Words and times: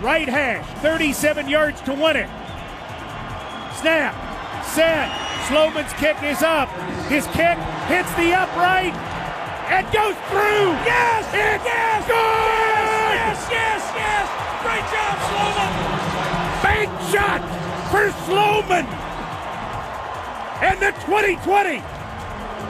right 0.00 0.28
hash, 0.28 0.66
37 0.82 1.48
yards 1.48 1.80
to 1.82 1.92
win 1.92 2.16
it. 2.16 2.28
Snap, 3.80 4.14
set. 4.64 5.26
Sloman's 5.48 5.92
kick 5.94 6.20
is 6.22 6.42
up. 6.42 6.68
His 7.08 7.24
kick 7.28 7.56
hits 7.86 8.12
the 8.14 8.34
upright 8.34 8.94
and 9.70 9.86
goes 9.92 10.16
through. 10.26 10.74
Yes! 10.82 11.24
It's 11.28 11.64
yes! 11.64 12.06
good! 12.06 13.14
Yes, 13.14 13.48
yes, 13.50 13.82
yes! 13.94 14.26
Great 14.62 14.86
job, 14.90 15.16
Sloman! 15.30 15.72
Big 16.66 16.88
shot 17.12 17.42
for 17.90 18.10
Sloman. 18.26 18.86
And 20.62 20.80
the 20.80 20.92
2020 21.06 21.78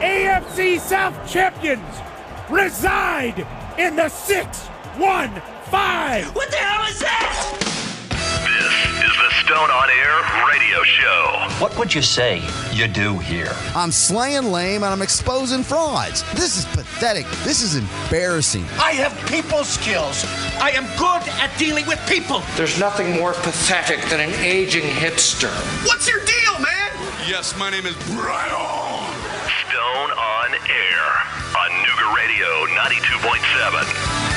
AFC 0.02 0.78
South 0.80 1.16
champions 1.30 1.82
reside 2.50 3.46
in 3.78 3.96
the 3.96 4.08
6 4.08 4.58
1 4.98 5.55
5. 5.70 6.34
What 6.36 6.50
the 6.50 6.56
hell 6.56 6.86
is 6.88 7.00
that? 7.00 7.32
This 8.46 9.10
is 9.10 9.16
the 9.18 9.30
Stone 9.44 9.70
on 9.70 9.90
Air 9.90 10.46
radio 10.48 10.82
show. 10.84 11.62
What 11.62 11.76
would 11.78 11.92
you 11.94 12.02
say 12.02 12.42
you 12.72 12.86
do 12.86 13.18
here? 13.18 13.52
I'm 13.74 13.90
slaying 13.90 14.52
lame 14.52 14.84
and 14.84 14.92
I'm 14.92 15.02
exposing 15.02 15.64
frauds. 15.64 16.22
This 16.34 16.56
is 16.56 16.64
pathetic. 16.66 17.26
This 17.42 17.62
is 17.62 17.74
embarrassing. 17.74 18.64
I 18.78 18.92
have 18.92 19.12
people 19.28 19.64
skills. 19.64 20.24
I 20.60 20.70
am 20.70 20.84
good 20.98 21.28
at 21.40 21.50
dealing 21.58 21.86
with 21.86 21.98
people. 22.08 22.42
There's 22.56 22.78
nothing 22.78 23.16
more 23.16 23.32
pathetic 23.32 24.00
than 24.08 24.20
an 24.20 24.32
aging 24.44 24.84
hipster. 24.84 25.50
What's 25.86 26.08
your 26.08 26.20
deal, 26.20 26.60
man? 26.60 26.90
Yes, 27.26 27.58
my 27.58 27.70
name 27.70 27.86
is 27.86 27.96
Brian. 28.14 28.50
Stone 29.66 30.10
on 30.14 30.54
Air 30.70 31.06
on 31.58 31.70
Nooga 31.82 32.14
Radio 32.14 32.66
92.7. 32.76 34.35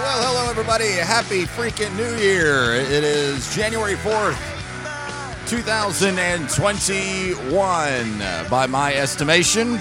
Well, 0.00 0.22
hello, 0.22 0.50
everybody. 0.50 0.92
Happy 0.92 1.44
freaking 1.44 1.94
New 1.96 2.16
Year. 2.16 2.74
It 2.74 3.04
is 3.04 3.54
January 3.54 3.94
4th, 3.94 4.38
2021, 5.48 8.48
by 8.48 8.66
my 8.66 8.94
estimation. 8.94 9.78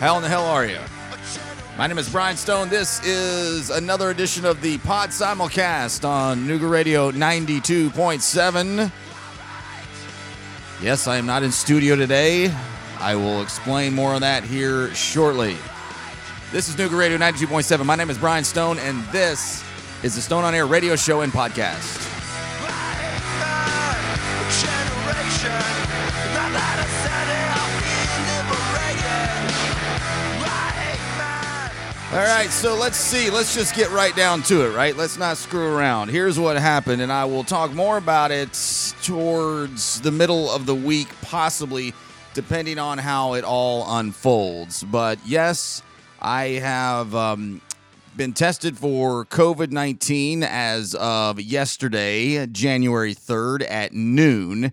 How 0.00 0.16
in 0.16 0.22
the 0.22 0.28
hell 0.28 0.44
are 0.44 0.66
you? 0.66 0.80
My 1.76 1.88
name 1.88 1.98
is 1.98 2.08
Brian 2.08 2.36
Stone. 2.36 2.68
This 2.68 3.04
is 3.04 3.68
another 3.70 4.10
edition 4.10 4.44
of 4.44 4.60
the 4.60 4.78
Pod 4.78 5.08
Simulcast 5.08 6.08
on 6.08 6.46
Nooga 6.46 6.70
Radio 6.70 7.10
92.7. 7.10 8.92
Yes, 10.80 11.08
I 11.08 11.16
am 11.16 11.26
not 11.26 11.42
in 11.42 11.50
studio 11.50 11.96
today. 11.96 12.54
I 13.00 13.16
will 13.16 13.42
explain 13.42 13.92
more 13.92 14.12
on 14.12 14.20
that 14.20 14.44
here 14.44 14.94
shortly. 14.94 15.56
This 16.52 16.68
is 16.68 16.76
Nooga 16.76 16.96
Radio 16.96 17.18
92.7. 17.18 17.84
My 17.84 17.96
name 17.96 18.08
is 18.08 18.18
Brian 18.18 18.44
Stone, 18.44 18.78
and 18.78 19.02
this 19.06 19.64
is 20.04 20.14
the 20.14 20.20
Stone 20.20 20.44
on 20.44 20.54
Air 20.54 20.66
radio 20.66 20.94
show 20.94 21.22
and 21.22 21.32
podcast. 21.32 22.03
All 32.14 32.20
right, 32.20 32.48
so 32.48 32.76
let's 32.76 32.96
see. 32.96 33.28
Let's 33.28 33.56
just 33.56 33.74
get 33.74 33.90
right 33.90 34.14
down 34.14 34.42
to 34.44 34.64
it, 34.64 34.72
right? 34.72 34.96
Let's 34.96 35.18
not 35.18 35.36
screw 35.36 35.74
around. 35.74 36.10
Here's 36.10 36.38
what 36.38 36.56
happened, 36.56 37.02
and 37.02 37.10
I 37.10 37.24
will 37.24 37.42
talk 37.42 37.72
more 37.72 37.96
about 37.96 38.30
it 38.30 38.52
towards 39.02 40.00
the 40.00 40.12
middle 40.12 40.48
of 40.48 40.64
the 40.64 40.76
week, 40.76 41.08
possibly, 41.22 41.92
depending 42.32 42.78
on 42.78 42.98
how 42.98 43.34
it 43.34 43.42
all 43.42 43.98
unfolds. 43.98 44.84
But 44.84 45.18
yes, 45.26 45.82
I 46.22 46.50
have 46.50 47.16
um, 47.16 47.60
been 48.16 48.32
tested 48.32 48.78
for 48.78 49.24
COVID 49.24 49.72
19 49.72 50.44
as 50.44 50.94
of 50.94 51.40
yesterday, 51.40 52.46
January 52.46 53.16
3rd 53.16 53.68
at 53.68 53.92
noon, 53.92 54.70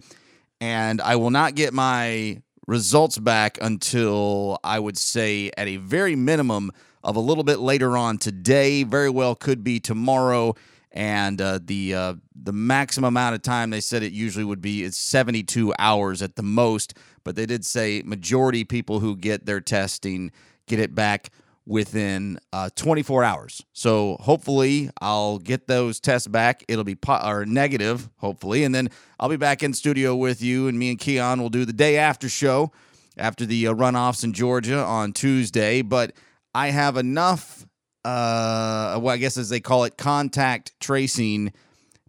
and 0.59 1.01
I 1.01 1.15
will 1.15 1.31
not 1.31 1.55
get 1.55 1.73
my 1.73 2.43
results 2.67 3.17
back 3.17 3.57
until 3.59 4.59
I 4.63 4.77
would 4.77 4.95
say 4.95 5.49
at 5.57 5.67
a 5.67 5.77
very 5.77 6.15
minimum 6.15 6.71
of 7.03 7.15
a 7.15 7.19
little 7.19 7.43
bit 7.43 7.59
later 7.59 7.97
on 7.97 8.17
today. 8.17 8.83
Very 8.83 9.09
well 9.09 9.35
could 9.35 9.63
be 9.63 9.79
tomorrow. 9.79 10.55
And 10.91 11.39
uh, 11.39 11.59
the 11.63 11.95
uh, 11.95 12.13
the 12.35 12.51
maximum 12.51 13.09
amount 13.09 13.35
of 13.35 13.41
time 13.41 13.69
they 13.69 13.79
said 13.79 14.03
it 14.03 14.11
usually 14.11 14.43
would 14.43 14.61
be 14.61 14.83
is 14.83 14.97
72 14.97 15.73
hours 15.79 16.21
at 16.21 16.35
the 16.35 16.43
most. 16.43 16.93
But 17.23 17.35
they 17.35 17.45
did 17.45 17.65
say 17.65 18.01
majority 18.05 18.63
people 18.65 18.99
who 18.99 19.15
get 19.15 19.45
their 19.45 19.61
testing 19.61 20.31
get 20.67 20.79
it 20.79 20.93
back 20.93 21.29
within 21.65 22.39
uh, 22.51 22.69
24 22.75 23.23
hours. 23.23 23.63
So 23.71 24.17
hopefully 24.19 24.89
I'll 24.99 25.37
get 25.37 25.67
those 25.67 25.99
tests 25.99 26.27
back. 26.27 26.63
It'll 26.67 26.83
be 26.83 26.95
po- 26.95 27.21
or 27.23 27.45
negative, 27.45 28.09
hopefully, 28.17 28.63
and 28.63 28.73
then 28.73 28.89
I'll 29.19 29.29
be 29.29 29.37
back 29.37 29.61
in 29.63 29.73
studio 29.73 30.15
with 30.15 30.41
you, 30.41 30.67
and 30.67 30.77
me 30.77 30.89
and 30.89 30.99
Keon 30.99 31.41
will 31.41 31.49
do 31.49 31.63
the 31.63 31.73
day 31.73 31.97
after 31.97 32.27
show 32.27 32.71
after 33.17 33.45
the 33.45 33.67
uh, 33.67 33.73
runoffs 33.73 34.23
in 34.23 34.33
Georgia 34.33 34.79
on 34.79 35.13
Tuesday. 35.13 35.81
But 35.81 36.13
I 36.53 36.69
have 36.69 36.97
enough, 36.97 37.65
uh, 38.03 38.99
well, 39.01 39.09
I 39.09 39.17
guess 39.17 39.37
as 39.37 39.49
they 39.49 39.59
call 39.59 39.83
it, 39.85 39.97
contact 39.97 40.79
tracing 40.79 41.53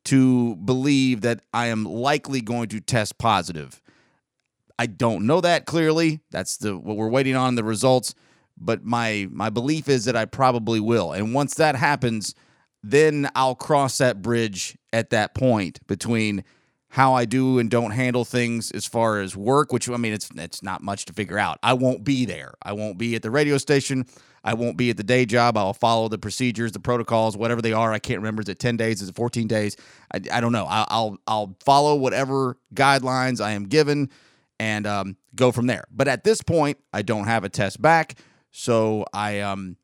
to 0.04 0.56
believe 0.56 1.20
that 1.20 1.40
I 1.52 1.66
am 1.66 1.84
likely 1.84 2.40
going 2.40 2.68
to 2.70 2.80
test 2.80 3.18
positive. 3.18 3.80
I 4.78 4.86
don't 4.86 5.26
know 5.26 5.40
that 5.40 5.64
clearly. 5.64 6.20
That's 6.30 6.56
the 6.56 6.76
what 6.76 6.96
we're 6.96 7.08
waiting 7.08 7.36
on 7.36 7.54
the 7.54 7.62
results, 7.62 8.14
but 8.58 8.84
my 8.84 9.28
my 9.30 9.48
belief 9.48 9.88
is 9.88 10.06
that 10.06 10.16
I 10.16 10.24
probably 10.24 10.80
will. 10.80 11.12
And 11.12 11.34
once 11.34 11.54
that 11.54 11.76
happens, 11.76 12.34
then 12.82 13.30
I'll 13.36 13.54
cross 13.54 13.98
that 13.98 14.22
bridge 14.22 14.76
at 14.92 15.10
that 15.10 15.34
point 15.34 15.86
between 15.86 16.42
how 16.88 17.14
I 17.14 17.24
do 17.24 17.58
and 17.58 17.70
don't 17.70 17.92
handle 17.92 18.24
things 18.24 18.70
as 18.72 18.84
far 18.84 19.20
as 19.20 19.36
work, 19.36 19.72
which 19.72 19.88
I 19.88 19.96
mean 19.96 20.12
it's 20.12 20.30
it's 20.34 20.62
not 20.62 20.82
much 20.82 21.04
to 21.06 21.12
figure 21.12 21.38
out. 21.38 21.58
I 21.62 21.74
won't 21.74 22.02
be 22.04 22.24
there. 22.24 22.54
I 22.62 22.72
won't 22.72 22.98
be 22.98 23.14
at 23.14 23.22
the 23.22 23.30
radio 23.30 23.58
station. 23.58 24.06
I 24.44 24.54
won't 24.54 24.76
be 24.76 24.90
at 24.90 24.96
the 24.96 25.04
day 25.04 25.24
job. 25.24 25.56
I'll 25.56 25.72
follow 25.74 26.08
the 26.08 26.18
procedures, 26.18 26.72
the 26.72 26.80
protocols, 26.80 27.36
whatever 27.36 27.62
they 27.62 27.72
are. 27.72 27.92
I 27.92 27.98
can't 27.98 28.18
remember. 28.18 28.42
Is 28.42 28.48
it 28.48 28.58
ten 28.58 28.76
days? 28.76 29.00
Is 29.02 29.08
it 29.08 29.14
fourteen 29.14 29.46
days? 29.46 29.76
I, 30.12 30.20
I 30.32 30.40
don't 30.40 30.52
know. 30.52 30.66
I'll, 30.68 30.86
I'll 30.90 31.18
I'll 31.26 31.56
follow 31.64 31.94
whatever 31.94 32.56
guidelines 32.74 33.40
I 33.40 33.52
am 33.52 33.64
given 33.64 34.10
and 34.58 34.86
um, 34.86 35.16
go 35.34 35.52
from 35.52 35.66
there. 35.66 35.84
But 35.90 36.08
at 36.08 36.24
this 36.24 36.42
point, 36.42 36.78
I 36.92 37.02
don't 37.02 37.24
have 37.24 37.44
a 37.44 37.48
test 37.48 37.80
back, 37.80 38.18
so 38.50 39.04
I 39.12 39.40
um 39.40 39.76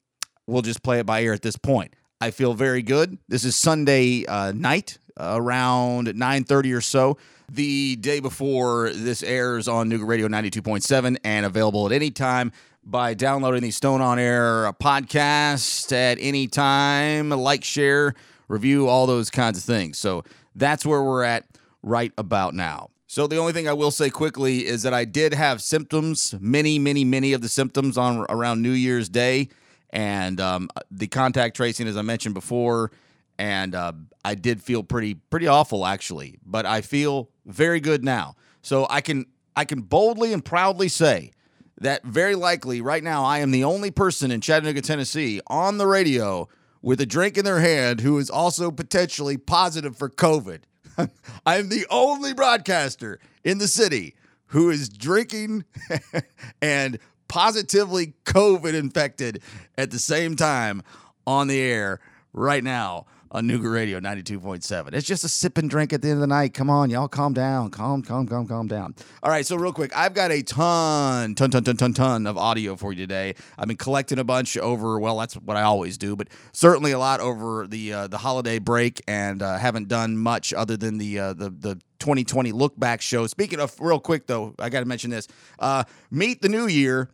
will 0.47 0.63
just 0.63 0.83
play 0.83 0.99
it 0.99 1.07
by 1.07 1.21
ear 1.23 1.33
at 1.33 1.43
this 1.43 1.57
point. 1.57 1.95
I 2.21 2.33
feel 2.33 2.55
very 2.55 2.83
good. 2.83 3.19
This 3.29 3.45
is 3.45 3.55
Sunday 3.55 4.25
uh, 4.27 4.53
night 4.53 4.99
around 5.19 6.09
9:30 6.09 6.77
or 6.77 6.81
so. 6.81 7.17
The 7.51 7.97
day 7.97 8.21
before 8.21 8.91
this 8.93 9.23
airs 9.23 9.69
on 9.69 9.89
Nooga 9.89 10.07
Radio 10.07 10.29
92.7 10.29 11.17
and 11.25 11.47
available 11.47 11.87
at 11.87 11.93
any 11.93 12.11
time 12.11 12.53
by 12.89 13.13
downloading 13.13 13.61
the 13.61 13.71
Stone 13.71 14.01
on 14.01 14.19
Air 14.19 14.73
podcast 14.83 15.93
at 15.93 16.17
any 16.19 16.47
time, 16.47 17.29
like, 17.29 17.63
share, 17.63 18.15
review, 18.49 18.89
all 18.89 19.07
those 19.07 19.29
kinds 19.29 19.59
of 19.59 19.65
things. 19.65 19.99
So 19.99 20.25
that's 20.55 20.87
where 20.87 21.03
we're 21.03 21.23
at 21.23 21.45
right 21.83 22.13
about 22.17 22.55
now. 22.55 22.89
So 23.07 23.27
the 23.27 23.37
only 23.37 23.53
thing 23.53 23.69
I 23.69 23.75
will 23.75 23.91
say 23.91 24.09
quickly 24.09 24.67
is 24.67 24.85
that 24.85 24.95
I 24.95 25.05
did 25.05 25.35
have 25.35 25.61
symptoms, 25.61 26.35
many, 26.41 26.79
many, 26.79 27.05
many 27.05 27.35
of 27.35 27.43
the 27.43 27.49
symptoms 27.51 27.99
on 27.99 28.25
around 28.31 28.63
New 28.63 28.73
Year's 28.73 29.11
Day, 29.11 29.51
and 29.91 30.41
um, 30.41 30.71
the 30.91 31.09
contact 31.09 31.57
tracing, 31.57 31.89
as 31.89 31.97
I 31.97 32.03
mentioned 32.03 32.35
before, 32.35 32.91
and 33.39 33.75
uh, 33.75 33.93
I 34.25 34.35
did 34.35 34.63
feel 34.63 34.83
pretty, 34.83 35.15
pretty 35.15 35.47
awful 35.47 35.85
actually. 35.85 36.39
But 36.43 36.65
I 36.65 36.81
feel 36.81 37.29
very 37.45 37.81
good 37.81 38.03
now, 38.03 38.37
so 38.63 38.87
I 38.89 39.03
can, 39.03 39.27
I 39.55 39.67
can 39.67 39.83
boldly 39.83 40.33
and 40.33 40.43
proudly 40.43 40.89
say 40.89 41.33
that 41.81 42.05
very 42.05 42.35
likely 42.35 42.81
right 42.81 43.03
now 43.03 43.25
I 43.25 43.39
am 43.39 43.51
the 43.51 43.65
only 43.65 43.91
person 43.91 44.31
in 44.31 44.41
Chattanooga, 44.41 44.81
Tennessee, 44.81 45.41
on 45.47 45.79
the 45.79 45.87
radio 45.87 46.49
with 46.83 47.01
a 47.01 47.07
drink 47.07 47.37
in 47.37 47.45
their 47.45 47.61
hand 47.61 48.01
who 48.01 48.19
is 48.19 48.31
also 48.31 48.71
potentially 48.71 49.37
positive 49.37 49.97
for 49.97 50.09
COVID. 50.09 50.61
I'm 51.47 51.69
the 51.69 51.87
only 51.91 52.35
broadcaster 52.35 53.21
in 53.45 53.59
the 53.59 53.69
city 53.69 54.15
who 54.47 54.71
is 54.71 54.89
drinking 54.89 55.65
and 56.63 56.99
positively 57.29 58.15
COVID 58.25 58.75
infected 58.75 59.43
at 59.77 59.91
the 59.91 59.99
same 59.99 60.37
time 60.37 60.83
on 61.27 61.47
the 61.47 61.61
air 61.61 62.01
right 62.33 62.65
now. 62.65 63.07
On 63.31 63.47
Nooga 63.47 63.71
Radio 63.71 64.01
92.7. 64.01 64.95
It's 64.95 65.07
just 65.07 65.23
a 65.23 65.29
sip 65.29 65.59
and 65.59 65.69
drink 65.69 65.93
at 65.93 66.01
the 66.01 66.09
end 66.09 66.17
of 66.17 66.21
the 66.21 66.27
night. 66.27 66.55
Come 66.55 66.71
on, 66.71 66.89
y'all 66.89 67.09
calm 67.09 67.35
down. 67.35 67.71
Calm, 67.71 68.03
calm, 68.03 68.27
calm, 68.27 68.47
calm 68.47 68.67
down. 68.69 68.95
All 69.23 69.31
right, 69.31 69.45
so 69.45 69.57
real 69.57 69.73
quick, 69.73 69.95
I've 69.95 70.15
got 70.15 70.31
a 70.31 70.43
ton, 70.43 71.35
ton, 71.35 71.51
ton, 71.51 71.63
ton, 71.63 71.77
ton, 71.77 71.93
ton 71.93 72.27
of 72.27 72.39
audio 72.39 72.75
for 72.75 72.93
you 72.93 72.99
today. 72.99 73.35
I've 73.59 73.69
been 73.69 73.77
collecting 73.77 74.19
a 74.19 74.25
bunch 74.25 74.57
over, 74.57 74.99
well, 74.99 75.19
that's 75.19 75.35
what 75.35 75.59
I 75.59 75.63
always 75.63 75.99
do, 75.99 76.17
but 76.17 76.29
certainly 76.53 76.93
a 76.93 76.99
lot 76.99 77.21
over 77.21 77.67
the 77.67 77.93
uh, 77.93 78.07
the 78.07 78.19
holiday 78.19 78.59
break 78.59 79.03
and 79.07 79.43
uh, 79.43 79.59
haven't 79.59 79.89
done 79.89 80.17
much 80.17 80.55
other 80.55 80.79
than 80.79 80.97
the 80.97 81.19
uh, 81.19 81.33
the 81.35 81.51
the 81.51 81.75
2020 81.99 82.53
look 82.53 82.79
back 82.79 83.03
show. 83.03 83.27
Speaking 83.27 83.61
of 83.61 83.79
real 83.79 84.01
quick 84.01 84.27
though, 84.27 84.55
I 84.59 84.71
got 84.71 84.81
to 84.81 84.87
mention 84.87 85.11
this. 85.11 85.29
Uh, 85.59 85.85
meet 86.11 86.41
the 86.41 86.49
new 86.49 86.67
year, 86.67 87.11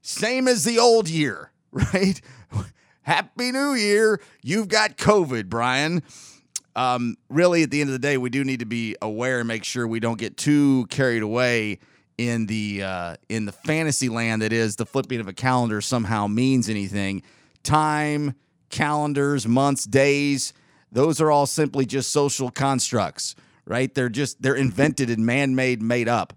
same 0.00 0.48
as 0.48 0.64
the 0.64 0.78
old 0.78 1.08
year, 1.08 1.52
right? 1.70 2.20
Happy 3.08 3.52
New 3.52 3.72
Year. 3.72 4.20
You've 4.42 4.68
got 4.68 4.98
COVID, 4.98 5.48
Brian. 5.48 6.02
Um, 6.76 7.16
really, 7.30 7.62
at 7.62 7.70
the 7.70 7.80
end 7.80 7.88
of 7.88 7.92
the 7.92 7.98
day, 7.98 8.18
we 8.18 8.28
do 8.28 8.44
need 8.44 8.60
to 8.60 8.66
be 8.66 8.96
aware 9.00 9.38
and 9.38 9.48
make 9.48 9.64
sure 9.64 9.88
we 9.88 9.98
don't 9.98 10.18
get 10.18 10.36
too 10.36 10.84
carried 10.90 11.22
away 11.22 11.78
in 12.18 12.44
the 12.44 12.82
uh, 12.82 13.16
in 13.30 13.46
the 13.46 13.52
fantasy 13.52 14.10
land 14.10 14.42
that 14.42 14.52
is 14.52 14.76
the 14.76 14.84
flipping 14.84 15.20
of 15.20 15.26
a 15.26 15.32
calendar 15.32 15.80
somehow 15.80 16.26
means 16.26 16.68
anything. 16.68 17.22
Time, 17.62 18.34
calendars, 18.68 19.48
months, 19.48 19.84
days, 19.84 20.52
those 20.92 21.18
are 21.18 21.30
all 21.30 21.46
simply 21.46 21.86
just 21.86 22.12
social 22.12 22.50
constructs, 22.50 23.34
right? 23.64 23.94
They're 23.94 24.10
just 24.10 24.42
they're 24.42 24.54
invented 24.54 25.08
and 25.08 25.24
man-made, 25.24 25.80
made 25.80 26.08
up 26.10 26.34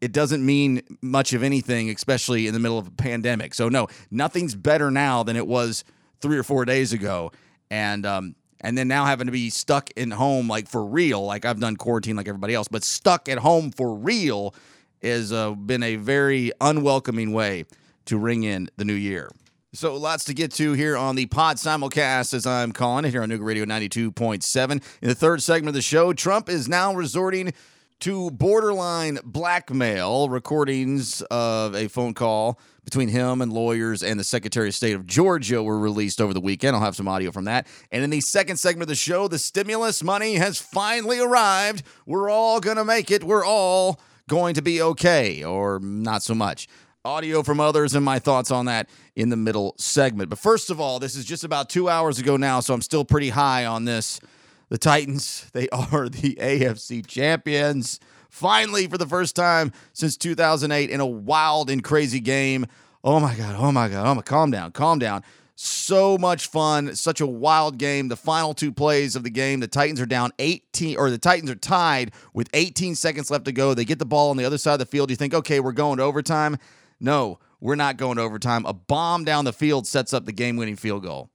it 0.00 0.12
doesn't 0.12 0.44
mean 0.44 0.82
much 1.00 1.32
of 1.32 1.42
anything, 1.42 1.90
especially 1.90 2.46
in 2.46 2.54
the 2.54 2.60
middle 2.60 2.78
of 2.78 2.86
a 2.86 2.92
pandemic. 2.92 3.54
So 3.54 3.68
no, 3.68 3.88
nothing's 4.10 4.54
better 4.54 4.90
now 4.90 5.22
than 5.22 5.36
it 5.36 5.46
was 5.46 5.84
three 6.20 6.38
or 6.38 6.42
four 6.42 6.64
days 6.64 6.92
ago, 6.92 7.32
and 7.70 8.04
um, 8.06 8.34
and 8.60 8.76
then 8.76 8.88
now 8.88 9.04
having 9.04 9.26
to 9.26 9.32
be 9.32 9.50
stuck 9.50 9.90
in 9.96 10.10
home 10.10 10.48
like 10.48 10.68
for 10.68 10.84
real, 10.84 11.24
like 11.24 11.44
I've 11.44 11.60
done 11.60 11.76
quarantine 11.76 12.16
like 12.16 12.28
everybody 12.28 12.54
else, 12.54 12.68
but 12.68 12.84
stuck 12.84 13.28
at 13.28 13.38
home 13.38 13.70
for 13.70 13.94
real 13.94 14.54
has 15.02 15.32
uh, 15.32 15.52
been 15.52 15.82
a 15.82 15.96
very 15.96 16.52
unwelcoming 16.60 17.32
way 17.32 17.64
to 18.06 18.18
ring 18.18 18.44
in 18.44 18.70
the 18.76 18.84
new 18.84 18.94
year. 18.94 19.30
So 19.72 19.94
lots 19.96 20.24
to 20.24 20.34
get 20.34 20.52
to 20.52 20.72
here 20.72 20.96
on 20.96 21.16
the 21.16 21.26
pod 21.26 21.58
simulcast, 21.58 22.32
as 22.32 22.46
I'm 22.46 22.72
calling 22.72 23.04
it 23.04 23.10
here 23.10 23.22
on 23.22 23.28
Nooga 23.28 23.44
Radio 23.44 23.66
92.7. 23.66 24.70
In 24.70 24.80
the 25.08 25.14
third 25.14 25.42
segment 25.42 25.68
of 25.68 25.74
the 25.74 25.82
show, 25.82 26.14
Trump 26.14 26.48
is 26.48 26.66
now 26.66 26.94
resorting 26.94 27.52
to 28.00 28.30
borderline 28.30 29.18
blackmail 29.22 30.28
recordings 30.28 31.20
of 31.30 31.74
a 31.74 31.88
phone 31.88 32.14
call 32.14 32.58
between 32.86 33.08
him 33.08 33.42
and 33.42 33.52
lawyers 33.52 34.04
and 34.04 34.18
the 34.18 34.24
Secretary 34.24 34.68
of 34.68 34.74
State 34.74 34.94
of 34.94 35.08
Georgia 35.08 35.60
were 35.60 35.76
released 35.76 36.20
over 36.20 36.32
the 36.32 36.40
weekend. 36.40 36.76
I'll 36.76 36.82
have 36.82 36.94
some 36.94 37.08
audio 37.08 37.32
from 37.32 37.44
that. 37.46 37.66
And 37.90 38.04
in 38.04 38.10
the 38.10 38.20
second 38.20 38.58
segment 38.58 38.82
of 38.82 38.88
the 38.88 38.94
show, 38.94 39.26
the 39.26 39.40
stimulus 39.40 40.04
money 40.04 40.36
has 40.36 40.60
finally 40.60 41.18
arrived. 41.18 41.82
We're 42.06 42.30
all 42.30 42.60
going 42.60 42.76
to 42.76 42.84
make 42.84 43.10
it. 43.10 43.24
We're 43.24 43.44
all 43.44 44.00
going 44.28 44.54
to 44.54 44.62
be 44.62 44.80
okay, 44.80 45.42
or 45.42 45.80
not 45.80 46.22
so 46.22 46.32
much. 46.32 46.68
Audio 47.04 47.42
from 47.42 47.58
others 47.58 47.96
and 47.96 48.04
my 48.04 48.20
thoughts 48.20 48.52
on 48.52 48.66
that 48.66 48.88
in 49.16 49.30
the 49.30 49.36
middle 49.36 49.74
segment. 49.78 50.30
But 50.30 50.38
first 50.38 50.70
of 50.70 50.80
all, 50.80 51.00
this 51.00 51.16
is 51.16 51.24
just 51.24 51.42
about 51.42 51.68
two 51.68 51.88
hours 51.88 52.20
ago 52.20 52.36
now, 52.36 52.60
so 52.60 52.72
I'm 52.72 52.82
still 52.82 53.04
pretty 53.04 53.30
high 53.30 53.66
on 53.66 53.84
this. 53.84 54.20
The 54.68 54.78
Titans, 54.78 55.50
they 55.52 55.68
are 55.70 56.08
the 56.08 56.36
AFC 56.36 57.04
champions. 57.04 57.98
Finally, 58.36 58.86
for 58.86 58.98
the 58.98 59.06
first 59.06 59.34
time 59.34 59.72
since 59.94 60.14
2008, 60.18 60.90
in 60.90 61.00
a 61.00 61.06
wild 61.06 61.70
and 61.70 61.82
crazy 61.82 62.20
game. 62.20 62.66
Oh 63.02 63.18
my 63.18 63.34
God, 63.34 63.56
oh 63.58 63.72
my 63.72 63.88
God, 63.88 64.06
oh 64.06 64.14
my, 64.14 64.20
calm 64.20 64.50
down, 64.50 64.72
calm 64.72 64.98
down. 64.98 65.22
So 65.54 66.18
much 66.18 66.48
fun, 66.48 66.94
such 66.96 67.22
a 67.22 67.26
wild 67.26 67.78
game. 67.78 68.08
The 68.08 68.16
final 68.16 68.52
two 68.52 68.72
plays 68.72 69.16
of 69.16 69.22
the 69.22 69.30
game, 69.30 69.60
the 69.60 69.68
Titans 69.68 70.02
are 70.02 70.06
down 70.06 70.32
18, 70.38 70.98
or 70.98 71.08
the 71.08 71.16
Titans 71.16 71.50
are 71.50 71.54
tied 71.54 72.12
with 72.34 72.50
18 72.52 72.94
seconds 72.94 73.30
left 73.30 73.46
to 73.46 73.52
go. 73.52 73.72
They 73.72 73.86
get 73.86 73.98
the 73.98 74.04
ball 74.04 74.28
on 74.28 74.36
the 74.36 74.44
other 74.44 74.58
side 74.58 74.74
of 74.74 74.80
the 74.80 74.84
field. 74.84 75.08
You 75.08 75.16
think, 75.16 75.32
okay, 75.32 75.58
we're 75.58 75.72
going 75.72 75.96
to 75.96 76.02
overtime. 76.02 76.58
No, 77.00 77.38
we're 77.58 77.74
not 77.74 77.96
going 77.96 78.18
to 78.18 78.22
overtime. 78.22 78.66
A 78.66 78.74
bomb 78.74 79.24
down 79.24 79.46
the 79.46 79.52
field 79.54 79.86
sets 79.86 80.12
up 80.12 80.26
the 80.26 80.32
game 80.32 80.58
winning 80.58 80.76
field 80.76 81.04
goal. 81.04 81.30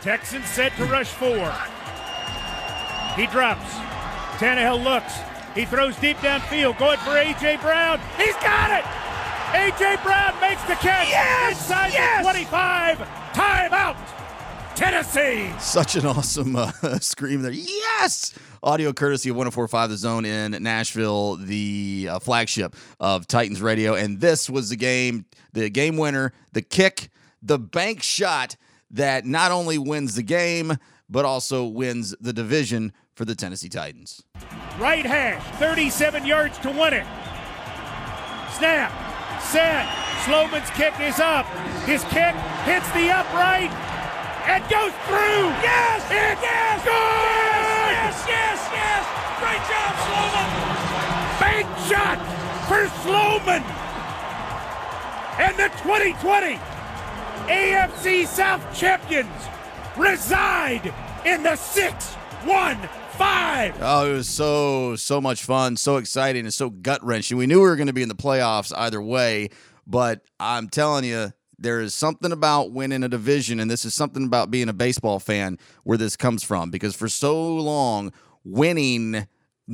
Texans 0.00 0.46
set 0.46 0.76
to 0.76 0.84
rush 0.84 1.08
four. 1.08 1.52
He 3.16 3.26
drops. 3.26 3.68
Tannehill 4.38 4.84
looks. 4.84 5.33
He 5.54 5.64
throws 5.64 5.96
deep 5.96 6.16
downfield, 6.18 6.78
going 6.78 6.98
for 6.98 7.16
A.J. 7.16 7.58
Brown. 7.58 8.00
He's 8.16 8.34
got 8.36 8.70
it! 8.72 8.84
A.J. 9.54 10.02
Brown 10.02 10.40
makes 10.40 10.62
the 10.64 10.74
catch 10.74 11.08
yes! 11.08 11.60
inside 11.60 11.92
yes! 11.92 12.26
the 12.26 12.32
25. 12.32 12.98
Timeout! 13.32 13.96
Tennessee! 14.74 15.52
Such 15.60 15.94
an 15.94 16.06
awesome 16.06 16.56
uh, 16.56 16.72
scream 17.00 17.42
there. 17.42 17.52
Yes! 17.52 18.34
Audio 18.64 18.92
courtesy 18.92 19.28
of 19.28 19.36
1045 19.36 19.90
The 19.90 19.96
Zone 19.96 20.24
in 20.24 20.60
Nashville, 20.60 21.36
the 21.36 22.08
uh, 22.10 22.18
flagship 22.18 22.74
of 22.98 23.28
Titans 23.28 23.62
Radio. 23.62 23.94
And 23.94 24.20
this 24.20 24.50
was 24.50 24.70
the 24.70 24.76
game, 24.76 25.24
the 25.52 25.70
game 25.70 25.96
winner, 25.96 26.32
the 26.52 26.62
kick, 26.62 27.10
the 27.40 27.60
bank 27.60 28.02
shot 28.02 28.56
that 28.90 29.24
not 29.24 29.52
only 29.52 29.78
wins 29.78 30.16
the 30.16 30.24
game, 30.24 30.76
but 31.08 31.24
also 31.24 31.64
wins 31.64 32.12
the 32.20 32.32
division 32.32 32.92
for 33.14 33.24
the 33.24 33.34
Tennessee 33.34 33.68
Titans. 33.68 34.22
Right 34.78 35.06
hash, 35.06 35.42
37 35.58 36.26
yards 36.26 36.58
to 36.58 36.70
win 36.70 36.94
it. 36.94 37.06
Snap, 38.58 38.90
set. 39.40 39.86
Sloman's 40.24 40.70
kick 40.70 40.98
is 41.00 41.20
up. 41.20 41.46
His 41.86 42.02
kick 42.04 42.34
hits 42.64 42.90
the 42.92 43.10
upright 43.12 43.70
and 44.48 44.62
goes 44.68 44.92
through. 45.06 45.46
Yes! 45.62 46.02
It's 46.10 46.42
yes! 46.42 46.82
good! 46.82 47.92
Yes, 47.92 48.24
yes, 48.26 48.58
yes! 48.72 49.04
Great 49.38 49.62
job, 49.68 49.92
Sloman! 50.08 50.48
Bank 51.38 51.66
shot 51.86 52.18
for 52.66 52.88
Sloman. 53.02 53.62
And 55.38 55.56
the 55.56 55.68
2020 55.82 56.58
AFC 57.48 58.26
South 58.26 58.62
champions 58.74 59.28
reside 59.96 60.92
in 61.24 61.42
the 61.42 61.56
6 61.56 62.14
1 62.44 63.03
5. 63.14 63.78
Oh, 63.80 64.10
it 64.10 64.12
was 64.12 64.28
so, 64.28 64.96
so 64.96 65.20
much 65.20 65.44
fun, 65.44 65.76
so 65.76 65.96
exciting, 65.96 66.44
and 66.44 66.52
so 66.52 66.70
gut 66.70 67.04
wrenching. 67.04 67.36
We 67.36 67.46
knew 67.46 67.60
we 67.60 67.68
were 67.68 67.76
going 67.76 67.86
to 67.86 67.92
be 67.92 68.02
in 68.02 68.08
the 68.08 68.14
playoffs 68.14 68.72
either 68.76 69.00
way, 69.00 69.50
but 69.86 70.22
I'm 70.40 70.68
telling 70.68 71.04
you, 71.04 71.32
there 71.58 71.80
is 71.80 71.94
something 71.94 72.32
about 72.32 72.72
winning 72.72 73.02
a 73.04 73.08
division, 73.08 73.60
and 73.60 73.70
this 73.70 73.84
is 73.84 73.94
something 73.94 74.24
about 74.24 74.50
being 74.50 74.68
a 74.68 74.72
baseball 74.72 75.20
fan 75.20 75.58
where 75.84 75.96
this 75.96 76.16
comes 76.16 76.42
from 76.42 76.70
because 76.70 76.94
for 76.94 77.08
so 77.08 77.54
long, 77.54 78.12
winning, 78.44 79.26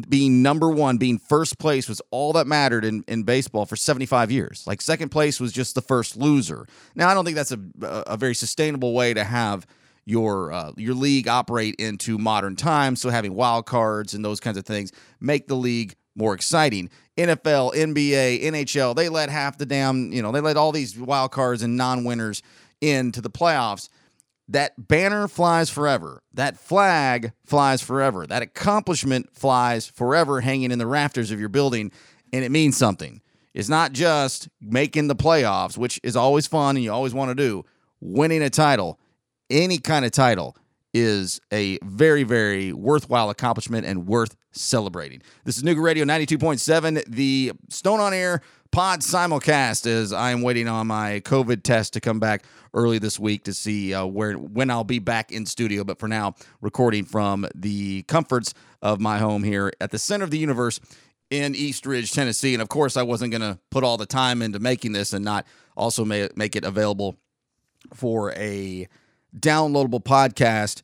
being 0.09 0.43
number 0.43 0.71
one, 0.71 0.99
being 0.99 1.19
first 1.19 1.59
place 1.59 1.89
was 1.89 2.03
all 2.11 2.33
that 2.35 2.47
mattered 2.47 2.85
in, 2.85 3.03
in 3.09 3.23
baseball 3.23 3.67
for 3.67 3.77
75 3.77 4.31
years. 4.31 4.65
Like 4.67 4.81
second 4.83 5.09
place 5.09 5.41
was 5.41 5.53
just 5.53 5.75
the 5.75 5.83
first 5.83 6.17
loser. 6.17 6.67
Now, 6.95 7.09
I 7.09 7.15
don't 7.15 7.25
think 7.25 7.37
that's 7.37 7.53
a, 7.53 7.61
a 7.83 8.17
very 8.17 8.35
sustainable 8.35 8.93
way 8.95 9.15
to 9.15 9.25
have 9.25 9.67
your 10.11 10.53
uh, 10.53 10.73
your 10.77 10.95
league 10.95 11.29
operate 11.29 11.77
into 11.77 12.19
modern 12.19 12.57
times. 12.57 13.00
So 13.00 13.09
having 13.09 13.35
wild 13.35 13.67
cards 13.67 14.12
and 14.12 14.25
those 14.25 14.40
kinds 14.40 14.59
of 14.59 14.67
things 14.67 14.93
make 15.21 15.47
the 15.47 15.55
league 15.55 15.95
more 16.17 16.35
exciting. 16.35 16.90
NFL, 17.17 17.75
NBA, 17.75 18.43
NHL, 18.43 18.97
they 18.97 19.09
let 19.09 19.31
half 19.31 19.57
the 19.57 19.67
damn, 19.67 20.12
you 20.12 20.21
know, 20.23 20.33
they 20.33 20.40
let 20.40 20.57
all 20.57 20.73
these 20.73 20.99
wild 20.99 21.31
cards 21.31 21.62
and 21.62 21.76
non-winners 21.76 22.43
into 22.81 23.21
the 23.21 23.31
playoffs. 23.31 23.88
That 24.49 24.88
banner 24.88 25.29
flies 25.29 25.71
forever. 25.71 26.23
That 26.35 26.59
flag 26.59 27.33
flies 27.45 27.81
forever. 27.81 28.26
That 28.26 28.43
accomplishment 28.43 29.31
flies 29.33 29.87
forever 29.87 30.40
hanging 30.40 30.73
in 30.73 30.79
the 30.81 30.87
rafters 30.87 31.31
of 31.31 31.38
your 31.38 31.49
building 31.49 31.93
and 32.33 32.45
it 32.45 32.50
means 32.50 32.76
something. 32.76 33.21
It's 33.55 33.69
not 33.69 33.93
just 33.93 34.49
making 34.61 35.09
the 35.09 35.17
playoffs, 35.17 35.76
which 35.76 36.00
is 36.02 36.17
always 36.17 36.47
fun 36.47 36.76
and 36.76 36.85
you 36.85 36.93
always 36.93 37.14
want 37.14 37.31
to 37.31 37.35
do. 37.35 37.64
Winning 38.00 38.43
a 38.43 38.50
title 38.50 38.99
any 39.50 39.78
kind 39.78 40.04
of 40.04 40.12
title 40.12 40.57
is 40.92 41.40
a 41.52 41.78
very, 41.83 42.23
very 42.23 42.73
worthwhile 42.73 43.30
accomplishment 43.30 43.87
and 43.87 44.07
worth 44.07 44.37
celebrating. 44.52 45.23
This 45.45 45.57
is 45.57 45.62
Nooga 45.62 45.83
Radio 45.83 46.04
92.7, 46.04 47.04
the 47.07 47.52
Stone 47.69 48.00
on 48.00 48.12
Air 48.12 48.40
pod 48.73 49.00
simulcast 49.00 49.87
as 49.87 50.12
I 50.12 50.30
am 50.30 50.42
waiting 50.42 50.69
on 50.69 50.87
my 50.87 51.21
COVID 51.25 51.62
test 51.62 51.92
to 51.95 52.00
come 52.00 52.21
back 52.21 52.45
early 52.73 52.99
this 52.99 53.19
week 53.19 53.45
to 53.45 53.52
see 53.52 53.92
uh, 53.92 54.07
where 54.07 54.35
when 54.35 54.71
I'll 54.71 54.85
be 54.85 55.00
back 55.00 55.33
in 55.33 55.47
studio. 55.47 55.85
But 55.85 55.99
for 55.99 56.09
now, 56.09 56.35
recording 56.61 57.04
from 57.04 57.47
the 57.54 58.02
comforts 58.04 58.54
of 58.83 59.00
my 59.00 59.19
home 59.19 59.42
here 59.42 59.73
at 59.80 59.90
the 59.90 59.99
center 59.99 60.25
of 60.25 60.30
the 60.30 60.38
universe 60.38 60.80
in 61.30 61.54
East 61.54 61.87
Ridge, 61.87 62.12
Tennessee. 62.12 62.54
And 62.54 62.62
of 62.62 62.69
course, 62.69 62.97
I 62.97 63.02
wasn't 63.02 63.33
going 63.33 63.42
to 63.42 63.59
put 63.71 63.85
all 63.85 63.97
the 63.97 64.07
time 64.07 64.42
into 64.42 64.59
making 64.59 64.92
this 64.92 65.12
and 65.12 65.25
not 65.25 65.47
also 65.76 66.04
make 66.04 66.57
it 66.57 66.64
available 66.64 67.16
for 67.95 68.33
a 68.33 68.88
downloadable 69.39 70.03
podcast 70.03 70.83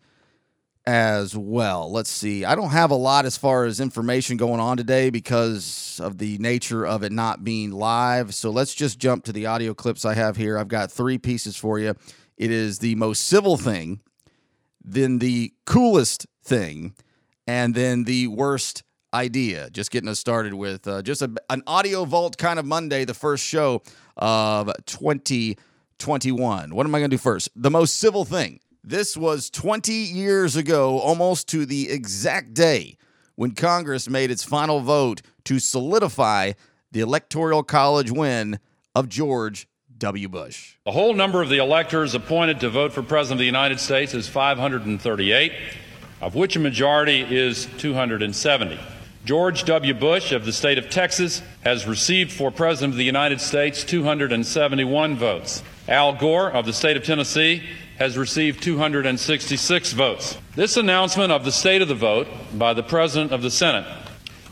as 0.86 1.36
well. 1.36 1.90
Let's 1.90 2.10
see. 2.10 2.44
I 2.44 2.54
don't 2.54 2.70
have 2.70 2.90
a 2.90 2.96
lot 2.96 3.24
as 3.24 3.36
far 3.36 3.64
as 3.64 3.80
information 3.80 4.36
going 4.36 4.60
on 4.60 4.76
today 4.76 5.10
because 5.10 6.00
of 6.02 6.18
the 6.18 6.38
nature 6.38 6.86
of 6.86 7.02
it 7.02 7.10
not 7.10 7.42
being 7.42 7.72
live. 7.72 8.34
So 8.34 8.50
let's 8.50 8.74
just 8.74 8.98
jump 8.98 9.24
to 9.24 9.32
the 9.32 9.46
audio 9.46 9.74
clips 9.74 10.04
I 10.04 10.14
have 10.14 10.36
here. 10.36 10.58
I've 10.58 10.68
got 10.68 10.92
three 10.92 11.18
pieces 11.18 11.56
for 11.56 11.78
you. 11.78 11.94
It 12.36 12.50
is 12.50 12.78
the 12.78 12.94
most 12.94 13.26
civil 13.26 13.56
thing 13.56 14.00
then 14.86 15.18
the 15.18 15.52
coolest 15.66 16.26
thing, 16.44 16.94
and 17.46 17.74
then 17.74 18.04
the 18.04 18.28
worst 18.28 18.84
idea. 19.12 19.68
Just 19.70 19.90
getting 19.90 20.08
us 20.08 20.20
started 20.20 20.54
with 20.54 20.86
uh, 20.86 21.02
just 21.02 21.22
a, 21.22 21.30
an 21.50 21.62
audio 21.66 22.04
vault 22.04 22.38
kind 22.38 22.58
of 22.58 22.64
Monday, 22.64 23.04
the 23.04 23.14
first 23.14 23.44
show 23.44 23.82
of 24.16 24.70
2021. 25.98 26.74
What 26.74 26.86
am 26.86 26.94
I 26.94 26.98
going 26.98 27.10
to 27.10 27.16
do 27.16 27.20
first? 27.20 27.48
The 27.54 27.70
most 27.70 27.96
civil 27.98 28.24
thing. 28.24 28.60
This 28.82 29.16
was 29.16 29.50
20 29.50 29.92
years 29.92 30.54
ago, 30.54 30.98
almost 30.98 31.48
to 31.48 31.66
the 31.66 31.90
exact 31.90 32.54
day 32.54 32.96
when 33.34 33.50
Congress 33.52 34.08
made 34.08 34.30
its 34.30 34.44
final 34.44 34.80
vote 34.80 35.22
to 35.44 35.58
solidify 35.58 36.52
the 36.92 37.00
Electoral 37.00 37.62
College 37.62 38.10
win 38.10 38.58
of 38.94 39.08
George 39.08 39.68
W. 39.98 40.28
Bush. 40.28 40.76
The 40.84 40.92
whole 40.92 41.14
number 41.14 41.42
of 41.42 41.48
the 41.48 41.58
electors 41.58 42.14
appointed 42.14 42.60
to 42.60 42.70
vote 42.70 42.92
for 42.92 43.02
President 43.02 43.34
of 43.34 43.40
the 43.40 43.46
United 43.46 43.80
States 43.80 44.14
is 44.14 44.28
538, 44.28 45.52
of 46.20 46.34
which 46.34 46.56
a 46.56 46.58
majority 46.58 47.20
is 47.22 47.66
270. 47.78 48.78
George 49.24 49.64
W. 49.64 49.94
Bush 49.94 50.32
of 50.32 50.44
the 50.44 50.52
state 50.52 50.78
of 50.78 50.88
Texas 50.88 51.42
has 51.64 51.86
received 51.86 52.30
for 52.30 52.50
President 52.50 52.94
of 52.94 52.98
the 52.98 53.04
United 53.04 53.40
States 53.40 53.82
271 53.82 55.16
votes. 55.16 55.62
Al 55.88 56.14
Gore 56.14 56.50
of 56.50 56.66
the 56.66 56.72
state 56.72 56.96
of 56.96 57.04
Tennessee 57.04 57.62
has 57.98 58.18
received 58.18 58.62
266 58.62 59.92
votes. 59.92 60.36
This 60.56 60.76
announcement 60.76 61.30
of 61.30 61.44
the 61.44 61.52
state 61.52 61.80
of 61.80 61.86
the 61.86 61.94
vote 61.94 62.26
by 62.54 62.74
the 62.74 62.82
President 62.82 63.32
of 63.32 63.40
the 63.40 63.50
Senate 63.50 63.86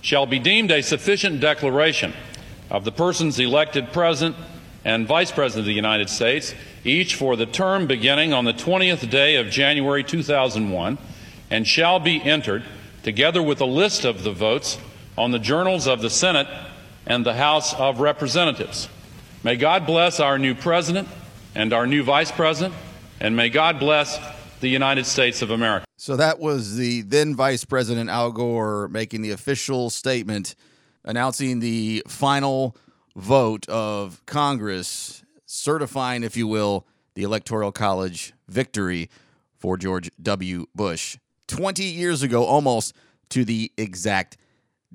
shall 0.00 0.26
be 0.26 0.38
deemed 0.38 0.70
a 0.70 0.82
sufficient 0.82 1.40
declaration 1.40 2.12
of 2.70 2.84
the 2.84 2.92
persons 2.92 3.38
elected 3.38 3.92
President 3.92 4.36
and 4.84 5.08
Vice 5.08 5.32
President 5.32 5.60
of 5.62 5.66
the 5.66 5.72
United 5.72 6.08
States, 6.08 6.54
each 6.84 7.16
for 7.16 7.36
the 7.36 7.46
term 7.46 7.86
beginning 7.86 8.32
on 8.32 8.44
the 8.44 8.52
20th 8.52 9.10
day 9.10 9.36
of 9.36 9.50
January 9.50 10.04
2001, 10.04 10.98
and 11.50 11.66
shall 11.66 11.98
be 11.98 12.22
entered, 12.22 12.62
together 13.02 13.42
with 13.42 13.60
a 13.60 13.66
list 13.66 14.04
of 14.04 14.22
the 14.22 14.32
votes, 14.32 14.78
on 15.18 15.32
the 15.32 15.38
journals 15.38 15.88
of 15.88 16.00
the 16.00 16.10
Senate 16.10 16.46
and 17.06 17.26
the 17.26 17.34
House 17.34 17.74
of 17.74 18.00
Representatives. 18.00 18.88
May 19.42 19.56
God 19.56 19.86
bless 19.86 20.20
our 20.20 20.38
new 20.38 20.54
President 20.54 21.08
and 21.54 21.72
our 21.72 21.86
new 21.86 22.02
Vice 22.02 22.32
President, 22.32 22.74
and 23.20 23.36
may 23.36 23.48
God 23.48 23.78
bless 23.78 24.18
the 24.60 24.68
United 24.68 25.06
States 25.06 25.42
of 25.42 25.50
America. 25.50 25.86
So 25.96 26.16
that 26.16 26.38
was 26.38 26.76
the 26.76 27.02
then 27.02 27.34
Vice 27.34 27.64
President 27.64 28.10
Al 28.10 28.32
Gore 28.32 28.88
making 28.88 29.22
the 29.22 29.30
official 29.30 29.90
statement 29.90 30.54
announcing 31.04 31.60
the 31.60 32.02
final 32.08 32.76
vote 33.16 33.68
of 33.68 34.24
Congress, 34.26 35.22
certifying, 35.46 36.22
if 36.24 36.36
you 36.36 36.46
will, 36.46 36.86
the 37.14 37.22
Electoral 37.22 37.72
College 37.72 38.32
victory 38.48 39.08
for 39.56 39.76
George 39.76 40.10
W. 40.20 40.66
Bush 40.74 41.16
20 41.46 41.84
years 41.84 42.22
ago, 42.22 42.44
almost 42.44 42.94
to 43.30 43.44
the 43.44 43.70
exact 43.76 44.36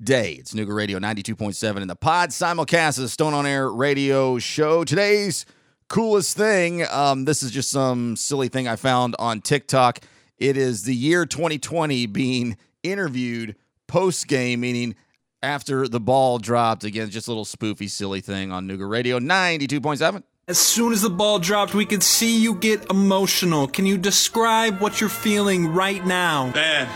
day. 0.02 0.32
It's 0.32 0.52
Nooga 0.52 0.74
Radio 0.74 0.98
92.7 0.98 1.80
in 1.80 1.88
the 1.88 1.96
pod 1.96 2.30
simulcast 2.30 2.98
of 2.98 3.02
the 3.02 3.08
Stone 3.08 3.34
on 3.34 3.46
Air 3.46 3.70
radio 3.70 4.38
show. 4.38 4.84
Today's 4.84 5.46
coolest 5.90 6.36
thing, 6.36 6.86
um, 6.88 7.26
this 7.26 7.42
is 7.42 7.50
just 7.50 7.70
some 7.70 8.16
silly 8.16 8.48
thing 8.48 8.66
I 8.66 8.76
found 8.76 9.14
on 9.18 9.42
TikTok. 9.42 10.00
It 10.38 10.56
is 10.56 10.84
the 10.84 10.94
year 10.94 11.26
2020 11.26 12.06
being 12.06 12.56
interviewed 12.82 13.56
post 13.86 14.26
game, 14.26 14.60
meaning 14.60 14.94
after 15.42 15.86
the 15.86 16.00
ball 16.00 16.38
dropped. 16.38 16.84
Again, 16.84 17.10
just 17.10 17.28
a 17.28 17.30
little 17.30 17.44
spoofy, 17.44 17.90
silly 17.90 18.22
thing 18.22 18.50
on 18.52 18.66
Nooga 18.66 18.88
Radio 18.88 19.18
92.7. 19.18 20.22
As 20.48 20.58
soon 20.58 20.92
as 20.92 21.02
the 21.02 21.10
ball 21.10 21.38
dropped, 21.38 21.74
we 21.74 21.84
could 21.84 22.02
see 22.02 22.40
you 22.40 22.54
get 22.54 22.90
emotional. 22.90 23.68
Can 23.68 23.84
you 23.84 23.98
describe 23.98 24.80
what 24.80 25.00
you're 25.00 25.10
feeling 25.10 25.72
right 25.72 26.04
now? 26.06 26.50
Man, 26.54 26.88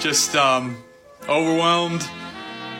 just 0.00 0.34
um, 0.36 0.82
overwhelmed, 1.28 2.02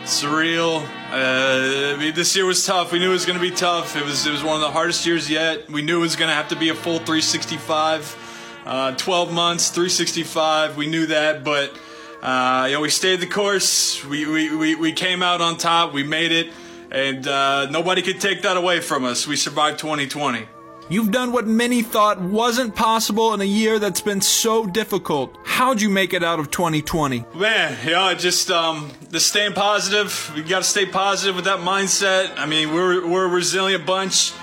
surreal. 0.03 0.83
Uh, 1.11 1.93
I 1.93 1.97
mean, 1.97 2.13
this 2.13 2.35
year 2.35 2.45
was 2.45 2.65
tough. 2.65 2.91
We 2.91 2.99
knew 2.99 3.09
it 3.09 3.13
was 3.13 3.25
going 3.25 3.39
to 3.39 3.41
be 3.41 3.55
tough. 3.55 3.95
It 3.95 4.03
was 4.03 4.25
it 4.25 4.31
was 4.31 4.43
one 4.43 4.55
of 4.55 4.61
the 4.61 4.71
hardest 4.71 5.05
years 5.05 5.29
yet. 5.29 5.69
We 5.69 5.81
knew 5.81 5.97
it 5.97 6.01
was 6.01 6.15
going 6.15 6.29
to 6.29 6.35
have 6.35 6.49
to 6.49 6.55
be 6.55 6.69
a 6.69 6.75
full 6.75 6.97
365, 6.97 8.63
uh, 8.65 8.95
12 8.95 9.31
months, 9.31 9.69
365. 9.69 10.77
We 10.77 10.87
knew 10.87 11.07
that, 11.07 11.43
but 11.43 11.77
uh, 12.21 12.65
you 12.67 12.75
know, 12.75 12.81
we 12.81 12.89
stayed 12.89 13.19
the 13.19 13.27
course. 13.27 14.03
We, 14.05 14.25
we, 14.25 14.55
we, 14.55 14.75
we 14.75 14.93
came 14.93 15.21
out 15.21 15.41
on 15.41 15.57
top. 15.57 15.93
We 15.93 16.03
made 16.03 16.31
it, 16.31 16.51
and 16.89 17.27
uh, 17.27 17.69
nobody 17.69 18.01
could 18.01 18.21
take 18.21 18.43
that 18.43 18.55
away 18.55 18.79
from 18.79 19.03
us. 19.03 19.27
We 19.27 19.35
survived 19.35 19.79
2020. 19.79 20.47
You've 20.93 21.09
done 21.09 21.31
what 21.31 21.47
many 21.47 21.81
thought 21.81 22.21
wasn't 22.21 22.75
possible 22.75 23.33
in 23.33 23.41
a 23.41 23.45
year 23.45 23.79
that's 23.79 23.99
been 23.99 24.21
so 24.21 24.67
difficult. 24.67 25.35
How'd 25.43 25.81
you 25.81 25.89
make 25.89 26.13
it 26.13 26.23
out 26.23 26.37
of 26.37 26.51
2020? 26.51 27.25
Man, 27.33 27.75
you 27.83 27.93
know, 27.93 28.13
just 28.13 28.51
um, 28.51 28.91
just 29.09 29.29
staying 29.29 29.53
positive. 29.53 30.31
We 30.35 30.43
got 30.43 30.59
to 30.59 30.63
stay 30.63 30.85
positive 30.85 31.35
with 31.35 31.45
that 31.45 31.61
mindset. 31.61 32.37
I 32.37 32.45
mean, 32.45 32.75
we're 32.75 33.07
we're 33.07 33.25
a 33.25 33.27
resilient 33.27 33.87
bunch. 33.87 34.33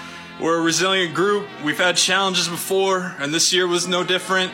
We're 0.41 0.59
a 0.59 0.61
resilient 0.61 1.15
group. 1.15 1.47
We've 1.65 1.79
had 1.79 1.97
challenges 1.97 2.49
before, 2.49 3.15
and 3.21 3.33
this 3.33 3.53
year 3.53 3.69
was 3.69 3.87
no 3.87 4.03
different. 4.03 4.51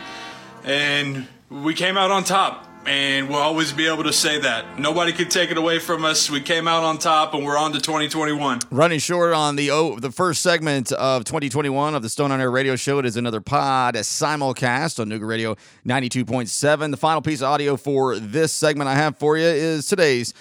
And 0.65 1.27
we 1.49 1.73
came 1.73 1.97
out 1.97 2.11
on 2.11 2.25
top 2.25 2.66
and 2.87 3.29
we'll 3.29 3.39
always 3.39 3.73
be 3.73 3.89
able 3.89 4.05
to 4.05 4.13
say 4.13 4.39
that. 4.41 4.79
Nobody 4.79 5.13
could 5.13 5.31
take 5.31 5.51
it 5.51 5.59
away 5.59 5.79
from 5.79 6.05
us. 6.05 6.31
We 6.31 6.41
came 6.41 6.69
out 6.69 6.85
on 6.85 6.99
top, 6.99 7.35
and 7.35 7.45
we're 7.45 7.59
on 7.59 7.73
to 7.73 7.81
2021. 7.81 8.61
Running 8.71 8.99
short 8.99 9.35
on 9.35 9.57
the 9.57 9.71
oh, 9.71 9.99
the 9.99 10.13
first 10.13 10.43
segment 10.43 10.93
of 10.93 11.25
2021 11.25 11.95
of 11.95 12.03
the 12.03 12.09
Stone 12.09 12.33
on 12.33 12.41
Air 12.41 12.51
Radio 12.51 12.77
Show. 12.77 12.99
It 12.99 13.07
is 13.07 13.17
another 13.17 13.41
pod, 13.41 13.97
a 13.97 14.01
simulcast 14.01 15.01
on 15.01 15.09
Nooga 15.09 15.27
Radio 15.27 15.57
92.7. 15.87 16.91
The 16.91 16.97
final 16.97 17.23
piece 17.23 17.41
of 17.41 17.49
audio 17.49 17.77
for 17.77 18.19
this 18.19 18.53
segment 18.53 18.89
I 18.89 18.95
have 18.95 19.19
for 19.19 19.37
you 19.37 19.45
is 19.45 19.87
today's 19.89 20.33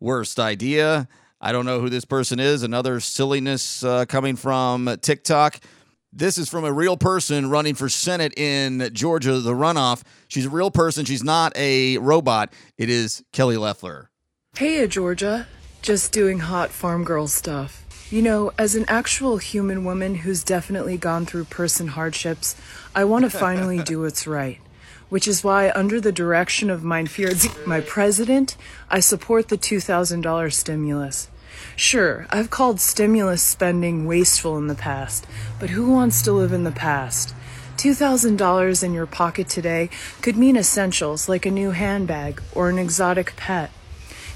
worst 0.00 0.40
idea. 0.40 1.08
I 1.40 1.52
don't 1.52 1.66
know 1.66 1.80
who 1.80 1.88
this 1.88 2.04
person 2.04 2.38
is. 2.40 2.62
Another 2.62 3.00
silliness 3.00 3.82
uh, 3.82 4.04
coming 4.06 4.36
from 4.36 4.96
TikTok. 5.02 5.60
This 6.14 6.36
is 6.36 6.50
from 6.50 6.66
a 6.66 6.72
real 6.72 6.98
person 6.98 7.48
running 7.48 7.74
for 7.74 7.88
Senate 7.88 8.38
in 8.38 8.90
Georgia, 8.92 9.40
the 9.40 9.54
runoff. 9.54 10.02
She's 10.28 10.44
a 10.44 10.50
real 10.50 10.70
person. 10.70 11.06
She's 11.06 11.24
not 11.24 11.56
a 11.56 11.96
robot. 11.96 12.52
It 12.76 12.90
is 12.90 13.24
Kelly 13.32 13.56
Loeffler. 13.56 14.10
Hey, 14.54 14.86
Georgia. 14.86 15.46
Just 15.80 16.12
doing 16.12 16.40
hot 16.40 16.68
farm 16.68 17.04
girl 17.04 17.28
stuff. 17.28 17.86
You 18.10 18.20
know, 18.20 18.52
as 18.58 18.74
an 18.74 18.84
actual 18.88 19.38
human 19.38 19.86
woman 19.86 20.16
who's 20.16 20.44
definitely 20.44 20.98
gone 20.98 21.24
through 21.24 21.44
person 21.44 21.88
hardships, 21.88 22.56
I 22.94 23.04
want 23.04 23.24
to 23.24 23.30
finally 23.46 23.82
do 23.82 24.02
what's 24.02 24.26
right. 24.26 24.60
Which 25.08 25.26
is 25.26 25.42
why, 25.42 25.70
under 25.70 25.98
the 25.98 26.12
direction 26.12 26.68
of 26.68 26.84
Mein 26.84 27.08
my 27.66 27.80
president, 27.80 28.58
I 28.90 29.00
support 29.00 29.48
the 29.48 29.56
$2,000 29.56 30.52
stimulus. 30.52 31.28
Sure, 31.76 32.26
I've 32.30 32.50
called 32.50 32.80
stimulus 32.80 33.42
spending 33.42 34.06
wasteful 34.06 34.58
in 34.58 34.66
the 34.66 34.74
past, 34.74 35.26
but 35.58 35.70
who 35.70 35.90
wants 35.90 36.22
to 36.22 36.32
live 36.32 36.52
in 36.52 36.64
the 36.64 36.70
past? 36.70 37.34
$2,000 37.76 38.84
in 38.84 38.94
your 38.94 39.06
pocket 39.06 39.48
today 39.48 39.90
could 40.20 40.36
mean 40.36 40.56
essentials 40.56 41.28
like 41.28 41.46
a 41.46 41.50
new 41.50 41.70
handbag 41.72 42.42
or 42.54 42.68
an 42.68 42.78
exotic 42.78 43.34
pet. 43.36 43.70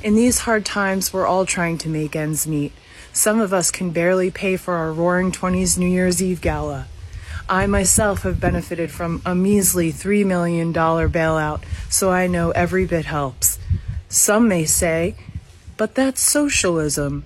In 0.03 0.15
these 0.15 0.41
hard 0.41 0.65
times, 0.65 1.13
we're 1.13 1.27
all 1.27 1.47
trying 1.47 1.79
to 1.79 1.89
make 1.89 2.17
ends 2.17 2.47
meet. 2.47 2.73
Some 3.13 3.41
of 3.41 3.53
us 3.53 3.71
can 3.71 3.91
barely 3.91 4.31
pay 4.31 4.57
for 4.57 4.75
our 4.75 4.93
Roaring 4.93 5.33
Twenties 5.33 5.79
New 5.79 5.87
Year's 5.87 6.23
Eve 6.23 6.41
gala. 6.41 6.87
I 7.49 7.67
myself 7.67 8.23
have 8.23 8.41
benefited 8.41 8.91
from 8.91 9.23
a 9.25 9.35
measly 9.35 9.93
$3 9.93 10.27
million 10.27 10.73
bailout, 10.73 11.63
so 11.89 12.11
I 12.11 12.27
know 12.27 12.51
every 12.51 12.87
bit 12.87 13.05
helps. 13.05 13.59
Some 14.09 14.49
may 14.49 14.65
say, 14.65 15.15
but 15.77 15.95
that's 15.95 16.21
socialism. 16.21 17.25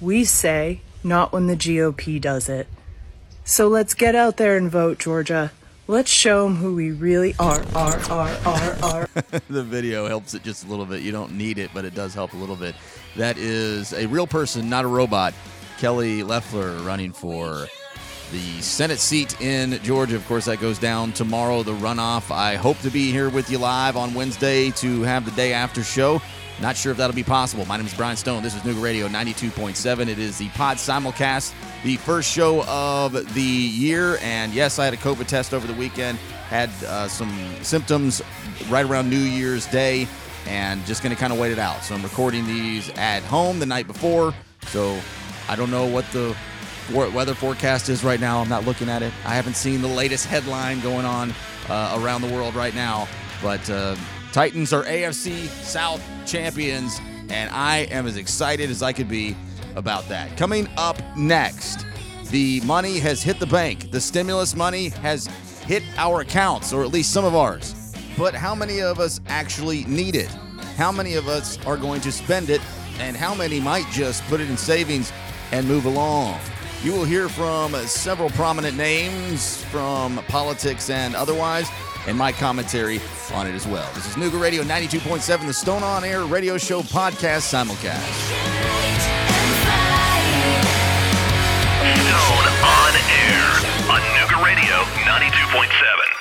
We 0.00 0.24
say, 0.24 0.80
not 1.02 1.32
when 1.32 1.46
the 1.46 1.56
GOP 1.56 2.20
does 2.20 2.48
it. 2.48 2.66
So 3.44 3.68
let's 3.68 3.94
get 3.94 4.14
out 4.14 4.36
there 4.36 4.56
and 4.56 4.70
vote, 4.70 4.98
Georgia. 4.98 5.52
Let's 5.86 6.10
show 6.10 6.44
them 6.44 6.56
who 6.56 6.74
we 6.74 6.92
really 6.92 7.34
are, 7.38 7.62
are, 7.74 7.98
are, 8.10 8.30
are, 8.46 8.76
are. 8.82 9.08
the 9.50 9.62
video 9.62 10.08
helps 10.08 10.32
it 10.32 10.42
just 10.42 10.64
a 10.64 10.66
little 10.66 10.86
bit. 10.86 11.02
You 11.02 11.12
don't 11.12 11.32
need 11.32 11.58
it, 11.58 11.70
but 11.74 11.84
it 11.84 11.94
does 11.94 12.14
help 12.14 12.32
a 12.32 12.36
little 12.36 12.56
bit. 12.56 12.74
That 13.16 13.36
is 13.36 13.92
a 13.92 14.06
real 14.06 14.26
person, 14.26 14.70
not 14.70 14.86
a 14.86 14.88
robot. 14.88 15.34
Kelly 15.76 16.22
Loeffler 16.22 16.74
running 16.78 17.12
for 17.12 17.66
the 18.32 18.60
Senate 18.62 18.98
seat 18.98 19.38
in 19.42 19.78
Georgia. 19.82 20.16
Of 20.16 20.26
course, 20.26 20.46
that 20.46 20.58
goes 20.58 20.78
down 20.78 21.12
tomorrow, 21.12 21.62
the 21.62 21.74
runoff. 21.74 22.30
I 22.30 22.56
hope 22.56 22.78
to 22.78 22.90
be 22.90 23.12
here 23.12 23.28
with 23.28 23.50
you 23.50 23.58
live 23.58 23.96
on 23.96 24.14
Wednesday 24.14 24.70
to 24.72 25.02
have 25.02 25.26
the 25.26 25.32
day 25.32 25.52
after 25.52 25.84
show. 25.84 26.22
Not 26.60 26.76
sure 26.76 26.92
if 26.92 26.98
that'll 26.98 27.16
be 27.16 27.24
possible. 27.24 27.66
My 27.66 27.76
name 27.76 27.86
is 27.86 27.94
Brian 27.94 28.16
Stone. 28.16 28.42
This 28.42 28.54
is 28.54 28.62
Nooga 28.62 28.80
Radio 28.82 29.08
92.7. 29.08 30.08
It 30.08 30.18
is 30.18 30.38
the 30.38 30.48
pod 30.50 30.76
simulcast, 30.76 31.52
the 31.82 31.96
first 31.96 32.30
show 32.30 32.64
of 32.64 33.12
the 33.34 33.42
year. 33.42 34.18
And 34.22 34.54
yes, 34.54 34.78
I 34.78 34.84
had 34.84 34.94
a 34.94 34.98
COVID 34.98 35.26
test 35.26 35.52
over 35.52 35.66
the 35.66 35.74
weekend, 35.74 36.18
had 36.48 36.70
uh, 36.86 37.08
some 37.08 37.36
symptoms 37.62 38.22
right 38.68 38.86
around 38.86 39.10
New 39.10 39.18
Year's 39.18 39.66
Day, 39.66 40.06
and 40.46 40.84
just 40.86 41.02
going 41.02 41.14
to 41.14 41.20
kind 41.20 41.32
of 41.32 41.40
wait 41.40 41.50
it 41.50 41.58
out. 41.58 41.82
So 41.82 41.94
I'm 41.94 42.02
recording 42.02 42.46
these 42.46 42.88
at 42.90 43.22
home 43.24 43.58
the 43.58 43.66
night 43.66 43.88
before. 43.88 44.32
So 44.66 44.98
I 45.48 45.56
don't 45.56 45.72
know 45.72 45.86
what 45.86 46.04
the 46.12 46.36
weather 46.92 47.34
forecast 47.34 47.88
is 47.88 48.04
right 48.04 48.20
now. 48.20 48.40
I'm 48.40 48.48
not 48.48 48.64
looking 48.64 48.88
at 48.88 49.02
it. 49.02 49.12
I 49.24 49.34
haven't 49.34 49.56
seen 49.56 49.82
the 49.82 49.88
latest 49.88 50.26
headline 50.26 50.80
going 50.80 51.04
on 51.04 51.34
uh, 51.68 51.98
around 52.00 52.22
the 52.22 52.32
world 52.32 52.54
right 52.54 52.74
now. 52.74 53.08
But 53.42 53.68
uh, 53.68 53.96
Titans 54.34 54.72
are 54.72 54.82
AFC 54.82 55.46
South 55.62 56.02
champions, 56.26 57.00
and 57.28 57.48
I 57.50 57.86
am 57.92 58.04
as 58.04 58.16
excited 58.16 58.68
as 58.68 58.82
I 58.82 58.92
could 58.92 59.08
be 59.08 59.36
about 59.76 60.08
that. 60.08 60.36
Coming 60.36 60.66
up 60.76 60.96
next, 61.16 61.86
the 62.32 62.60
money 62.62 62.98
has 62.98 63.22
hit 63.22 63.38
the 63.38 63.46
bank. 63.46 63.92
The 63.92 64.00
stimulus 64.00 64.56
money 64.56 64.88
has 64.88 65.28
hit 65.66 65.84
our 65.96 66.22
accounts, 66.22 66.72
or 66.72 66.82
at 66.82 66.88
least 66.88 67.12
some 67.12 67.24
of 67.24 67.36
ours. 67.36 67.94
But 68.18 68.34
how 68.34 68.56
many 68.56 68.80
of 68.82 68.98
us 68.98 69.20
actually 69.28 69.84
need 69.84 70.16
it? 70.16 70.32
How 70.76 70.90
many 70.90 71.14
of 71.14 71.28
us 71.28 71.64
are 71.64 71.76
going 71.76 72.00
to 72.00 72.10
spend 72.10 72.50
it? 72.50 72.60
And 72.98 73.16
how 73.16 73.36
many 73.36 73.60
might 73.60 73.86
just 73.92 74.24
put 74.24 74.40
it 74.40 74.50
in 74.50 74.56
savings 74.56 75.12
and 75.52 75.64
move 75.68 75.84
along? 75.84 76.40
You 76.82 76.92
will 76.92 77.04
hear 77.04 77.28
from 77.28 77.72
several 77.86 78.30
prominent 78.30 78.76
names 78.76 79.62
from 79.66 80.16
politics 80.26 80.90
and 80.90 81.14
otherwise, 81.14 81.70
and 82.06 82.16
my 82.16 82.32
commentary 82.32 83.00
on 83.32 83.46
it 83.46 83.54
as 83.54 83.66
well. 83.66 83.90
This 83.94 84.06
is 84.06 84.14
Nooga 84.14 84.40
Radio 84.40 84.62
92.7, 84.62 85.46
the 85.46 85.54
Stone 85.54 85.82
on 85.82 86.04
Air 86.04 86.24
radio 86.24 86.58
show 86.58 86.82
podcast 86.82 87.52
simulcast. 87.52 87.94
Stone 91.94 92.48
on 92.64 92.94
Air 92.94 93.48
on 93.90 94.00
Nooga 94.16 94.44
Radio 94.44 94.76
92.7. 95.04 96.13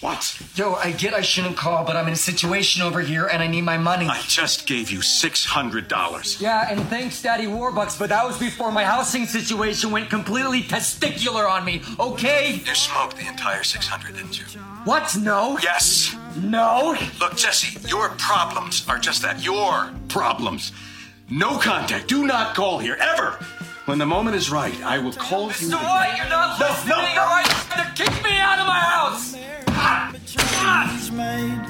What? 0.00 0.40
Yo, 0.54 0.74
I 0.74 0.92
get 0.92 1.12
I 1.12 1.20
shouldn't 1.20 1.58
call, 1.58 1.84
but 1.84 1.94
I'm 1.94 2.06
in 2.06 2.14
a 2.14 2.16
situation 2.16 2.80
over 2.80 3.00
here 3.00 3.26
and 3.26 3.42
I 3.42 3.46
need 3.46 3.62
my 3.62 3.76
money. 3.76 4.06
I 4.06 4.22
just 4.26 4.66
gave 4.66 4.90
you 4.90 5.00
$600. 5.00 6.40
Yeah, 6.40 6.66
and 6.70 6.80
thanks, 6.88 7.20
Daddy 7.20 7.44
Warbucks, 7.44 7.98
but 7.98 8.08
that 8.08 8.26
was 8.26 8.38
before 8.38 8.72
my 8.72 8.82
housing 8.84 9.26
situation 9.26 9.90
went 9.90 10.08
completely 10.08 10.62
testicular 10.62 11.46
on 11.48 11.66
me, 11.66 11.82
okay? 11.98 12.62
You 12.64 12.74
smoked 12.74 13.18
the 13.18 13.26
entire 13.26 13.62
600, 13.62 14.14
didn't 14.16 14.38
you? 14.38 14.46
What? 14.84 15.14
No? 15.20 15.58
Yes. 15.62 16.16
No? 16.36 16.96
Look, 17.20 17.36
Jesse, 17.36 17.78
your 17.86 18.08
problems 18.16 18.88
are 18.88 18.98
just 18.98 19.20
that. 19.20 19.44
Your 19.44 19.90
problems. 20.08 20.72
No 21.28 21.58
contact. 21.58 22.08
Do 22.08 22.26
not 22.26 22.54
call 22.54 22.78
here, 22.78 22.96
ever. 22.98 23.32
When 23.84 23.98
the 23.98 24.06
moment 24.06 24.36
is 24.36 24.50
right, 24.50 24.74
I 24.82 24.98
will 24.98 25.12
call 25.12 25.48
you. 25.48 25.52
Mr. 25.52 25.74
White, 25.74 26.14
you're 26.16 26.28
not 26.28 26.58
No, 26.58 26.66
listening, 26.68 26.88
no, 26.96 27.14
no. 27.16 27.20
all 27.22 27.28
right? 27.28 27.92
Kick 27.96 28.24
me 28.24 28.38
out 28.38 28.58
of 28.60 28.66
my 28.66 28.78
house! 28.78 29.36
He's 30.92 31.10
made 31.10 31.60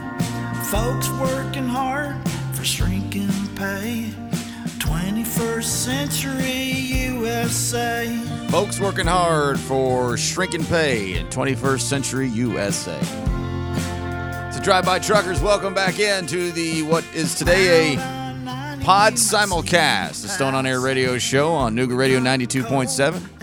folks 0.71 1.09
working 1.11 1.67
hard 1.67 2.17
for 2.55 2.65
shrinking 2.65 3.31
pay. 3.57 4.13
21st 4.79 5.63
century 5.65 6.71
USA. 7.13 8.07
Folks 8.49 8.81
working 8.81 9.07
hard 9.07 9.59
for 9.59 10.17
shrinking 10.17 10.65
pay 10.65 11.15
in 11.19 11.27
21st 11.29 11.81
century 11.81 12.29
USA. 12.29 12.99
To 13.01 14.61
Drive 14.63 14.85
By 14.85 14.99
Truckers, 14.99 15.41
welcome 15.41 15.75
back 15.75 15.99
in 15.99 16.27
to 16.27 16.51
the 16.53 16.83
what 16.83 17.05
is 17.15 17.35
today 17.35 17.95
a 17.95 17.97
pod 18.85 19.15
simulcast, 19.15 20.23
the 20.23 20.29
Stone 20.29 20.55
on 20.55 20.67
Air 20.67 20.81
radio 20.81 21.19
show 21.19 21.53
on 21.53 21.75
Nooga 21.75 21.97
Radio 21.97 22.21
92.7. 22.21 23.40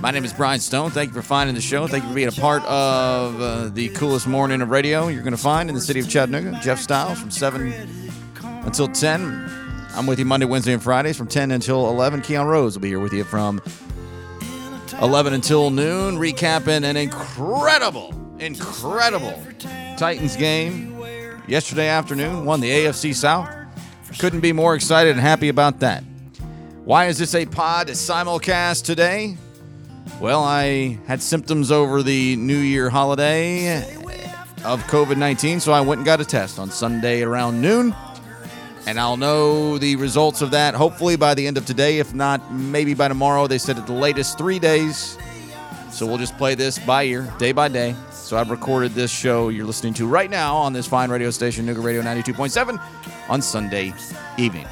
My 0.00 0.12
name 0.12 0.24
is 0.24 0.32
Brian 0.32 0.60
Stone. 0.60 0.92
Thank 0.92 1.08
you 1.08 1.14
for 1.14 1.26
finding 1.26 1.56
the 1.56 1.60
show. 1.60 1.88
Thank 1.88 2.04
you 2.04 2.10
for 2.10 2.14
being 2.14 2.28
a 2.28 2.32
part 2.32 2.62
of 2.66 3.40
uh, 3.40 3.68
the 3.68 3.88
coolest 3.88 4.28
morning 4.28 4.62
of 4.62 4.70
radio 4.70 5.08
you're 5.08 5.24
going 5.24 5.32
to 5.32 5.36
find 5.36 5.68
in 5.68 5.74
the 5.74 5.80
city 5.80 5.98
of 5.98 6.08
Chattanooga. 6.08 6.60
Jeff 6.62 6.78
Styles 6.78 7.18
from 7.18 7.32
7 7.32 7.72
until 8.64 8.86
10. 8.86 9.50
I'm 9.96 10.06
with 10.06 10.20
you 10.20 10.24
Monday, 10.24 10.46
Wednesday, 10.46 10.72
and 10.72 10.80
Fridays 10.80 11.16
from 11.16 11.26
10 11.26 11.50
until 11.50 11.88
11. 11.88 12.20
Keon 12.22 12.46
Rose 12.46 12.76
will 12.76 12.82
be 12.82 12.88
here 12.88 13.00
with 13.00 13.12
you 13.12 13.24
from 13.24 13.60
11 15.02 15.32
until 15.32 15.70
noon, 15.70 16.14
recapping 16.16 16.84
an 16.84 16.96
incredible, 16.96 18.14
incredible 18.38 19.42
Titans 19.96 20.36
game 20.36 20.96
yesterday 21.48 21.88
afternoon. 21.88 22.44
Won 22.44 22.60
the 22.60 22.70
AFC 22.70 23.12
South. 23.12 23.52
Couldn't 24.20 24.40
be 24.40 24.52
more 24.52 24.76
excited 24.76 25.10
and 25.10 25.20
happy 25.20 25.48
about 25.48 25.80
that. 25.80 26.04
Why 26.84 27.06
is 27.06 27.18
this 27.18 27.34
a 27.34 27.46
pod 27.46 27.88
simulcast 27.88 28.84
today? 28.84 29.36
Well, 30.20 30.42
I 30.42 30.98
had 31.06 31.22
symptoms 31.22 31.70
over 31.70 32.02
the 32.02 32.34
New 32.34 32.58
Year 32.58 32.90
holiday 32.90 33.78
of 34.64 34.82
COVID 34.84 35.16
19, 35.16 35.60
so 35.60 35.72
I 35.72 35.80
went 35.80 36.00
and 36.00 36.04
got 36.04 36.20
a 36.20 36.24
test 36.24 36.58
on 36.58 36.72
Sunday 36.72 37.22
around 37.22 37.60
noon. 37.60 37.94
And 38.84 38.98
I'll 38.98 39.16
know 39.16 39.78
the 39.78 39.94
results 39.94 40.42
of 40.42 40.50
that 40.50 40.74
hopefully 40.74 41.14
by 41.14 41.34
the 41.34 41.46
end 41.46 41.56
of 41.56 41.66
today. 41.66 41.98
If 41.98 42.14
not, 42.14 42.52
maybe 42.52 42.94
by 42.94 43.06
tomorrow. 43.06 43.46
They 43.46 43.58
said 43.58 43.78
at 43.78 43.86
the 43.86 43.92
latest 43.92 44.38
three 44.38 44.58
days. 44.58 45.16
So 45.92 46.04
we'll 46.04 46.18
just 46.18 46.36
play 46.36 46.56
this 46.56 46.80
by 46.80 47.04
ear, 47.04 47.32
day 47.38 47.52
by 47.52 47.68
day. 47.68 47.94
So 48.10 48.36
I've 48.36 48.50
recorded 48.50 48.94
this 48.94 49.12
show 49.12 49.50
you're 49.50 49.66
listening 49.66 49.94
to 49.94 50.06
right 50.08 50.30
now 50.30 50.56
on 50.56 50.72
this 50.72 50.86
fine 50.88 51.10
radio 51.10 51.30
station, 51.30 51.64
Nooga 51.64 51.82
Radio 51.82 52.02
92.7, 52.02 52.80
on 53.28 53.40
Sunday 53.40 53.94
evening. 54.36 54.66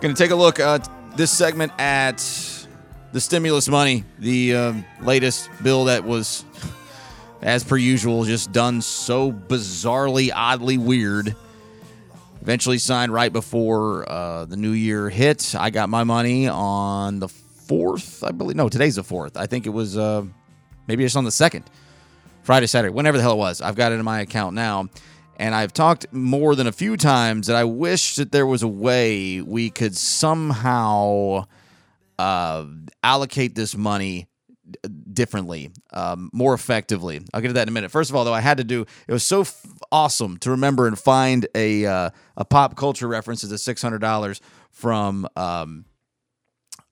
Going 0.00 0.14
to 0.14 0.20
take 0.20 0.32
a 0.32 0.36
look 0.36 0.58
at 0.58 0.88
this 1.16 1.30
segment 1.30 1.72
at 1.78 2.20
the 3.16 3.20
stimulus 3.22 3.66
money, 3.66 4.04
the 4.18 4.54
um, 4.54 4.84
latest 5.00 5.48
bill 5.62 5.86
that 5.86 6.04
was, 6.04 6.44
as 7.40 7.64
per 7.64 7.78
usual, 7.78 8.24
just 8.24 8.52
done 8.52 8.82
so 8.82 9.32
bizarrely, 9.32 10.30
oddly 10.34 10.76
weird. 10.76 11.34
Eventually 12.42 12.76
signed 12.76 13.10
right 13.10 13.32
before 13.32 14.06
uh, 14.06 14.44
the 14.44 14.58
new 14.58 14.72
year 14.72 15.08
hit. 15.08 15.54
I 15.58 15.70
got 15.70 15.88
my 15.88 16.04
money 16.04 16.46
on 16.46 17.18
the 17.18 17.28
fourth, 17.28 18.22
I 18.22 18.32
believe. 18.32 18.54
No, 18.54 18.68
today's 18.68 18.96
the 18.96 19.02
fourth. 19.02 19.38
I 19.38 19.46
think 19.46 19.64
it 19.64 19.70
was 19.70 19.96
uh, 19.96 20.22
maybe 20.86 21.02
just 21.02 21.16
on 21.16 21.24
the 21.24 21.32
second, 21.32 21.64
Friday, 22.42 22.66
Saturday, 22.66 22.92
whenever 22.92 23.16
the 23.16 23.22
hell 23.22 23.32
it 23.32 23.38
was. 23.38 23.62
I've 23.62 23.76
got 23.76 23.92
it 23.92 23.94
in 23.94 24.04
my 24.04 24.20
account 24.20 24.54
now. 24.54 24.90
And 25.38 25.54
I've 25.54 25.72
talked 25.72 26.12
more 26.12 26.54
than 26.54 26.66
a 26.66 26.72
few 26.72 26.98
times 26.98 27.46
that 27.46 27.56
I 27.56 27.64
wish 27.64 28.16
that 28.16 28.30
there 28.30 28.46
was 28.46 28.62
a 28.62 28.68
way 28.68 29.40
we 29.40 29.70
could 29.70 29.96
somehow 29.96 31.46
uh, 32.18 32.64
allocate 33.02 33.54
this 33.54 33.76
money 33.76 34.28
differently, 35.12 35.70
um, 35.92 36.28
more 36.32 36.52
effectively. 36.54 37.20
I'll 37.32 37.40
get 37.40 37.48
to 37.48 37.54
that 37.54 37.62
in 37.62 37.68
a 37.68 37.72
minute. 37.72 37.90
First 37.90 38.10
of 38.10 38.16
all, 38.16 38.24
though, 38.24 38.34
I 38.34 38.40
had 38.40 38.56
to 38.58 38.64
do. 38.64 38.84
It 39.06 39.12
was 39.12 39.24
so 39.24 39.42
f- 39.42 39.64
awesome 39.92 40.38
to 40.38 40.50
remember 40.50 40.86
and 40.88 40.98
find 40.98 41.46
a 41.54 41.86
uh, 41.86 42.10
a 42.36 42.44
pop 42.44 42.76
culture 42.76 43.06
reference 43.06 43.42
to 43.42 43.46
the 43.46 43.58
six 43.58 43.80
hundred 43.82 44.00
dollars 44.00 44.40
from. 44.70 45.28
Um, 45.36 45.84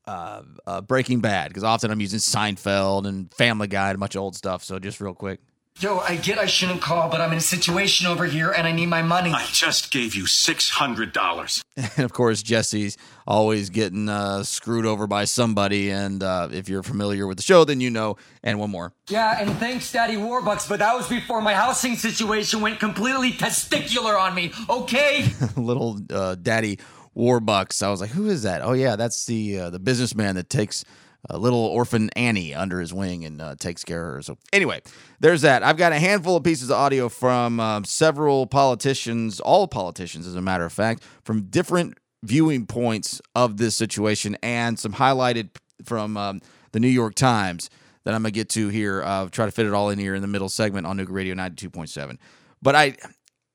uh, 0.06 0.42
uh, 0.66 0.80
Breaking 0.82 1.20
Bad, 1.20 1.48
because 1.48 1.64
often 1.64 1.90
I'm 1.90 1.98
using 1.98 2.18
Seinfeld 2.18 3.06
and 3.06 3.32
Family 3.32 3.68
Guy 3.68 3.88
and 3.88 3.98
of 3.98 4.16
old 4.16 4.36
stuff. 4.36 4.62
So 4.62 4.78
just 4.78 5.00
real 5.00 5.14
quick. 5.14 5.40
Yo, 5.80 5.98
I 5.98 6.14
get 6.14 6.38
I 6.38 6.46
shouldn't 6.46 6.80
call, 6.80 7.08
but 7.10 7.20
I'm 7.20 7.32
in 7.32 7.38
a 7.38 7.40
situation 7.40 8.06
over 8.06 8.26
here 8.26 8.52
and 8.52 8.64
I 8.64 8.70
need 8.70 8.86
my 8.86 9.02
money. 9.02 9.32
I 9.32 9.44
just 9.50 9.90
gave 9.90 10.14
you 10.14 10.22
$600. 10.24 11.64
And 11.76 12.04
of 12.04 12.12
course, 12.12 12.42
Jesse's 12.44 12.96
always 13.26 13.70
getting 13.70 14.08
uh, 14.08 14.44
screwed 14.44 14.86
over 14.86 15.08
by 15.08 15.24
somebody. 15.24 15.90
And 15.90 16.22
uh, 16.22 16.48
if 16.52 16.68
you're 16.68 16.84
familiar 16.84 17.26
with 17.26 17.38
the 17.38 17.42
show, 17.42 17.64
then 17.64 17.80
you 17.80 17.90
know. 17.90 18.16
And 18.44 18.60
one 18.60 18.70
more. 18.70 18.92
Yeah, 19.08 19.36
and 19.40 19.50
thanks, 19.58 19.90
Daddy 19.90 20.14
Warbucks, 20.14 20.68
but 20.68 20.78
that 20.78 20.94
was 20.94 21.08
before 21.08 21.40
my 21.42 21.54
housing 21.54 21.96
situation 21.96 22.60
went 22.60 22.78
completely 22.78 23.32
testicular 23.32 24.16
on 24.18 24.36
me, 24.36 24.52
okay? 24.70 25.26
Little 25.56 25.98
uh, 26.10 26.36
Daddy 26.36 26.78
Warbucks. 27.16 27.82
I 27.82 27.90
was 27.90 28.00
like, 28.00 28.10
who 28.10 28.28
is 28.28 28.44
that? 28.44 28.62
Oh 28.62 28.72
yeah, 28.74 28.94
that's 28.94 29.26
the 29.26 29.58
uh, 29.58 29.70
the 29.70 29.80
businessman 29.80 30.36
that 30.36 30.48
takes 30.48 30.84
uh, 31.30 31.36
little 31.36 31.64
orphan 31.64 32.10
Annie 32.16 32.54
under 32.54 32.80
his 32.80 32.92
wing 32.92 33.24
and 33.24 33.40
uh, 33.40 33.54
takes 33.58 33.84
care 33.84 34.08
of 34.08 34.14
her. 34.14 34.22
So 34.22 34.38
anyway, 34.52 34.82
there's 35.20 35.42
that. 35.42 35.62
I've 35.62 35.76
got 35.76 35.92
a 35.92 35.98
handful 35.98 36.36
of 36.36 36.44
pieces 36.44 36.70
of 36.70 36.76
audio 36.76 37.08
from 37.08 37.60
um, 37.60 37.84
several 37.84 38.46
politicians, 38.46 39.40
all 39.40 39.66
politicians, 39.66 40.26
as 40.26 40.34
a 40.34 40.42
matter 40.42 40.64
of 40.64 40.72
fact, 40.72 41.02
from 41.24 41.44
different 41.44 41.98
viewing 42.22 42.66
points 42.66 43.20
of 43.34 43.56
this 43.56 43.74
situation, 43.74 44.36
and 44.42 44.78
some 44.78 44.94
highlighted 44.94 45.50
from 45.84 46.16
um, 46.16 46.40
the 46.72 46.80
New 46.80 46.88
York 46.88 47.14
Times 47.14 47.70
that 48.04 48.14
I'm 48.14 48.22
gonna 48.22 48.30
get 48.30 48.48
to 48.50 48.68
here. 48.68 49.02
Uh, 49.02 49.28
try 49.30 49.46
to 49.46 49.52
fit 49.52 49.66
it 49.66 49.72
all 49.72 49.90
in 49.90 49.98
here 49.98 50.14
in 50.14 50.22
the 50.22 50.28
middle 50.28 50.48
segment 50.48 50.86
on 50.86 50.98
Nooga 50.98 51.10
Radio 51.10 51.34
92.7. 51.34 52.18
But 52.62 52.74
I, 52.74 52.96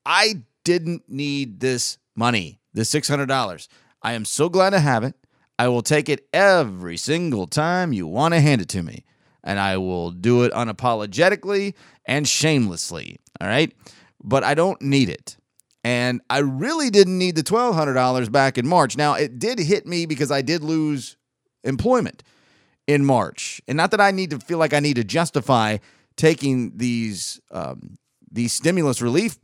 I 0.04 0.42
didn't 0.64 1.08
need 1.08 1.60
this 1.60 1.98
money, 2.14 2.60
this 2.72 2.92
$600. 2.92 3.68
I 4.02 4.12
am 4.12 4.24
so 4.24 4.48
glad 4.48 4.70
to 4.70 4.80
have 4.80 5.04
it. 5.04 5.14
I 5.60 5.68
will 5.68 5.82
take 5.82 6.08
it 6.08 6.26
every 6.32 6.96
single 6.96 7.46
time 7.46 7.92
you 7.92 8.06
want 8.06 8.32
to 8.32 8.40
hand 8.40 8.62
it 8.62 8.70
to 8.70 8.82
me. 8.82 9.04
And 9.44 9.60
I 9.60 9.76
will 9.76 10.10
do 10.10 10.44
it 10.44 10.54
unapologetically 10.54 11.74
and 12.06 12.26
shamelessly. 12.26 13.18
All 13.38 13.46
right. 13.46 13.70
But 14.24 14.42
I 14.42 14.54
don't 14.54 14.80
need 14.80 15.10
it. 15.10 15.36
And 15.84 16.22
I 16.30 16.38
really 16.38 16.88
didn't 16.88 17.18
need 17.18 17.36
the 17.36 17.42
$1,200 17.42 18.32
back 18.32 18.56
in 18.56 18.66
March. 18.66 18.96
Now, 18.96 19.12
it 19.12 19.38
did 19.38 19.58
hit 19.58 19.86
me 19.86 20.06
because 20.06 20.30
I 20.30 20.40
did 20.40 20.64
lose 20.64 21.18
employment 21.62 22.22
in 22.86 23.04
March. 23.04 23.60
And 23.68 23.76
not 23.76 23.90
that 23.90 24.00
I 24.00 24.12
need 24.12 24.30
to 24.30 24.38
feel 24.38 24.56
like 24.56 24.72
I 24.72 24.80
need 24.80 24.96
to 24.96 25.04
justify 25.04 25.76
taking 26.16 26.78
these 26.78 27.38
um, 27.50 27.98
these 28.32 28.54
stimulus 28.54 29.02
relief 29.02 29.36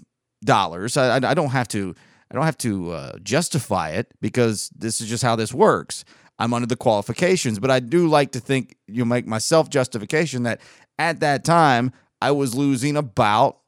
dollars. 0.43 0.97
I, 0.97 1.19
I, 1.19 1.31
I 1.33 1.35
don't 1.35 1.51
have 1.51 1.69
to. 1.69 1.95
I 2.31 2.35
don't 2.35 2.45
have 2.45 2.59
to 2.59 2.91
uh, 2.91 3.19
justify 3.23 3.91
it 3.91 4.13
because 4.21 4.71
this 4.77 5.01
is 5.01 5.09
just 5.09 5.23
how 5.23 5.37
this 5.37 5.55
works. 5.55 6.05
I'm 6.39 6.53
under 6.53 6.67
the 6.67 6.77
qualifications, 6.77 7.59
but 7.59 7.71
I 7.71 7.81
do 7.81 8.09
like 8.09 8.33
to 8.33 8.41
think 8.41 8.77
you 8.87 9.05
make 9.05 9.27
myself 9.27 9.71
justification 9.71 10.43
that 10.43 10.61
at 10.99 11.21
that 11.21 11.45
time 11.45 11.93
I 12.21 12.33
was 12.33 12.55
losing 12.55 12.97
about 12.97 13.59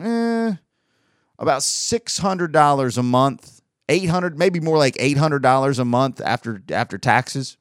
eh, 0.00 0.54
about 1.38 1.62
six 1.62 2.18
hundred 2.18 2.52
dollars 2.52 2.98
a 2.98 3.02
month, 3.02 3.62
eight 3.88 4.06
hundred, 4.10 4.38
maybe 4.38 4.60
more 4.60 4.78
like 4.78 4.96
eight 4.98 5.16
hundred 5.16 5.42
dollars 5.42 5.78
a 5.78 5.84
month 5.84 6.20
after 6.22 6.62
after 6.70 6.98
taxes. 6.98 7.56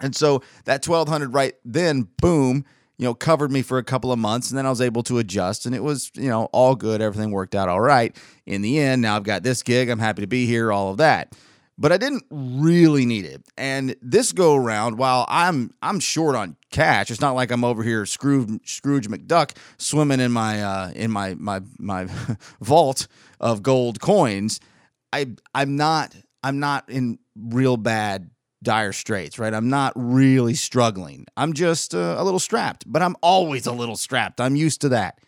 And 0.00 0.14
so 0.14 0.42
that 0.64 0.82
twelve 0.82 1.08
hundred 1.08 1.32
right 1.32 1.54
then, 1.64 2.08
boom, 2.20 2.64
you 2.98 3.04
know, 3.04 3.14
covered 3.14 3.50
me 3.50 3.62
for 3.62 3.78
a 3.78 3.84
couple 3.84 4.12
of 4.12 4.18
months, 4.18 4.50
and 4.50 4.58
then 4.58 4.66
I 4.66 4.70
was 4.70 4.80
able 4.80 5.02
to 5.04 5.18
adjust, 5.18 5.66
and 5.66 5.74
it 5.74 5.82
was 5.82 6.10
you 6.14 6.28
know 6.28 6.46
all 6.52 6.74
good. 6.74 7.00
Everything 7.00 7.30
worked 7.30 7.54
out 7.54 7.68
all 7.68 7.80
right 7.80 8.14
in 8.46 8.62
the 8.62 8.78
end. 8.78 9.02
Now 9.02 9.16
I've 9.16 9.22
got 9.22 9.42
this 9.42 9.62
gig. 9.62 9.88
I'm 9.88 9.98
happy 9.98 10.22
to 10.22 10.28
be 10.28 10.46
here. 10.46 10.72
All 10.72 10.90
of 10.90 10.98
that 10.98 11.34
but 11.78 11.92
I 11.92 11.96
didn't 11.96 12.24
really 12.30 13.06
need 13.06 13.24
it. 13.24 13.42
And 13.56 13.94
this 14.02 14.32
go 14.32 14.56
around, 14.56 14.98
while 14.98 15.24
I'm 15.28 15.72
I'm 15.80 16.00
short 16.00 16.34
on 16.34 16.56
cash, 16.70 17.10
it's 17.10 17.20
not 17.20 17.32
like 17.32 17.50
I'm 17.50 17.64
over 17.64 17.82
here 17.82 18.04
Scrooge 18.04 18.68
Scrooge 18.68 19.08
McDuck 19.08 19.56
swimming 19.78 20.20
in 20.20 20.32
my 20.32 20.62
uh, 20.62 20.90
in 20.90 21.10
my 21.10 21.34
my 21.34 21.60
my 21.78 22.08
vault 22.60 23.06
of 23.40 23.62
gold 23.62 24.00
coins. 24.00 24.60
I 25.12 25.36
I'm 25.54 25.76
not 25.76 26.14
I'm 26.42 26.58
not 26.58 26.90
in 26.90 27.20
real 27.36 27.76
bad 27.76 28.30
dire 28.62 28.92
straits, 28.92 29.38
right? 29.38 29.54
I'm 29.54 29.68
not 29.68 29.92
really 29.94 30.54
struggling. 30.54 31.26
I'm 31.36 31.52
just 31.52 31.94
uh, 31.94 32.16
a 32.18 32.24
little 32.24 32.40
strapped, 32.40 32.84
but 32.86 33.02
I'm 33.02 33.16
always 33.22 33.66
a 33.66 33.72
little 33.72 33.96
strapped. 33.96 34.40
I'm 34.40 34.56
used 34.56 34.80
to 34.82 34.88
that. 34.90 35.18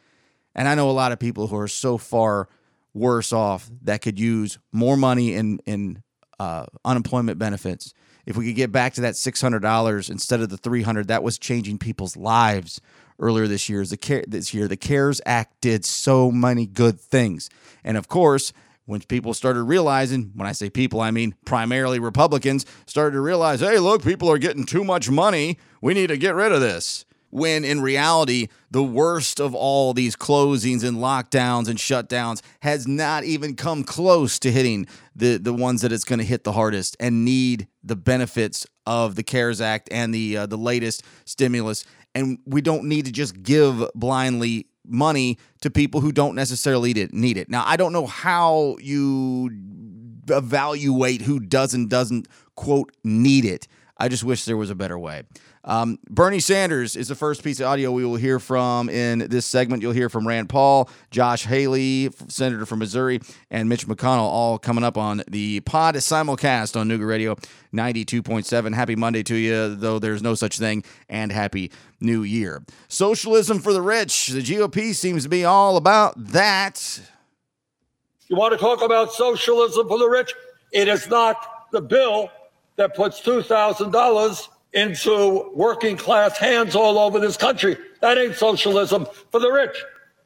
And 0.55 0.69
I 0.69 0.75
know 0.75 0.90
a 0.90 0.93
lot 0.93 1.12
of 1.12 1.19
people 1.19 1.47
who 1.47 1.57
are 1.57 1.69
so 1.69 1.97
far 1.97 2.49
worse 2.93 3.33
off 3.33 3.71
that 3.83 4.03
could 4.03 4.19
use 4.19 4.59
more 4.73 4.97
money 4.97 5.35
in 5.35 5.61
in 5.64 6.03
uh, 6.40 6.66
unemployment 6.85 7.38
benefits. 7.38 7.95
If 8.27 8.37
we 8.37 8.47
could 8.47 8.57
get 8.57 8.73
back 8.73 8.95
to 8.95 9.01
that 9.03 9.16
six 9.16 9.40
hundred 9.40 9.61
dollars 9.61 10.11
instead 10.11 10.40
of 10.40 10.49
the 10.49 10.57
three 10.57 10.83
hundred, 10.83 11.09
that 11.09 11.23
was 11.23 11.38
changing 11.38 11.79
people's 11.79 12.16
lives 12.16 12.81
earlier 13.19 13.47
this 13.47 13.69
year. 13.69 13.85
The 13.85 14.25
this 14.27 14.53
year, 14.53 14.66
the 14.66 14.77
CARES 14.77 15.21
Act 15.25 15.61
did 15.61 15.85
so 15.85 16.33
many 16.33 16.66
good 16.66 17.01
things, 17.01 17.49
and 17.85 17.97
of 17.97 18.09
course, 18.09 18.53
when 18.87 19.01
people 19.03 19.35
started 19.35 19.62
realizing, 19.62 20.33
when 20.35 20.47
I 20.47 20.53
say 20.53 20.71
people, 20.71 21.01
I 21.01 21.11
mean 21.11 21.35
primarily 21.45 21.99
Republicans, 21.99 22.66
started 22.87 23.12
to 23.12 23.21
realize, 23.21 23.61
hey, 23.61 23.79
look, 23.79 24.03
people 24.03 24.31
are 24.31 24.38
getting 24.38 24.64
too 24.64 24.85
much 24.85 25.11
money. 25.11 25.59
We 25.81 25.95
need 25.95 26.09
to 26.09 26.16
get 26.16 26.35
rid 26.35 26.53
of 26.53 26.61
this 26.61 27.05
when 27.31 27.64
in 27.64 27.81
reality, 27.81 28.49
the 28.71 28.83
worst 28.83 29.40
of 29.40 29.55
all 29.55 29.95
these 29.95 30.16
closings 30.16 30.87
and 30.87 30.99
lockdowns 30.99 31.69
and 31.69 31.79
shutdowns 31.79 32.43
has 32.61 32.87
not 32.87 33.25
even 33.25 33.55
come 33.55 33.85
close 33.85 34.38
to 34.40 34.51
hitting 34.51 34.87
the, 35.14 35.37
the 35.37 35.55
ones 35.55 35.83
that 35.83 35.93
it's 35.93 36.05
going 36.05 36.19
to 36.19 36.25
hit 36.25 36.45
the 36.45 36.53
hardest 36.53 36.97
and 37.01 37.25
need 37.25 37.69
the 37.83 37.97
benefits 37.97 38.66
of 38.87 39.14
the 39.14 39.23
CARES 39.23 39.61
Act 39.61 39.88
and 39.93 40.12
the 40.12 40.38
uh, 40.38 40.47
the 40.47 40.59
latest 40.59 41.05
stimulus. 41.25 41.85
And 42.14 42.38
we 42.45 42.61
don't 42.61 42.85
need 42.85 43.05
to 43.07 43.12
just 43.12 43.40
give 43.43 43.88
blindly 43.95 44.66
money 44.90 45.38
to 45.61 45.70
people 45.70 46.00
who 46.00 46.12
don't 46.12 46.35
necessarily 46.35 46.92
need 47.12 47.37
it. 47.37 47.48
Now, 47.48 47.64
I 47.66 47.76
don't 47.76 47.92
know 47.92 48.07
how 48.07 48.76
you 48.81 49.50
evaluate 50.29 51.22
who 51.22 51.40
does 51.40 51.74
and 51.74 51.88
doesn't 51.88 52.29
quote 52.55 52.92
need 53.05 53.44
it. 53.44 53.66
I 54.01 54.09
just 54.09 54.25
wish 54.25 54.47
there 54.47 54.57
was 54.57 54.71
a 54.71 54.75
better 54.75 54.99
way. 54.99 55.25
Um, 55.63 55.99
Bernie 56.09 56.41
Sanders 56.41 56.97
is 56.97 57.09
the 57.09 57.15
first 57.15 57.45
piece 57.45 57.61
of 57.61 57.67
audio 57.67 57.93
we 57.93 58.03
will 58.03 58.17
hear 58.17 58.39
from 58.39 58.89
in 58.89 59.19
this 59.29 59.45
segment. 59.45 59.83
You'll 59.83 59.93
hear 59.93 60.09
from 60.09 60.27
Rand 60.27 60.49
Paul, 60.49 60.89
Josh 61.11 61.45
Hawley, 61.45 62.09
Senator 62.29 62.65
from 62.65 62.79
Missouri, 62.79 63.21
and 63.51 63.69
Mitch 63.69 63.87
McConnell, 63.87 64.21
all 64.23 64.59
coming 64.59 64.85
up 64.85 64.97
on 64.97 65.23
the 65.29 65.61
pod 65.61 65.97
simulcast 65.97 66.81
on 66.81 66.89
Nooga 66.89 67.07
Radio 67.07 67.35
92.7. 67.75 68.75
Happy 68.75 68.97
Monday 68.97 69.23
to 69.23 69.35
you, 69.35 69.75
though 69.75 69.99
there's 69.99 70.23
no 70.23 70.35
such 70.35 70.59
thing, 70.59 70.83
and 71.11 71.31
Happy 71.31 71.71
New 72.01 72.23
Year. 72.23 72.65
Socialism 72.89 73.59
for 73.59 73.75
the 73.75 73.83
rich. 73.83 74.29
The 74.29 74.41
GOP 74.41 74.95
seems 74.95 75.25
to 75.25 75.29
be 75.29 75.45
all 75.45 75.77
about 75.77 76.15
that. 76.17 77.03
You 78.29 78.37
want 78.37 78.53
to 78.53 78.59
talk 78.59 78.81
about 78.81 79.13
socialism 79.13 79.89
for 79.89 79.99
the 79.99 80.09
rich? 80.09 80.33
It 80.73 80.89
is 80.89 81.07
not 81.09 81.69
the 81.71 81.83
bill 81.83 82.31
that 82.81 82.95
puts 82.95 83.21
$2,000 83.21 84.49
into 84.73 85.51
working 85.55 85.99
class 85.99 86.38
hands 86.38 86.75
all 86.75 86.99
over 86.99 87.21
this 87.21 87.37
country. 87.37 87.77
That 88.01 88.16
ain't 88.16 88.37
socialism 88.37 89.07
for 89.31 89.38
the 89.38 89.53
rich. 89.53 89.77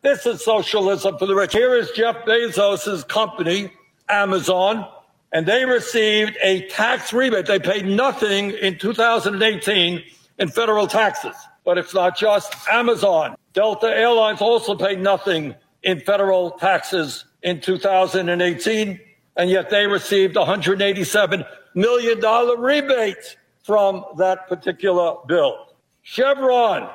This 0.03 0.25
is 0.25 0.45
socialism 0.45 1.19
for 1.19 1.27
the 1.27 1.35
rich. 1.35 1.53
Here 1.53 1.75
is 1.75 1.91
Jeff 1.97 2.25
Bezos' 2.25 3.09
company, 3.09 3.73
Amazon, 4.09 4.89
and 5.33 5.45
they 5.45 5.65
received 5.65 6.39
a 6.45 6.69
tax 6.69 7.13
rebate. 7.13 7.47
They 7.47 7.59
paid 7.59 7.87
nothing 7.87 8.53
in 8.53 8.79
2018 8.79 10.05
in 10.39 10.49
federal 10.49 10.87
taxes. 10.87 11.35
But 11.65 11.77
it's 11.77 11.93
not 11.93 12.17
just 12.17 12.55
Amazon. 12.69 13.35
Delta 13.53 13.89
Airlines 13.89 14.41
also 14.41 14.77
paid 14.77 15.01
nothing 15.01 15.57
in 15.83 15.99
federal 15.99 16.53
taxes 16.53 17.25
in 17.43 17.61
2018, 17.61 19.01
and 19.37 19.51
yet 19.51 19.71
they 19.71 19.89
received 19.89 20.37
$187 20.37 21.45
million 21.75 22.21
rebate 22.61 23.37
from 23.63 24.05
that 24.19 24.49
particular 24.49 25.17
bill. 25.27 25.69
Chevron, 26.03 26.91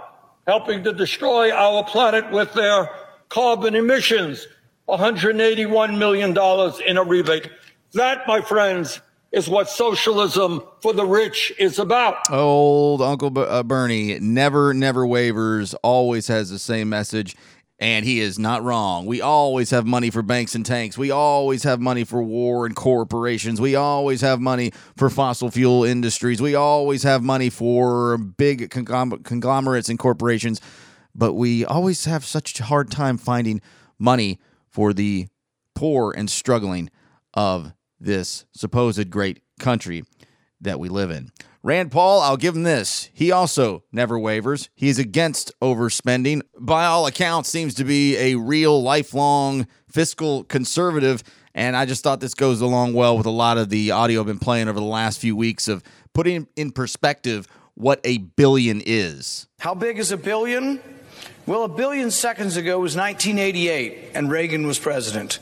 helping 0.48 0.84
to 0.84 0.94
destroy 0.94 1.52
our 1.52 1.84
planet 1.84 2.30
with 2.32 2.54
their 2.54 2.90
carbon 3.30 3.76
emissions, 3.76 4.48
$181 4.88 5.98
million 5.98 6.32
in 6.88 6.98
a 6.98 7.04
rebate. 7.04 7.50
That, 7.94 8.28
my 8.28 8.42
friends, 8.42 9.02
is 9.32 9.48
what 9.48 9.70
socialism 9.70 10.62
for 10.82 10.94
the 10.94 11.06
rich 11.06 11.54
is 11.60 11.78
about. 11.78 12.30
Old 12.32 13.02
Uncle 13.02 13.38
uh, 13.38 13.62
Bernie 13.64 14.20
never, 14.20 14.74
never 14.74 15.06
wavers, 15.06 15.74
always 15.76 16.28
has 16.28 16.50
the 16.50 16.60
same 16.60 16.90
message. 16.90 17.36
And 17.82 18.04
he 18.06 18.20
is 18.20 18.38
not 18.38 18.62
wrong. 18.62 19.06
We 19.06 19.22
always 19.22 19.70
have 19.72 19.86
money 19.86 20.10
for 20.10 20.22
banks 20.22 20.54
and 20.54 20.66
tanks. 20.66 20.98
We 20.98 21.12
always 21.12 21.64
have 21.64 21.80
money 21.80 22.04
for 22.04 22.22
war 22.22 22.66
and 22.66 22.76
corporations. 22.76 23.62
We 23.62 23.76
always 23.76 24.20
have 24.20 24.42
money 24.42 24.74
for 24.98 25.10
fossil 25.10 25.50
fuel 25.50 25.86
industries. 25.86 26.42
We 26.42 26.56
always 26.56 27.04
have 27.04 27.24
money 27.24 27.50
for 27.50 28.18
big 28.18 28.70
conglomerates 28.70 29.88
and 29.88 29.98
corporations. 29.98 30.60
But 31.16 31.36
we 31.36 31.64
always 31.64 32.04
have 32.04 32.26
such 32.26 32.60
a 32.60 32.66
hard 32.66 32.92
time 32.92 33.18
finding 33.18 33.62
money 33.98 34.40
for 34.68 34.92
the 34.94 35.28
poor 35.74 36.14
and 36.16 36.30
struggling 36.30 36.90
of 37.34 37.72
this 37.98 38.46
supposed 38.54 39.10
great 39.10 39.42
country 39.60 40.04
that 40.60 40.80
we 40.80 40.90
live 40.90 41.12
in. 41.12 41.32
Rand 41.62 41.92
Paul, 41.92 42.22
I'll 42.22 42.38
give 42.38 42.56
him 42.56 42.64
this. 42.64 43.10
He 43.14 43.32
also 43.32 43.84
never 43.92 44.18
wavers. 44.18 44.70
He's 44.76 44.98
against 44.98 45.52
overspending. 45.60 46.42
By 46.58 46.86
all 46.86 47.06
accounts, 47.06 47.50
seems 47.50 47.74
to 47.76 47.84
be 47.84 48.16
a 48.16 48.36
real 48.36 48.82
lifelong 48.82 49.68
fiscal 49.90 50.46
conservative. 50.46 51.22
And 51.54 51.76
I 51.76 51.86
just 51.86 52.02
thought 52.02 52.22
this 52.22 52.34
goes 52.34 52.62
along 52.62 52.94
well 52.94 53.18
with 53.18 53.26
a 53.26 53.32
lot 53.32 53.58
of 53.58 53.68
the 53.70 53.92
audio 53.92 54.22
I've 54.22 54.26
been 54.28 54.40
playing 54.40 54.70
over 54.70 54.80
the 54.80 54.86
last 54.86 55.20
few 55.20 55.36
weeks 55.36 55.68
of 55.68 55.84
putting 56.14 56.48
in 56.56 56.72
perspective 56.72 57.46
what 57.74 58.00
a 58.06 58.20
billion 58.20 58.82
is. 58.86 59.48
How 59.60 59.74
big 59.74 60.00
is 60.00 60.14
a 60.14 60.18
billion? 60.18 60.80
Well, 61.46 61.66
a 61.66 61.70
billion 61.70 62.12
seconds 62.12 62.56
ago 62.56 62.80
was 62.80 62.96
1988, 62.96 64.12
and 64.14 64.32
Reagan 64.32 64.66
was 64.66 64.80
president. 64.80 65.40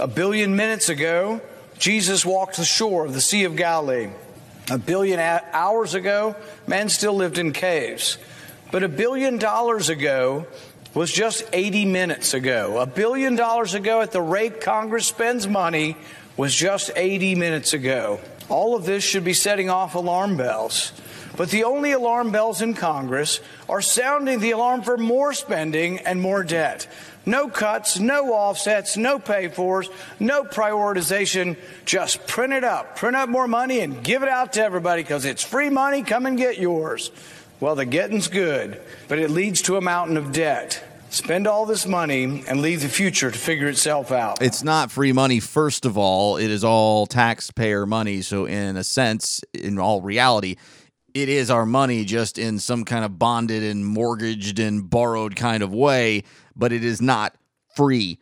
A 0.00 0.08
billion 0.08 0.56
minutes 0.56 0.88
ago, 0.88 1.40
Jesus 1.78 2.26
walked 2.26 2.56
the 2.56 2.64
shore 2.64 3.04
of 3.04 3.14
the 3.14 3.20
Sea 3.20 3.44
of 3.44 3.54
Galilee. 3.54 4.08
A 4.70 4.78
billion 4.78 5.18
hours 5.18 5.94
ago, 5.94 6.36
man 6.66 6.88
still 6.88 7.14
lived 7.14 7.38
in 7.38 7.52
caves. 7.52 8.18
But 8.70 8.82
a 8.82 8.88
billion 8.88 9.38
dollars 9.38 9.88
ago 9.88 10.46
was 10.94 11.12
just 11.12 11.44
80 11.52 11.86
minutes 11.86 12.32
ago. 12.34 12.78
A 12.78 12.86
billion 12.86 13.34
dollars 13.34 13.74
ago, 13.74 14.00
at 14.02 14.12
the 14.12 14.22
rate 14.22 14.60
Congress 14.60 15.06
spends 15.06 15.48
money, 15.48 15.96
was 16.36 16.54
just 16.54 16.90
80 16.94 17.34
minutes 17.34 17.72
ago. 17.72 18.20
All 18.48 18.76
of 18.76 18.84
this 18.84 19.04
should 19.04 19.24
be 19.24 19.34
setting 19.34 19.68
off 19.68 19.94
alarm 19.94 20.36
bells. 20.36 20.92
But 21.36 21.50
the 21.50 21.64
only 21.64 21.92
alarm 21.92 22.30
bells 22.30 22.60
in 22.60 22.74
Congress 22.74 23.40
are 23.68 23.80
sounding 23.80 24.40
the 24.40 24.50
alarm 24.50 24.82
for 24.82 24.98
more 24.98 25.32
spending 25.32 25.98
and 25.98 26.20
more 26.20 26.44
debt. 26.44 26.86
No 27.24 27.48
cuts, 27.48 27.98
no 27.98 28.32
offsets, 28.32 28.96
no 28.96 29.18
pay 29.18 29.48
fors, 29.48 29.88
no 30.18 30.42
prioritization. 30.42 31.56
Just 31.84 32.26
print 32.26 32.52
it 32.52 32.64
up, 32.64 32.96
print 32.96 33.16
up 33.16 33.28
more 33.28 33.46
money 33.46 33.80
and 33.80 34.02
give 34.02 34.22
it 34.22 34.28
out 34.28 34.54
to 34.54 34.62
everybody 34.64 35.02
because 35.02 35.24
it's 35.24 35.42
free 35.42 35.70
money. 35.70 36.02
Come 36.02 36.26
and 36.26 36.36
get 36.36 36.58
yours. 36.58 37.10
Well, 37.60 37.76
the 37.76 37.84
getting's 37.84 38.26
good, 38.26 38.80
but 39.06 39.20
it 39.20 39.30
leads 39.30 39.62
to 39.62 39.76
a 39.76 39.80
mountain 39.80 40.16
of 40.16 40.32
debt. 40.32 40.82
Spend 41.10 41.46
all 41.46 41.66
this 41.66 41.86
money 41.86 42.42
and 42.48 42.62
leave 42.62 42.80
the 42.80 42.88
future 42.88 43.30
to 43.30 43.38
figure 43.38 43.68
itself 43.68 44.10
out. 44.10 44.40
It's 44.40 44.64
not 44.64 44.90
free 44.90 45.12
money, 45.12 45.40
first 45.40 45.84
of 45.84 45.98
all. 45.98 46.38
It 46.38 46.50
is 46.50 46.64
all 46.64 47.06
taxpayer 47.06 47.84
money. 47.84 48.22
So, 48.22 48.46
in 48.46 48.76
a 48.78 48.82
sense, 48.82 49.44
in 49.52 49.78
all 49.78 50.00
reality, 50.00 50.56
it 51.14 51.28
is 51.28 51.50
our 51.50 51.66
money 51.66 52.06
just 52.06 52.38
in 52.38 52.58
some 52.58 52.84
kind 52.84 53.04
of 53.04 53.18
bonded 53.18 53.62
and 53.62 53.84
mortgaged 53.84 54.58
and 54.58 54.88
borrowed 54.88 55.36
kind 55.36 55.62
of 55.62 55.74
way, 55.74 56.24
but 56.56 56.72
it 56.72 56.84
is 56.84 57.00
not 57.00 57.34
free 57.74 58.18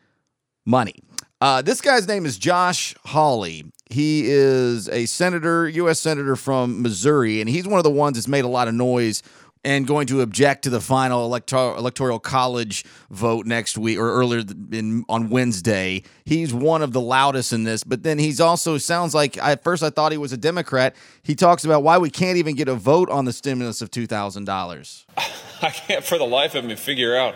money. 0.65 0.95
Uh, 1.41 1.63
this 1.63 1.81
guy's 1.81 2.07
name 2.07 2.27
is 2.27 2.37
Josh 2.39 2.95
Hawley. 3.07 3.65
He 3.89 4.25
is 4.27 4.89
a 4.89 5.07
senator, 5.07 5.69
U.S. 5.69 5.99
senator 5.99 6.37
from 6.37 6.83
Missouri, 6.83 7.41
and 7.41 7.49
he's 7.49 7.67
one 7.67 7.79
of 7.79 7.85
the 7.85 7.91
ones 7.91 8.17
that's 8.17 8.29
made 8.29 8.45
a 8.45 8.49
lot 8.49 8.69
of 8.69 8.75
noise 8.75 9.23
and 9.65 9.87
going 9.87 10.07
to 10.07 10.23
object 10.23 10.65
to 10.65 10.71
the 10.71 10.81
final 10.81 11.25
electoral 11.25 11.77
electoral 11.77 12.19
college 12.19 12.85
vote 13.11 13.47
next 13.47 13.77
week 13.77 13.99
or 13.99 14.11
earlier 14.11 14.43
in 14.73 15.05
on 15.09 15.29
Wednesday. 15.29 16.03
He's 16.25 16.53
one 16.53 16.83
of 16.83 16.93
the 16.93 17.01
loudest 17.01 17.53
in 17.53 17.65
this, 17.65 17.85
but 17.85 18.03
then 18.03 18.19
he's 18.19 18.41
also 18.41 18.79
sounds 18.79 19.15
like 19.15 19.37
at 19.39 19.63
first 19.63 19.83
I 19.83 19.91
thought 19.91 20.13
he 20.13 20.19
was 20.19 20.33
a 20.33 20.39
Democrat. 20.39 20.95
He 21.23 21.35
talks 21.35 21.65
about 21.65 21.83
why 21.83 21.99
we 21.99 22.11
can't 22.11 22.39
even 22.39 22.55
get 22.55 22.69
a 22.69 22.75
vote 22.75 23.11
on 23.11 23.25
the 23.25 23.33
stimulus 23.33 23.83
of 23.83 23.91
two 23.91 24.07
thousand 24.07 24.45
dollars. 24.45 25.07
I 25.63 25.71
can't 25.71 26.05
for 26.05 26.17
the 26.17 26.25
life 26.27 26.55
of 26.55 26.65
me 26.65 26.75
figure 26.75 27.17
out 27.17 27.35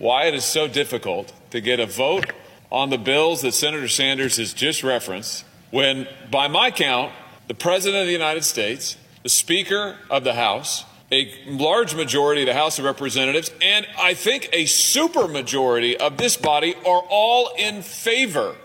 why 0.00 0.24
it 0.24 0.34
is 0.34 0.44
so 0.44 0.66
difficult 0.66 1.32
to 1.50 1.60
get 1.60 1.78
a 1.78 1.86
vote 1.86 2.32
on 2.72 2.88
the 2.88 2.98
bills 2.98 3.42
that 3.42 3.52
Senator 3.52 3.86
Sanders 3.86 4.38
has 4.38 4.54
just 4.54 4.82
referenced 4.82 5.44
when, 5.70 6.08
by 6.30 6.48
my 6.48 6.70
count, 6.70 7.12
the 7.48 7.54
President 7.54 8.00
of 8.00 8.06
the 8.06 8.12
United 8.12 8.42
States, 8.42 8.96
the 9.22 9.28
Speaker 9.28 9.98
of 10.08 10.24
the 10.24 10.32
House, 10.32 10.86
a 11.12 11.32
large 11.46 11.94
majority 11.94 12.42
of 12.42 12.46
the 12.46 12.54
House 12.54 12.78
of 12.78 12.86
Representatives, 12.86 13.50
and 13.60 13.86
I 13.98 14.14
think 14.14 14.48
a 14.52 14.64
super 14.64 15.28
majority 15.28 15.98
of 15.98 16.16
this 16.16 16.36
body 16.36 16.74
are 16.86 17.02
all 17.10 17.52
in 17.58 17.82
favor, 17.82 18.56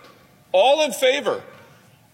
all 0.54 0.86
in 0.86 0.94
favor 0.94 1.44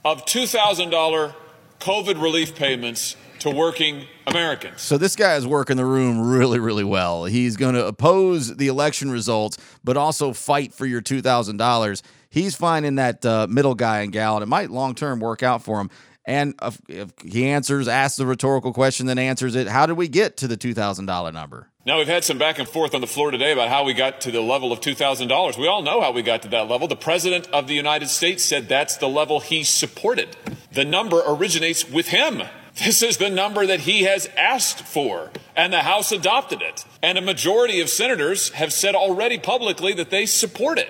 of 0.04 0.26
$2,000 0.26 1.36
COVID 1.80 2.22
relief 2.22 2.56
payments 2.56 3.16
to 3.42 3.50
working 3.50 4.06
Americans. 4.28 4.82
So 4.82 4.98
this 4.98 5.16
guy 5.16 5.36
is 5.36 5.46
working 5.46 5.78
the 5.78 5.86
room 5.86 6.30
really, 6.30 6.60
really 6.60 6.84
well. 6.84 7.26
He's 7.26 7.58
going 7.58 7.76
to 7.76 7.86
oppose 7.86 8.56
the 8.56 8.68
election 8.68 9.12
results, 9.12 9.58
but 9.84 9.98
also 9.98 10.34
fight 10.34 10.74
for 10.74 10.86
your 10.86 11.02
two 11.02 11.22
thousand 11.22 11.58
dollars. 11.58 12.04
He's 12.30 12.56
finding 12.56 12.96
that 12.96 13.26
uh, 13.26 13.48
middle 13.50 13.76
guy 13.76 14.02
and 14.02 14.12
gal, 14.12 14.36
and 14.36 14.44
it 14.44 14.48
might 14.48 14.72
long 14.72 14.96
term 14.96 15.20
work 15.20 15.44
out 15.44 15.64
for 15.64 15.82
him. 15.82 15.90
And 16.24 16.54
if, 16.62 16.80
if 16.88 17.12
he 17.26 17.48
answers, 17.48 17.88
asks 17.88 18.18
the 18.18 18.28
rhetorical 18.28 18.74
question, 18.74 19.08
then 19.08 19.18
answers 19.18 19.56
it. 19.56 19.68
How 19.68 19.88
did 19.88 19.98
we 19.98 20.08
get 20.08 20.38
to 20.38 20.48
the 20.48 20.58
two 20.58 20.74
thousand 20.74 21.08
dollar 21.08 21.32
number? 21.32 21.68
Now, 21.84 21.98
we've 21.98 22.08
had 22.08 22.24
some 22.24 22.38
back 22.38 22.60
and 22.60 22.68
forth 22.68 22.94
on 22.94 23.02
the 23.02 23.08
floor 23.08 23.32
today 23.32 23.52
about 23.52 23.70
how 23.70 23.84
we 23.84 23.96
got 23.96 24.22
to 24.22 24.32
the 24.32 24.40
level 24.40 24.72
of 24.72 24.82
$2,000. 24.82 25.58
We 25.58 25.66
all 25.66 25.82
know 25.82 26.00
how 26.00 26.12
we 26.12 26.22
got 26.22 26.44
to 26.44 26.48
that 26.50 26.70
level. 26.70 26.88
The 26.88 26.96
President 26.96 27.48
of 27.48 27.68
the 27.68 27.74
United 27.74 28.08
States 28.08 28.46
said 28.46 28.70
that's 28.70 28.98
the 28.98 29.10
level 29.10 29.40
he 29.40 29.64
supported. 29.64 30.38
The 30.72 30.86
number 30.86 31.24
originates 31.26 31.90
with 31.90 32.10
him. 32.10 32.44
This 32.78 33.04
is 33.04 33.18
the 33.18 33.30
number 33.30 33.66
that 33.66 33.82
he 33.82 34.04
has 34.04 34.28
asked 34.38 34.82
for, 34.82 35.32
and 35.56 35.74
the 35.74 35.82
House 35.82 36.12
adopted 36.12 36.62
it. 36.62 36.86
And 37.04 37.18
a 37.18 37.22
majority 37.22 37.82
of 37.82 37.90
senators 37.90 38.50
have 38.52 38.72
said 38.72 38.96
already 38.96 39.38
publicly 39.38 39.94
that 39.94 40.10
they 40.10 40.26
support 40.26 40.80
it. 40.80 40.90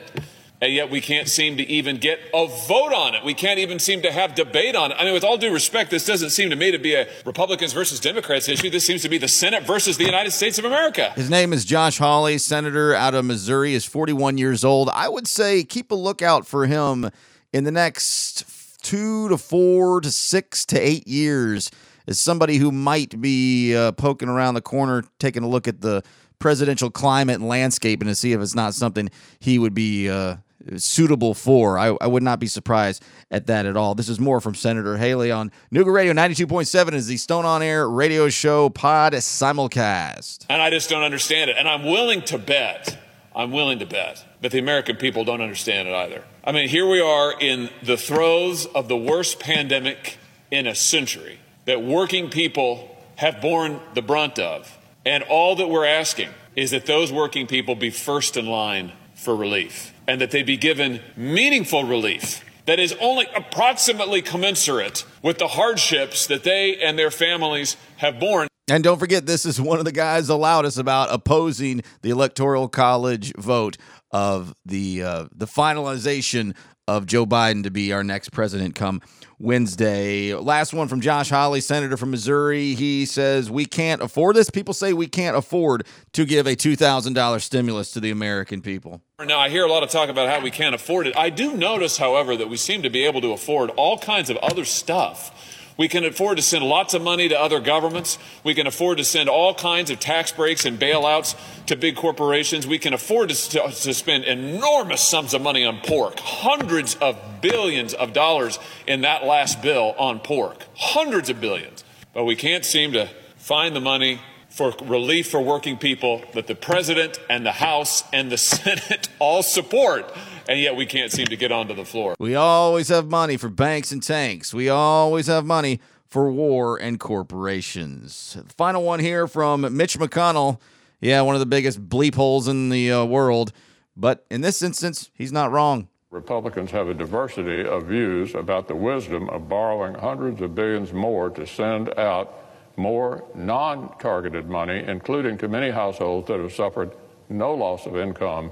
And 0.61 0.71
yet 0.71 0.91
we 0.91 1.01
can't 1.01 1.27
seem 1.27 1.57
to 1.57 1.63
even 1.63 1.97
get 1.97 2.19
a 2.35 2.45
vote 2.45 2.93
on 2.93 3.15
it. 3.15 3.25
We 3.25 3.33
can't 3.33 3.57
even 3.57 3.79
seem 3.79 4.03
to 4.03 4.11
have 4.11 4.35
debate 4.35 4.75
on 4.75 4.91
it. 4.91 4.97
I 4.99 5.05
mean, 5.05 5.13
with 5.15 5.23
all 5.23 5.35
due 5.35 5.51
respect, 5.51 5.89
this 5.89 6.05
doesn't 6.05 6.29
seem 6.29 6.51
to 6.51 6.55
me 6.55 6.69
to 6.69 6.77
be 6.77 6.93
a 6.93 7.07
Republicans 7.25 7.73
versus 7.73 7.99
Democrats 7.99 8.47
issue. 8.47 8.69
This 8.69 8.85
seems 8.85 9.01
to 9.01 9.09
be 9.09 9.17
the 9.17 9.27
Senate 9.27 9.63
versus 9.63 9.97
the 9.97 10.05
United 10.05 10.29
States 10.29 10.59
of 10.59 10.65
America. 10.65 11.13
His 11.15 11.31
name 11.31 11.51
is 11.51 11.65
Josh 11.65 11.97
Hawley, 11.97 12.37
senator 12.37 12.93
out 12.93 13.15
of 13.15 13.25
Missouri, 13.25 13.73
is 13.73 13.85
41 13.85 14.37
years 14.37 14.63
old. 14.63 14.89
I 14.93 15.09
would 15.09 15.27
say 15.27 15.63
keep 15.63 15.89
a 15.89 15.95
lookout 15.95 16.45
for 16.45 16.67
him 16.67 17.09
in 17.51 17.63
the 17.63 17.71
next 17.71 18.43
two 18.81 19.29
to 19.29 19.37
four 19.37 20.01
to 20.01 20.11
six 20.11 20.65
to 20.67 20.79
eight 20.79 21.07
years 21.07 21.71
as 22.07 22.19
somebody 22.19 22.57
who 22.57 22.71
might 22.71 23.21
be 23.21 23.75
uh, 23.75 23.91
poking 23.93 24.29
around 24.29 24.55
the 24.55 24.61
corner, 24.61 25.03
taking 25.19 25.43
a 25.43 25.47
look 25.47 25.67
at 25.67 25.81
the 25.81 26.03
presidential 26.39 26.89
climate 26.89 27.35
and 27.35 27.47
landscape 27.47 28.01
and 28.01 28.09
to 28.09 28.15
see 28.15 28.33
if 28.33 28.41
it's 28.41 28.55
not 28.55 28.73
something 28.73 29.09
he 29.39 29.59
would 29.59 29.73
be 29.73 30.09
uh, 30.09 30.35
suitable 30.77 31.33
for. 31.33 31.77
I, 31.77 31.95
I, 32.01 32.07
would 32.07 32.23
not 32.23 32.39
be 32.39 32.47
surprised 32.47 33.03
at 33.29 33.47
that 33.47 33.65
at 33.65 33.77
all. 33.77 33.95
This 33.95 34.09
is 34.09 34.19
more 34.19 34.41
from 34.41 34.55
Senator 34.55 34.97
Hawley 34.97 35.31
on 35.31 35.51
Nooga 35.71 35.93
Radio 35.93 36.13
92.7 36.13 36.93
is 36.93 37.07
the 37.07 37.17
Stone 37.17 37.45
on 37.45 37.61
Air 37.61 37.87
radio 37.89 38.29
show 38.29 38.69
pod 38.69 39.13
simulcast. 39.13 40.45
And 40.49 40.61
I 40.61 40.69
just 40.69 40.89
don't 40.89 41.03
understand 41.03 41.49
it. 41.49 41.57
And 41.57 41.67
I'm 41.67 41.83
willing 41.83 42.21
to 42.23 42.37
bet, 42.37 42.99
I'm 43.35 43.51
willing 43.51 43.79
to 43.79 43.85
bet 43.85 44.25
that 44.41 44.51
the 44.51 44.59
American 44.59 44.97
people 44.97 45.23
don't 45.23 45.41
understand 45.41 45.87
it 45.87 45.93
either. 45.93 46.23
I 46.43 46.51
mean, 46.51 46.69
here 46.69 46.87
we 46.87 46.99
are 46.99 47.39
in 47.39 47.69
the 47.83 47.97
throes 47.97 48.65
of 48.65 48.87
the 48.87 48.97
worst 48.97 49.39
pandemic 49.39 50.17
in 50.49 50.65
a 50.65 50.73
century 50.73 51.39
that 51.65 51.83
working 51.83 52.31
people 52.31 52.97
have 53.17 53.41
borne 53.41 53.79
the 53.93 54.01
brunt 54.01 54.39
of. 54.39 54.75
And 55.05 55.23
all 55.23 55.55
that 55.57 55.67
we're 55.69 55.85
asking 55.85 56.29
is 56.55 56.71
that 56.71 56.87
those 56.87 57.11
working 57.11 57.45
people 57.45 57.75
be 57.75 57.91
first 57.91 58.37
in 58.37 58.47
line 58.47 58.91
for 59.13 59.35
relief 59.35 59.93
and 60.07 60.19
that 60.19 60.31
they 60.31 60.41
be 60.41 60.57
given 60.57 61.01
meaningful 61.15 61.83
relief 61.83 62.43
that 62.65 62.79
is 62.79 62.95
only 62.99 63.27
approximately 63.35 64.23
commensurate 64.23 65.05
with 65.21 65.37
the 65.37 65.49
hardships 65.49 66.25
that 66.25 66.43
they 66.43 66.75
and 66.77 66.97
their 66.97 67.11
families 67.11 67.77
have 67.97 68.19
borne. 68.19 68.47
And 68.67 68.83
don't 68.83 68.99
forget, 68.99 69.25
this 69.27 69.45
is 69.45 69.61
one 69.61 69.79
of 69.79 69.85
the 69.85 69.91
guys 69.91 70.27
the 70.27 70.37
loudest 70.37 70.77
about 70.77 71.09
opposing 71.11 71.83
the 72.01 72.09
electoral 72.09 72.67
college 72.67 73.33
vote 73.35 73.77
of 74.11 74.53
the 74.65 75.03
uh, 75.03 75.25
the 75.33 75.45
finalization 75.45 76.55
of 76.87 77.05
Joe 77.05 77.25
Biden 77.25 77.63
to 77.63 77.71
be 77.71 77.93
our 77.93 78.03
next 78.03 78.29
president 78.29 78.75
come 78.75 79.01
Wednesday. 79.39 80.33
Last 80.35 80.73
one 80.73 80.87
from 80.87 81.01
Josh 81.01 81.29
Hawley, 81.29 81.61
senator 81.61 81.97
from 81.97 82.11
Missouri. 82.11 82.75
He 82.75 83.05
says 83.05 83.49
we 83.49 83.65
can't 83.65 84.01
afford 84.01 84.35
this. 84.35 84.49
People 84.49 84.73
say 84.73 84.93
we 84.93 85.07
can't 85.07 85.35
afford 85.37 85.87
to 86.13 86.25
give 86.25 86.47
a 86.47 86.55
$2,000 86.55 87.41
stimulus 87.41 87.91
to 87.91 87.99
the 87.99 88.11
American 88.11 88.61
people. 88.61 89.01
Now, 89.19 89.39
I 89.39 89.49
hear 89.49 89.65
a 89.65 89.69
lot 89.69 89.83
of 89.83 89.89
talk 89.89 90.09
about 90.09 90.29
how 90.29 90.41
we 90.41 90.51
can't 90.51 90.75
afford 90.75 91.07
it. 91.07 91.15
I 91.15 91.29
do 91.29 91.55
notice, 91.55 91.97
however, 91.97 92.35
that 92.35 92.49
we 92.49 92.57
seem 92.57 92.81
to 92.83 92.89
be 92.89 93.05
able 93.05 93.21
to 93.21 93.31
afford 93.31 93.69
all 93.71 93.97
kinds 93.97 94.29
of 94.29 94.37
other 94.37 94.65
stuff 94.65 95.60
we 95.77 95.87
can 95.87 96.03
afford 96.05 96.37
to 96.37 96.43
send 96.43 96.63
lots 96.65 96.93
of 96.93 97.01
money 97.01 97.29
to 97.29 97.39
other 97.39 97.59
governments. 97.59 98.17
We 98.43 98.53
can 98.53 98.67
afford 98.67 98.97
to 98.97 99.03
send 99.03 99.29
all 99.29 99.53
kinds 99.53 99.89
of 99.89 99.99
tax 99.99 100.31
breaks 100.31 100.65
and 100.65 100.79
bailouts 100.79 101.35
to 101.67 101.75
big 101.75 101.95
corporations. 101.95 102.67
We 102.67 102.79
can 102.79 102.93
afford 102.93 103.29
to, 103.29 103.35
to, 103.35 103.93
spend 103.93 104.25
enormous 104.25 105.01
sums 105.01 105.33
of 105.33 105.41
money 105.41 105.65
on 105.65 105.79
pork, 105.79 106.19
hundreds 106.19 106.95
of 106.95 107.17
billions 107.41 107.93
of 107.93 108.13
dollars 108.13 108.59
in 108.87 109.01
that 109.01 109.25
last 109.25 109.61
bill 109.61 109.95
on 109.97 110.19
pork, 110.19 110.65
hundreds 110.75 111.29
of 111.29 111.39
billions. 111.41 111.83
But 112.13 112.25
we 112.25 112.35
can't 112.35 112.65
seem 112.65 112.91
to 112.93 113.09
find 113.37 113.75
the 113.75 113.81
money 113.81 114.19
for 114.49 114.73
relief 114.83 115.29
for 115.29 115.41
working 115.41 115.77
people 115.77 116.21
that 116.33 116.45
the 116.45 116.55
president 116.55 117.19
and 117.29 117.45
the 117.45 117.53
House 117.53 118.03
and 118.11 118.31
the 118.31 118.37
Senate 118.37 119.07
all 119.19 119.43
support 119.43 120.13
and 120.47 120.59
yet 120.59 120.75
we 120.75 120.85
can't 120.85 121.11
seem 121.11 121.27
to 121.27 121.35
get 121.35 121.51
onto 121.51 121.73
the 121.73 121.85
floor. 121.85 122.15
We 122.19 122.35
always 122.35 122.89
have 122.89 123.07
money 123.07 123.37
for 123.37 123.49
banks 123.49 123.91
and 123.91 124.01
tanks. 124.01 124.53
We 124.53 124.69
always 124.69 125.27
have 125.27 125.45
money 125.45 125.79
for 126.07 126.31
war 126.31 126.77
and 126.77 126.99
corporations. 126.99 128.37
Final 128.57 128.83
one 128.83 128.99
here 128.99 129.27
from 129.27 129.61
Mitch 129.75 129.97
McConnell. 129.97 130.59
Yeah, 130.99 131.21
one 131.21 131.35
of 131.35 131.39
the 131.39 131.45
biggest 131.45 131.87
bleep 131.89 132.15
holes 132.15 132.47
in 132.47 132.69
the 132.69 132.91
uh, 132.91 133.05
world. 133.05 133.53
But 133.95 134.25
in 134.29 134.41
this 134.41 134.61
instance, 134.61 135.09
he's 135.13 135.31
not 135.31 135.51
wrong. 135.51 135.87
Republicans 136.11 136.71
have 136.71 136.89
a 136.89 136.93
diversity 136.93 137.65
of 137.65 137.87
views 137.87 138.35
about 138.35 138.67
the 138.67 138.75
wisdom 138.75 139.29
of 139.29 139.47
borrowing 139.47 139.93
hundreds 139.93 140.41
of 140.41 140.53
billions 140.53 140.91
more 140.91 141.29
to 141.29 141.47
send 141.47 141.97
out 141.97 142.37
more 142.75 143.23
non 143.33 143.97
targeted 143.97 144.49
money, 144.49 144.83
including 144.85 145.37
to 145.37 145.47
many 145.47 145.69
households 145.69 146.27
that 146.27 146.39
have 146.39 146.51
suffered 146.51 146.91
no 147.29 147.53
loss 147.53 147.85
of 147.85 147.95
income 147.95 148.51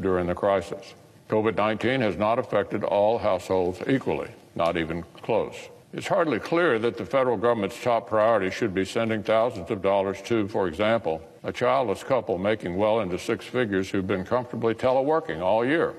during 0.00 0.26
the 0.26 0.34
crisis. 0.34 0.94
COVID 1.32 1.56
19 1.56 2.02
has 2.02 2.18
not 2.18 2.38
affected 2.38 2.84
all 2.84 3.16
households 3.16 3.80
equally, 3.88 4.28
not 4.54 4.76
even 4.76 5.02
close. 5.22 5.56
It's 5.94 6.06
hardly 6.06 6.38
clear 6.38 6.78
that 6.78 6.98
the 6.98 7.06
federal 7.06 7.38
government's 7.38 7.82
top 7.82 8.06
priority 8.06 8.50
should 8.50 8.74
be 8.74 8.84
sending 8.84 9.22
thousands 9.22 9.70
of 9.70 9.80
dollars 9.80 10.20
to, 10.26 10.46
for 10.48 10.68
example, 10.68 11.22
a 11.42 11.50
childless 11.50 12.04
couple 12.04 12.36
making 12.36 12.76
well 12.76 13.00
into 13.00 13.18
six 13.18 13.46
figures 13.46 13.88
who've 13.88 14.06
been 14.06 14.26
comfortably 14.26 14.74
teleworking 14.74 15.40
all 15.40 15.64
year. 15.64 15.94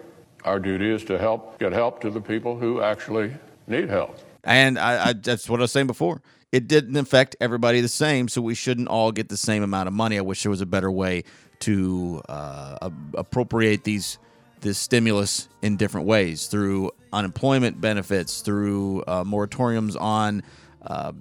Our 0.46 0.60
duty 0.60 0.92
is 0.92 1.04
to 1.06 1.18
help 1.18 1.58
get 1.58 1.72
help 1.72 2.00
to 2.02 2.12
the 2.12 2.22
people 2.22 2.56
who 2.56 2.82
actually 2.82 3.34
need 3.66 3.90
help. 3.90 4.16
And 4.44 4.78
I, 4.78 5.08
I, 5.08 5.14
that's 5.14 5.50
what 5.50 5.60
I 5.60 5.64
was 5.64 5.72
saying 5.72 5.88
before. 5.88 6.22
It 6.52 6.68
didn't 6.68 6.96
affect 6.96 7.36
everybody 7.42 7.82
the 7.82 7.88
same, 7.88 8.28
so 8.28 8.40
we 8.40 8.54
shouldn't 8.54 8.88
all 8.88 9.12
get 9.12 9.30
the 9.30 9.38
same 9.38 9.64
amount 9.64 9.88
of 9.88 9.96
money. 9.96 10.20
I 10.20 10.22
wish 10.22 10.44
there 10.44 10.52
was 10.52 10.62
a 10.62 10.68
better 10.68 10.92
way 10.92 11.24
to 11.62 12.22
uh, 12.30 12.92
appropriate 13.16 13.84
these 13.84 14.20
this 14.64 14.80
stimulus 14.80 15.48
in 15.62 15.78
different 15.78 16.08
ways 16.08 16.48
through 16.48 16.92
unemployment 17.12 17.80
benefits, 17.80 18.42
through 18.42 19.04
uh, 19.04 19.24
moratoriums 19.24 20.00
on 20.00 20.42
uh, 20.82 21.12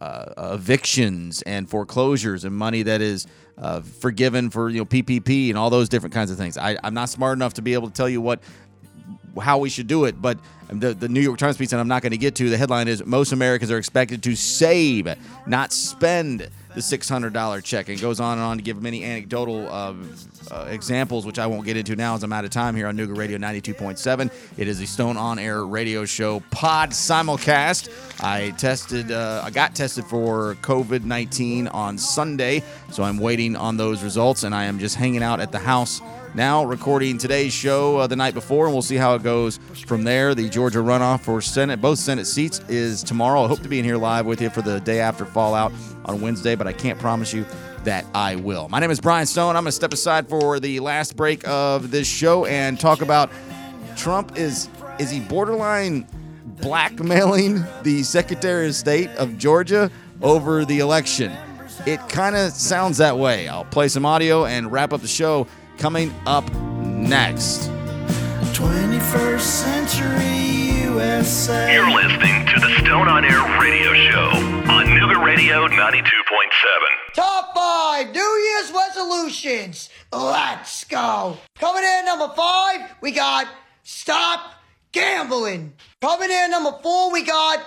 uh, 0.00 0.52
evictions 0.54 1.42
and 1.42 1.68
foreclosures, 1.68 2.44
and 2.44 2.54
money 2.54 2.82
that 2.82 3.00
is 3.00 3.26
uh, 3.58 3.80
forgiven 3.80 4.50
for 4.50 4.68
you 4.68 4.78
know 4.78 4.84
PPP 4.84 5.48
and 5.48 5.58
all 5.58 5.70
those 5.70 5.88
different 5.88 6.14
kinds 6.14 6.30
of 6.30 6.36
things. 6.36 6.56
I, 6.56 6.76
I'm 6.84 6.94
not 6.94 7.08
smart 7.08 7.36
enough 7.36 7.54
to 7.54 7.62
be 7.62 7.74
able 7.74 7.88
to 7.88 7.94
tell 7.94 8.08
you 8.08 8.20
what 8.20 8.40
how 9.40 9.58
we 9.58 9.68
should 9.68 9.86
do 9.86 10.04
it. 10.04 10.20
But 10.20 10.38
the, 10.68 10.94
the 10.94 11.08
New 11.08 11.20
York 11.20 11.38
Times 11.38 11.56
piece 11.56 11.70
that 11.70 11.80
I'm 11.80 11.88
not 11.88 12.02
going 12.02 12.12
to 12.12 12.18
get 12.18 12.34
to, 12.36 12.50
the 12.50 12.56
headline 12.56 12.88
is 12.88 13.04
Most 13.04 13.32
Americans 13.32 13.70
are 13.70 13.78
expected 13.78 14.22
to 14.24 14.34
save, 14.34 15.08
not 15.46 15.72
spend 15.72 16.48
the 16.74 16.80
$600 16.80 17.62
check. 17.62 17.88
And 17.88 18.00
goes 18.00 18.20
on 18.20 18.38
and 18.38 18.46
on 18.46 18.56
to 18.56 18.62
give 18.62 18.82
many 18.82 19.04
anecdotal 19.04 19.68
uh, 19.68 19.94
uh, 20.50 20.66
examples, 20.68 21.24
which 21.24 21.38
I 21.38 21.46
won't 21.46 21.64
get 21.64 21.76
into 21.76 21.96
now 21.96 22.14
as 22.14 22.22
I'm 22.22 22.32
out 22.32 22.44
of 22.44 22.50
time 22.50 22.74
here 22.74 22.86
on 22.86 22.96
Nooga 22.96 23.16
Radio 23.16 23.38
92.7. 23.38 24.30
It 24.58 24.68
is 24.68 24.78
the 24.78 24.86
Stone 24.86 25.16
On 25.16 25.38
Air 25.38 25.64
radio 25.64 26.04
show 26.04 26.40
pod 26.50 26.90
simulcast. 26.90 27.88
I 28.22 28.50
tested, 28.52 29.12
uh, 29.12 29.42
I 29.44 29.50
got 29.50 29.74
tested 29.74 30.04
for 30.04 30.56
COVID 30.56 31.04
19 31.04 31.68
on 31.68 31.98
Sunday, 31.98 32.62
so 32.90 33.02
I'm 33.02 33.18
waiting 33.18 33.56
on 33.56 33.76
those 33.76 34.02
results, 34.02 34.42
and 34.42 34.54
I 34.54 34.64
am 34.64 34.78
just 34.78 34.96
hanging 34.96 35.22
out 35.22 35.40
at 35.40 35.52
the 35.52 35.58
house 35.58 36.00
now 36.34 36.64
recording 36.64 37.16
today's 37.16 37.52
show 37.52 37.98
uh, 37.98 38.06
the 38.06 38.16
night 38.16 38.34
before, 38.34 38.66
and 38.66 38.74
we'll 38.74 38.82
see 38.82 38.96
how 38.96 39.14
it 39.14 39.22
goes 39.22 39.58
from 39.86 40.02
there. 40.02 40.34
The 40.34 40.48
Georgia 40.48 40.80
runoff 40.80 41.20
for 41.20 41.40
Senate, 41.40 41.80
both 41.80 41.98
Senate 41.98 42.26
seats, 42.26 42.60
is 42.68 43.02
tomorrow. 43.02 43.44
I 43.44 43.48
hope 43.48 43.60
to 43.62 43.68
be 43.68 43.78
in 43.78 43.84
here 43.84 43.96
live 43.96 44.26
with 44.26 44.42
you 44.42 44.50
for 44.50 44.62
the 44.62 44.80
day 44.80 45.00
after 45.00 45.24
Fallout 45.24 45.72
on 46.04 46.20
Wednesday, 46.20 46.56
but 46.56 46.66
I 46.66 46.72
can't 46.72 46.98
promise 46.98 47.32
you 47.32 47.46
that 47.84 48.04
I 48.14 48.36
will. 48.36 48.68
My 48.68 48.80
name 48.80 48.90
is 48.90 49.00
Brian 49.00 49.26
Stone. 49.26 49.56
I'm 49.56 49.62
going 49.62 49.66
to 49.66 49.72
step 49.72 49.92
aside 49.92 50.28
for 50.28 50.58
the 50.58 50.80
last 50.80 51.16
break 51.16 51.46
of 51.46 51.90
this 51.90 52.08
show 52.08 52.46
and 52.46 52.80
talk 52.80 53.00
about 53.00 53.30
Trump 53.96 54.36
is 54.36 54.68
is 54.98 55.10
he 55.10 55.20
borderline 55.20 56.06
blackmailing 56.44 57.64
the 57.82 58.02
Secretary 58.02 58.66
of 58.66 58.74
State 58.74 59.10
of 59.10 59.38
Georgia 59.38 59.90
over 60.22 60.64
the 60.64 60.80
election? 60.80 61.32
It 61.86 62.00
kind 62.08 62.34
of 62.36 62.52
sounds 62.52 62.98
that 62.98 63.18
way. 63.18 63.48
I'll 63.48 63.64
play 63.64 63.88
some 63.88 64.06
audio 64.06 64.46
and 64.46 64.70
wrap 64.72 64.92
up 64.92 65.00
the 65.00 65.08
show 65.08 65.46
coming 65.78 66.14
up 66.26 66.50
next. 66.52 67.70
21st 68.54 69.40
century 69.40 70.84
USA. 70.88 71.74
You're 71.74 71.90
listening 71.90 72.46
to 72.46 72.60
the 72.60 72.70
Stone 72.80 73.08
on 73.08 73.24
Air 73.24 73.60
radio 73.60 73.92
show 73.94 74.28
on 74.70 74.86
Nooga 74.86 75.24
Radio 75.24 75.66
92.7. 75.68 76.04
Top 77.14 77.54
five 77.54 78.10
New 78.12 78.20
Year's 78.20 78.72
resolutions. 78.72 79.90
Let's 80.12 80.84
go. 80.84 81.36
Coming 81.58 81.82
in 81.82 82.04
number 82.04 82.28
five, 82.34 82.94
we 83.00 83.10
got 83.10 83.48
stop 83.82 84.54
gambling. 84.92 85.72
Coming 86.00 86.30
in 86.30 86.50
number 86.50 86.72
four, 86.82 87.12
we 87.12 87.22
got 87.24 87.58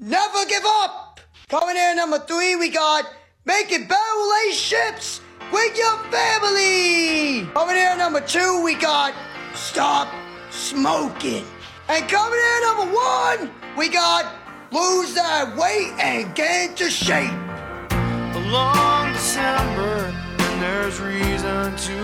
never 0.00 0.44
give 0.48 0.64
up. 0.64 1.20
Coming 1.48 1.76
in 1.76 1.96
number 1.96 2.18
three, 2.18 2.56
we 2.56 2.70
got 2.70 3.04
making 3.44 3.86
better 3.86 4.00
relationships 4.24 5.20
with 5.50 5.76
your 5.76 5.98
family. 6.10 7.46
Coming 7.54 7.76
in 7.76 7.98
number 7.98 8.20
two, 8.20 8.62
we 8.62 8.74
got 8.74 9.14
stop 9.54 10.08
smoking. 10.50 11.44
And 11.88 12.08
coming 12.08 12.38
in 12.38 12.62
number 12.62 12.94
one, 12.94 13.50
we 13.76 13.88
got 13.88 14.34
lose 14.70 15.14
that 15.14 15.56
weight 15.56 15.92
and 15.98 16.34
get 16.34 16.70
into 16.70 16.90
shape. 16.90 17.30
A 17.90 18.42
long 18.50 19.12
December, 19.12 20.12
and 20.38 20.62
there's 20.62 21.00
reason 21.00 21.76
to 21.76 21.94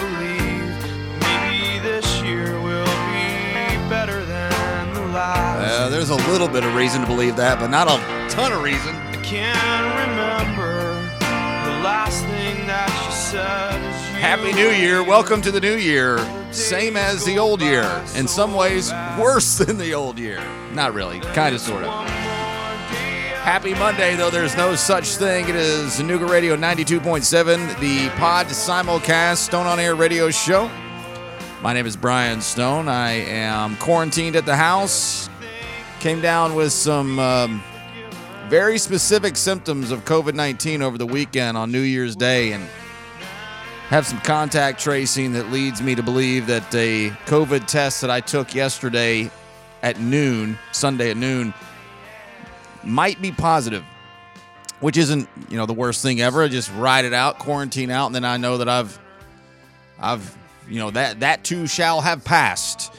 believe 0.00 0.72
maybe 1.20 1.78
this 1.80 2.22
year 2.22 2.58
will 2.60 2.84
be 3.12 3.88
better 3.90 4.24
than 4.24 4.94
the 4.94 5.06
last. 5.12 5.70
Uh, 5.70 5.88
there's 5.90 6.10
a 6.10 6.16
little 6.30 6.48
bit 6.48 6.64
of 6.64 6.74
reason 6.74 7.02
to 7.02 7.06
believe 7.06 7.36
that, 7.36 7.58
but 7.58 7.68
not 7.68 7.88
a 7.88 7.98
ton 8.30 8.52
of 8.52 8.62
reason. 8.62 8.94
I 8.94 9.16
can't 9.22 9.86
remember 10.08 10.94
the 11.68 11.82
last 11.84 12.24
thing 12.24 12.43
Happy 14.20 14.52
New 14.52 14.70
Year. 14.70 15.02
Welcome 15.04 15.42
to 15.42 15.50
the 15.50 15.60
new 15.60 15.76
year. 15.76 16.18
Same 16.50 16.96
as 16.96 17.24
the 17.24 17.38
old 17.38 17.60
year. 17.60 17.84
In 18.16 18.26
some 18.26 18.54
ways, 18.54 18.90
worse 19.18 19.58
than 19.58 19.76
the 19.76 19.94
old 19.94 20.18
year. 20.18 20.42
Not 20.72 20.94
really. 20.94 21.20
Kind 21.20 21.54
of, 21.54 21.60
sort 21.60 21.84
of. 21.84 22.08
Happy 23.44 23.74
Monday, 23.74 24.16
though 24.16 24.30
there's 24.30 24.56
no 24.56 24.74
such 24.74 25.16
thing. 25.16 25.48
It 25.48 25.54
is 25.54 26.00
Nooga 26.00 26.28
Radio 26.28 26.56
92.7, 26.56 27.78
the 27.78 28.08
pod 28.18 28.46
simulcast 28.46 29.36
Stone 29.36 29.66
on 29.66 29.78
Air 29.78 29.94
radio 29.94 30.30
show. 30.30 30.70
My 31.60 31.74
name 31.74 31.84
is 31.86 31.96
Brian 31.96 32.40
Stone. 32.40 32.88
I 32.88 33.10
am 33.12 33.76
quarantined 33.76 34.36
at 34.36 34.46
the 34.46 34.56
house. 34.56 35.28
Came 36.00 36.22
down 36.22 36.54
with 36.54 36.72
some 36.72 37.18
um, 37.18 37.62
very 38.48 38.78
specific 38.78 39.36
symptoms 39.36 39.90
of 39.90 40.04
COVID 40.04 40.34
19 40.34 40.82
over 40.82 40.98
the 40.98 41.06
weekend 41.06 41.56
on 41.56 41.72
New 41.72 41.80
Year's 41.80 42.14
Day 42.14 42.52
and 42.52 42.64
have 43.88 44.06
some 44.06 44.20
contact 44.20 44.80
tracing 44.80 45.32
that 45.32 45.50
leads 45.50 45.80
me 45.80 45.94
to 45.94 46.02
believe 46.02 46.46
that 46.46 46.74
a 46.74 47.10
COVID 47.26 47.66
test 47.66 48.00
that 48.00 48.10
I 48.10 48.20
took 48.20 48.54
yesterday 48.54 49.30
at 49.82 50.00
noon, 50.00 50.58
Sunday 50.72 51.10
at 51.10 51.16
noon, 51.16 51.54
might 52.82 53.20
be 53.20 53.32
positive, 53.32 53.84
which 54.80 54.96
isn't, 54.96 55.28
you 55.48 55.56
know, 55.56 55.66
the 55.66 55.74
worst 55.74 56.02
thing 56.02 56.20
ever. 56.20 56.42
I 56.42 56.48
Just 56.48 56.72
ride 56.74 57.04
it 57.04 57.12
out, 57.12 57.38
quarantine 57.38 57.90
out, 57.90 58.06
and 58.06 58.14
then 58.14 58.24
I 58.24 58.36
know 58.36 58.58
that 58.58 58.68
I've, 58.68 58.98
I've, 59.98 60.36
you 60.68 60.78
know, 60.78 60.90
that 60.90 61.20
that 61.20 61.44
too 61.44 61.66
shall 61.66 62.00
have 62.00 62.24
passed. 62.24 62.92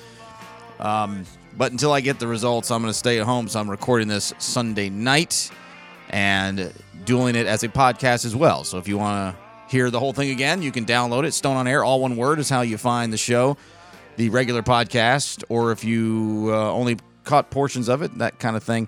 Um, 0.79 1.25
but 1.57 1.71
until 1.71 1.91
I 1.91 2.01
get 2.01 2.19
the 2.19 2.27
results, 2.27 2.71
I'm 2.71 2.81
going 2.81 2.91
to 2.91 2.97
stay 2.97 3.19
at 3.19 3.25
home. 3.25 3.47
So 3.47 3.59
I'm 3.59 3.69
recording 3.69 4.07
this 4.07 4.33
Sunday 4.37 4.89
night 4.89 5.49
and 6.09 6.73
doing 7.05 7.35
it 7.35 7.47
as 7.47 7.63
a 7.63 7.69
podcast 7.69 8.25
as 8.25 8.35
well. 8.35 8.63
So 8.63 8.77
if 8.77 8.87
you 8.87 8.97
want 8.97 9.35
to 9.35 9.41
hear 9.71 9.89
the 9.89 9.99
whole 9.99 10.13
thing 10.13 10.31
again, 10.31 10.61
you 10.61 10.71
can 10.71 10.85
download 10.85 11.25
it. 11.25 11.33
Stone 11.33 11.57
on 11.57 11.67
Air, 11.67 11.83
all 11.83 12.01
one 12.01 12.17
word, 12.17 12.39
is 12.39 12.49
how 12.49 12.61
you 12.61 12.77
find 12.77 13.11
the 13.13 13.17
show, 13.17 13.57
the 14.17 14.29
regular 14.29 14.61
podcast. 14.61 15.43
Or 15.49 15.71
if 15.71 15.83
you 15.83 16.49
uh, 16.49 16.71
only 16.71 16.97
caught 17.23 17.49
portions 17.49 17.89
of 17.89 18.01
it, 18.01 18.17
that 18.17 18.39
kind 18.39 18.55
of 18.55 18.63
thing, 18.63 18.87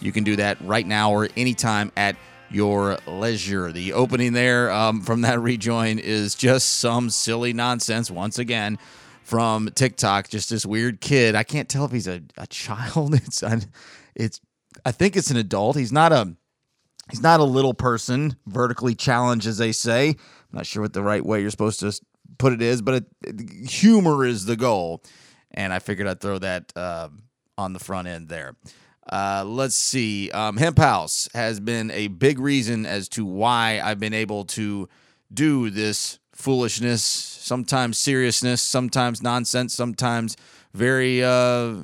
you 0.00 0.12
can 0.12 0.24
do 0.24 0.36
that 0.36 0.58
right 0.62 0.86
now 0.86 1.12
or 1.12 1.28
anytime 1.36 1.92
at 1.96 2.16
your 2.50 2.98
leisure. 3.06 3.70
The 3.72 3.92
opening 3.92 4.32
there 4.32 4.70
um, 4.70 5.02
from 5.02 5.20
that 5.22 5.40
rejoin 5.40 5.98
is 5.98 6.34
just 6.34 6.78
some 6.78 7.10
silly 7.10 7.52
nonsense 7.52 8.10
once 8.10 8.38
again 8.38 8.78
from 9.28 9.68
TikTok. 9.74 10.30
Just 10.30 10.48
this 10.48 10.64
weird 10.64 11.02
kid. 11.02 11.34
I 11.34 11.42
can't 11.42 11.68
tell 11.68 11.84
if 11.84 11.92
he's 11.92 12.08
a, 12.08 12.22
a 12.38 12.46
child. 12.46 13.14
It's 13.28 13.44
it's 14.14 14.40
I 14.86 14.90
think 14.90 15.16
it's 15.16 15.30
an 15.30 15.36
adult. 15.36 15.76
He's 15.76 15.92
not 15.92 16.12
a 16.12 16.34
he's 17.10 17.20
not 17.20 17.40
a 17.40 17.44
little 17.44 17.74
person, 17.74 18.36
vertically 18.46 18.94
challenged 18.94 19.46
as 19.46 19.58
they 19.58 19.72
say. 19.72 20.08
I'm 20.08 20.16
not 20.52 20.66
sure 20.66 20.82
what 20.82 20.94
the 20.94 21.02
right 21.02 21.24
way 21.24 21.42
you're 21.42 21.50
supposed 21.50 21.80
to 21.80 21.92
put 22.38 22.54
it 22.54 22.62
is, 22.62 22.80
but 22.80 23.04
it, 23.22 23.68
humor 23.68 24.24
is 24.24 24.46
the 24.46 24.56
goal. 24.56 25.02
And 25.50 25.72
I 25.72 25.78
figured 25.78 26.08
I'd 26.08 26.20
throw 26.20 26.38
that 26.38 26.72
uh, 26.74 27.08
on 27.58 27.74
the 27.74 27.78
front 27.78 28.08
end 28.08 28.28
there. 28.28 28.56
Uh, 29.10 29.44
let's 29.46 29.76
see. 29.76 30.30
Um, 30.30 30.56
Hemp 30.56 30.78
House 30.78 31.28
has 31.34 31.60
been 31.60 31.90
a 31.90 32.08
big 32.08 32.38
reason 32.38 32.86
as 32.86 33.08
to 33.10 33.26
why 33.26 33.80
I've 33.82 34.00
been 34.00 34.14
able 34.14 34.44
to 34.46 34.88
do 35.32 35.70
this 35.70 36.18
foolishness, 36.38 37.02
sometimes 37.02 37.98
seriousness, 37.98 38.62
sometimes 38.62 39.22
nonsense, 39.22 39.74
sometimes 39.74 40.36
very, 40.72 41.22
uh, 41.22 41.74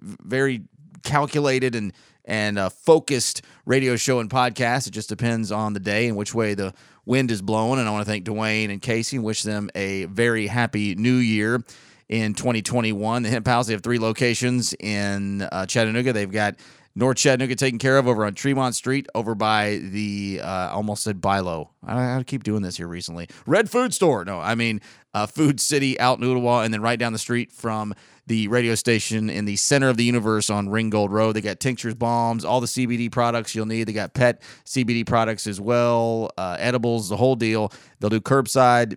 very 0.00 0.62
calculated 1.02 1.74
and 1.74 1.92
and 2.26 2.58
uh, 2.58 2.70
focused 2.70 3.42
radio 3.66 3.96
show 3.96 4.18
and 4.18 4.30
podcast. 4.30 4.86
It 4.86 4.92
just 4.92 5.08
depends 5.08 5.52
on 5.52 5.74
the 5.74 5.80
day 5.80 6.08
and 6.08 6.16
which 6.16 6.34
way 6.34 6.54
the 6.54 6.72
wind 7.04 7.30
is 7.30 7.42
blowing. 7.42 7.78
And 7.78 7.86
I 7.88 7.92
want 7.92 8.06
to 8.06 8.10
thank 8.10 8.24
Dwayne 8.24 8.70
and 8.70 8.80
Casey 8.80 9.16
and 9.16 9.24
wish 9.24 9.42
them 9.42 9.68
a 9.74 10.06
very 10.06 10.46
happy 10.46 10.94
new 10.94 11.16
year 11.16 11.62
in 12.08 12.32
2021. 12.32 13.22
The 13.22 13.28
Hemp 13.28 13.46
House, 13.46 13.66
they 13.66 13.74
have 13.74 13.82
three 13.82 13.98
locations 13.98 14.74
in 14.80 15.42
uh, 15.42 15.66
Chattanooga. 15.66 16.14
They've 16.14 16.30
got 16.30 16.56
North 16.96 17.16
Chattanooga 17.16 17.56
taken 17.56 17.78
care 17.78 17.98
of 17.98 18.06
over 18.06 18.24
on 18.24 18.34
Tremont 18.34 18.74
Street, 18.74 19.08
over 19.14 19.34
by 19.34 19.80
the 19.82 20.40
uh, 20.42 20.70
almost 20.72 21.02
said 21.02 21.20
Bilo. 21.20 21.70
I, 21.84 22.18
I 22.18 22.22
keep 22.22 22.44
doing 22.44 22.62
this 22.62 22.76
here 22.76 22.86
recently. 22.86 23.28
Red 23.46 23.68
Food 23.68 23.92
Store. 23.92 24.24
No, 24.24 24.38
I 24.38 24.54
mean 24.54 24.80
uh, 25.12 25.26
Food 25.26 25.60
City 25.60 25.98
out 25.98 26.18
in 26.20 26.24
Ooltewah, 26.24 26.64
and 26.64 26.72
then 26.72 26.82
right 26.82 26.98
down 26.98 27.12
the 27.12 27.18
street 27.18 27.50
from 27.50 27.94
the 28.26 28.46
radio 28.48 28.74
station 28.74 29.28
in 29.28 29.44
the 29.44 29.56
center 29.56 29.88
of 29.88 29.96
the 29.96 30.04
universe 30.04 30.50
on 30.50 30.68
Ringgold 30.68 31.10
Road. 31.10 31.32
They 31.34 31.40
got 31.40 31.58
tinctures, 31.60 31.94
bombs, 31.94 32.44
all 32.44 32.60
the 32.60 32.66
CBD 32.66 33.10
products 33.10 33.54
you'll 33.54 33.66
need. 33.66 33.84
They 33.84 33.92
got 33.92 34.14
pet 34.14 34.40
CBD 34.64 35.04
products 35.04 35.46
as 35.46 35.60
well, 35.60 36.30
uh, 36.38 36.56
edibles, 36.60 37.08
the 37.08 37.16
whole 37.16 37.36
deal. 37.36 37.72
They'll 37.98 38.10
do 38.10 38.20
curbside 38.20 38.96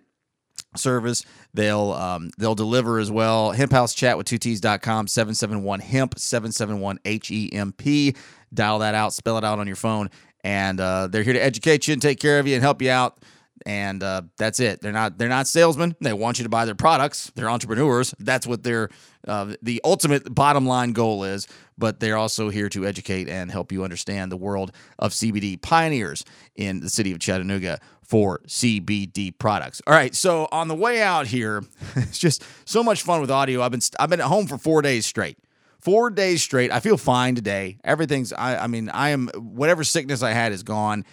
service. 0.76 1.24
They'll 1.58 1.90
um, 1.90 2.30
they'll 2.38 2.54
deliver 2.54 3.00
as 3.00 3.10
well. 3.10 3.50
Hemp 3.50 3.72
House 3.72 3.92
Chat 3.92 4.16
with 4.16 4.28
two 4.28 4.38
T's.com, 4.38 5.08
771 5.08 5.80
hemp, 5.80 6.16
771 6.16 7.00
H 7.04 7.32
E 7.32 7.50
M 7.52 7.72
P. 7.72 8.14
Dial 8.54 8.78
that 8.78 8.94
out, 8.94 9.12
spell 9.12 9.36
it 9.38 9.42
out 9.44 9.58
on 9.58 9.66
your 9.66 9.74
phone. 9.74 10.08
And 10.44 10.78
uh, 10.78 11.08
they're 11.08 11.24
here 11.24 11.32
to 11.32 11.42
educate 11.42 11.88
you 11.88 11.94
and 11.94 12.00
take 12.00 12.20
care 12.20 12.38
of 12.38 12.46
you 12.46 12.54
and 12.54 12.62
help 12.62 12.80
you 12.80 12.90
out. 12.92 13.18
and 13.66 14.04
uh, 14.04 14.22
that's 14.36 14.60
it. 14.60 14.80
They're 14.80 14.92
not 14.92 15.18
they're 15.18 15.28
not 15.28 15.48
salesmen. 15.48 15.96
They 16.00 16.12
want 16.12 16.38
you 16.38 16.44
to 16.44 16.48
buy 16.48 16.64
their 16.64 16.76
products. 16.76 17.32
They're 17.34 17.50
entrepreneurs. 17.50 18.14
That's 18.20 18.46
what 18.46 18.62
their 18.62 18.88
uh, 19.26 19.54
the 19.62 19.80
ultimate 19.84 20.34
bottom 20.34 20.66
line 20.66 20.92
goal 20.92 21.24
is. 21.24 21.46
But 21.76 22.00
they're 22.00 22.16
also 22.16 22.50
here 22.50 22.68
to 22.70 22.86
educate 22.86 23.28
and 23.28 23.50
help 23.50 23.70
you 23.70 23.84
understand 23.84 24.32
the 24.32 24.36
world 24.36 24.72
of 24.98 25.12
CBD 25.12 25.60
pioneers 25.60 26.24
in 26.56 26.80
the 26.80 26.90
city 26.90 27.12
of 27.12 27.20
Chattanooga 27.20 27.78
for 28.02 28.40
CBD 28.46 29.36
products. 29.38 29.80
All 29.86 29.94
right, 29.94 30.14
so 30.14 30.48
on 30.50 30.68
the 30.68 30.74
way 30.74 31.02
out 31.02 31.26
here, 31.26 31.62
it's 31.96 32.18
just 32.18 32.42
so 32.64 32.82
much 32.82 33.02
fun 33.02 33.20
with 33.20 33.30
audio. 33.30 33.62
I've 33.62 33.70
been 33.70 33.82
I've 34.00 34.10
been 34.10 34.20
at 34.20 34.26
home 34.26 34.46
for 34.46 34.58
four 34.58 34.82
days 34.82 35.06
straight. 35.06 35.38
Four 35.80 36.10
days 36.10 36.42
straight. 36.42 36.72
I 36.72 36.80
feel 36.80 36.96
fine 36.96 37.36
today. 37.36 37.78
Everything's. 37.84 38.32
I. 38.32 38.56
I 38.64 38.66
mean, 38.66 38.88
I 38.88 39.10
am. 39.10 39.28
Whatever 39.36 39.84
sickness 39.84 40.22
I 40.22 40.32
had 40.32 40.52
is 40.52 40.64
gone, 40.64 41.04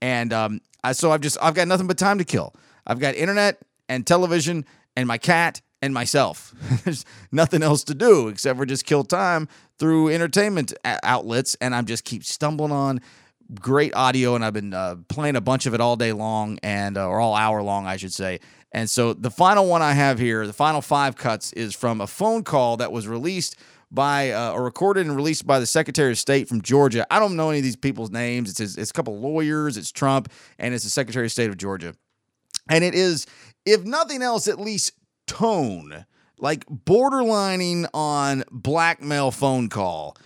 and 0.00 0.32
um, 0.32 0.60
I, 0.82 0.92
so 0.92 1.12
I've 1.12 1.20
just. 1.20 1.36
I've 1.42 1.54
got 1.54 1.68
nothing 1.68 1.86
but 1.86 1.98
time 1.98 2.18
to 2.18 2.24
kill. 2.24 2.54
I've 2.86 2.98
got 2.98 3.14
internet 3.14 3.60
and 3.88 4.06
television 4.06 4.64
and 4.96 5.06
my 5.06 5.18
cat 5.18 5.60
and 5.84 5.92
myself. 5.92 6.54
There's 6.84 7.04
nothing 7.30 7.62
else 7.62 7.84
to 7.84 7.94
do 7.94 8.28
except 8.28 8.58
for 8.58 8.64
just 8.64 8.86
kill 8.86 9.04
time 9.04 9.48
through 9.78 10.08
entertainment 10.08 10.72
outlets, 10.84 11.56
and 11.60 11.74
I'm 11.74 11.84
just 11.84 12.04
keep 12.04 12.24
stumbling 12.24 12.72
on 12.72 13.00
great 13.60 13.94
audio, 13.94 14.34
and 14.34 14.44
I've 14.44 14.54
been 14.54 14.72
uh, 14.72 14.96
playing 15.08 15.36
a 15.36 15.40
bunch 15.40 15.66
of 15.66 15.74
it 15.74 15.80
all 15.80 15.96
day 15.96 16.12
long, 16.12 16.58
and 16.62 16.96
uh, 16.96 17.06
or 17.06 17.20
all 17.20 17.34
hour 17.34 17.62
long, 17.62 17.86
I 17.86 17.96
should 17.96 18.12
say. 18.12 18.40
And 18.72 18.88
so 18.88 19.12
the 19.12 19.30
final 19.30 19.66
one 19.66 19.82
I 19.82 19.92
have 19.92 20.18
here, 20.18 20.46
the 20.46 20.52
final 20.52 20.80
five 20.80 21.16
cuts, 21.16 21.52
is 21.52 21.74
from 21.74 22.00
a 22.00 22.06
phone 22.06 22.42
call 22.42 22.78
that 22.78 22.90
was 22.90 23.06
released 23.06 23.56
by 23.90 24.32
uh, 24.32 24.52
or 24.52 24.64
recorded 24.64 25.06
and 25.06 25.14
released 25.14 25.46
by 25.46 25.60
the 25.60 25.66
Secretary 25.66 26.10
of 26.10 26.18
State 26.18 26.48
from 26.48 26.62
Georgia. 26.62 27.06
I 27.10 27.20
don't 27.20 27.36
know 27.36 27.50
any 27.50 27.58
of 27.58 27.64
these 27.64 27.76
people's 27.76 28.10
names. 28.10 28.50
It's 28.50 28.58
his, 28.58 28.76
it's 28.76 28.90
a 28.90 28.94
couple 28.94 29.20
lawyers, 29.20 29.76
it's 29.76 29.92
Trump, 29.92 30.32
and 30.58 30.74
it's 30.74 30.82
the 30.82 30.90
Secretary 30.90 31.26
of 31.26 31.32
State 31.32 31.50
of 31.50 31.58
Georgia. 31.58 31.94
And 32.68 32.82
it 32.82 32.94
is, 32.94 33.26
if 33.66 33.84
nothing 33.84 34.22
else, 34.22 34.48
at 34.48 34.58
least 34.58 34.92
tone, 35.26 36.06
like 36.38 36.66
borderlining 36.66 37.86
on 37.94 38.44
blackmail 38.50 39.30
phone 39.30 39.68
call. 39.68 40.16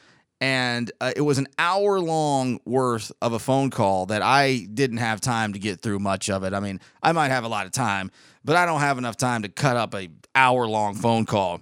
And 0.41 0.93
uh, 1.01 1.13
it 1.17 1.23
was 1.23 1.39
an 1.39 1.49
hour 1.59 1.99
long 1.99 2.61
worth 2.65 3.11
of 3.21 3.33
a 3.33 3.41
phone 3.41 3.71
call 3.71 4.07
that 4.07 4.23
I 4.23 4.69
didn't 4.73 4.99
have 4.99 5.21
time 5.21 5.53
to 5.53 5.59
get 5.59 5.81
through 5.81 5.99
much 5.99 6.31
of 6.31 6.45
it. 6.45 6.55
I 6.55 6.61
mean, 6.61 6.81
I 7.03 7.11
might 7.11 7.31
have 7.31 7.43
a 7.43 7.49
lot 7.49 7.67
of 7.67 7.73
time, 7.73 8.13
but 8.45 8.55
I 8.55 8.65
don't 8.65 8.81
have 8.81 8.99
enough 8.99 9.17
time 9.17 9.43
to 9.43 9.49
cut 9.49 9.77
up 9.77 9.95
a 9.95 10.09
hour 10.37 10.69
long 10.69 10.95
phone 10.95 11.27
call 11.27 11.61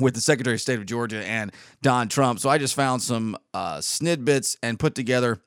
with 0.00 0.14
the 0.14 0.20
Secretary 0.20 0.54
of 0.54 0.60
State 0.60 0.80
of 0.80 0.86
Georgia 0.86 1.24
and 1.24 1.52
Don 1.82 2.08
Trump. 2.08 2.40
So 2.40 2.48
I 2.48 2.58
just 2.58 2.74
found 2.74 3.00
some 3.00 3.36
uh, 3.52 3.78
snidbits 3.78 4.56
and 4.60 4.76
put 4.78 4.96
together 4.96 5.40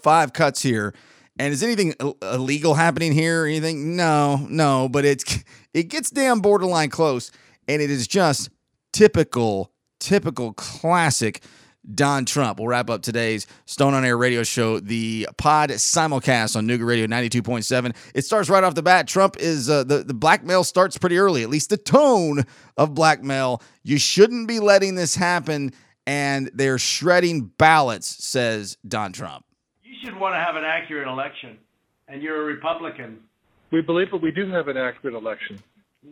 five 0.00 0.32
cuts 0.32 0.62
here. 0.62 0.94
And 1.38 1.52
is 1.52 1.62
anything 1.62 1.94
illegal 2.22 2.74
happening 2.74 3.12
here 3.12 3.44
or 3.44 3.46
anything? 3.46 3.94
No, 3.94 4.46
no, 4.48 4.88
but 4.88 5.04
it's 5.04 5.44
it 5.78 5.88
gets 5.88 6.10
damn 6.10 6.40
borderline 6.40 6.90
close, 6.90 7.30
and 7.68 7.80
it 7.80 7.88
is 7.88 8.08
just 8.08 8.50
typical, 8.92 9.70
typical 10.00 10.52
classic 10.54 11.40
Don 11.94 12.24
Trump. 12.24 12.58
We'll 12.58 12.66
wrap 12.66 12.90
up 12.90 13.02
today's 13.02 13.46
Stone 13.64 13.94
on 13.94 14.04
Air 14.04 14.18
radio 14.18 14.42
show, 14.42 14.80
the 14.80 15.28
pod 15.38 15.70
simulcast 15.70 16.56
on 16.56 16.66
Nooga 16.66 16.84
Radio 16.84 17.06
92.7. 17.06 17.94
It 18.12 18.24
starts 18.24 18.50
right 18.50 18.64
off 18.64 18.74
the 18.74 18.82
bat. 18.82 19.06
Trump 19.06 19.36
is 19.38 19.70
uh, 19.70 19.84
the, 19.84 20.02
the 20.02 20.14
blackmail 20.14 20.64
starts 20.64 20.98
pretty 20.98 21.16
early, 21.16 21.44
at 21.44 21.48
least 21.48 21.70
the 21.70 21.76
tone 21.76 22.44
of 22.76 22.94
blackmail. 22.94 23.62
You 23.84 23.98
shouldn't 23.98 24.48
be 24.48 24.58
letting 24.58 24.96
this 24.96 25.14
happen, 25.14 25.72
and 26.08 26.50
they're 26.54 26.78
shredding 26.78 27.52
ballots, 27.56 28.24
says 28.24 28.76
Don 28.86 29.12
Trump. 29.12 29.44
You 29.84 29.94
should 30.02 30.18
want 30.18 30.34
to 30.34 30.40
have 30.40 30.56
an 30.56 30.64
accurate 30.64 31.06
election, 31.06 31.56
and 32.08 32.20
you're 32.20 32.42
a 32.42 32.44
Republican. 32.44 33.20
We 33.70 33.82
believe 33.82 34.10
that 34.10 34.22
we 34.22 34.30
do 34.30 34.50
have 34.50 34.68
an 34.68 34.76
accurate 34.76 35.14
election. 35.14 35.62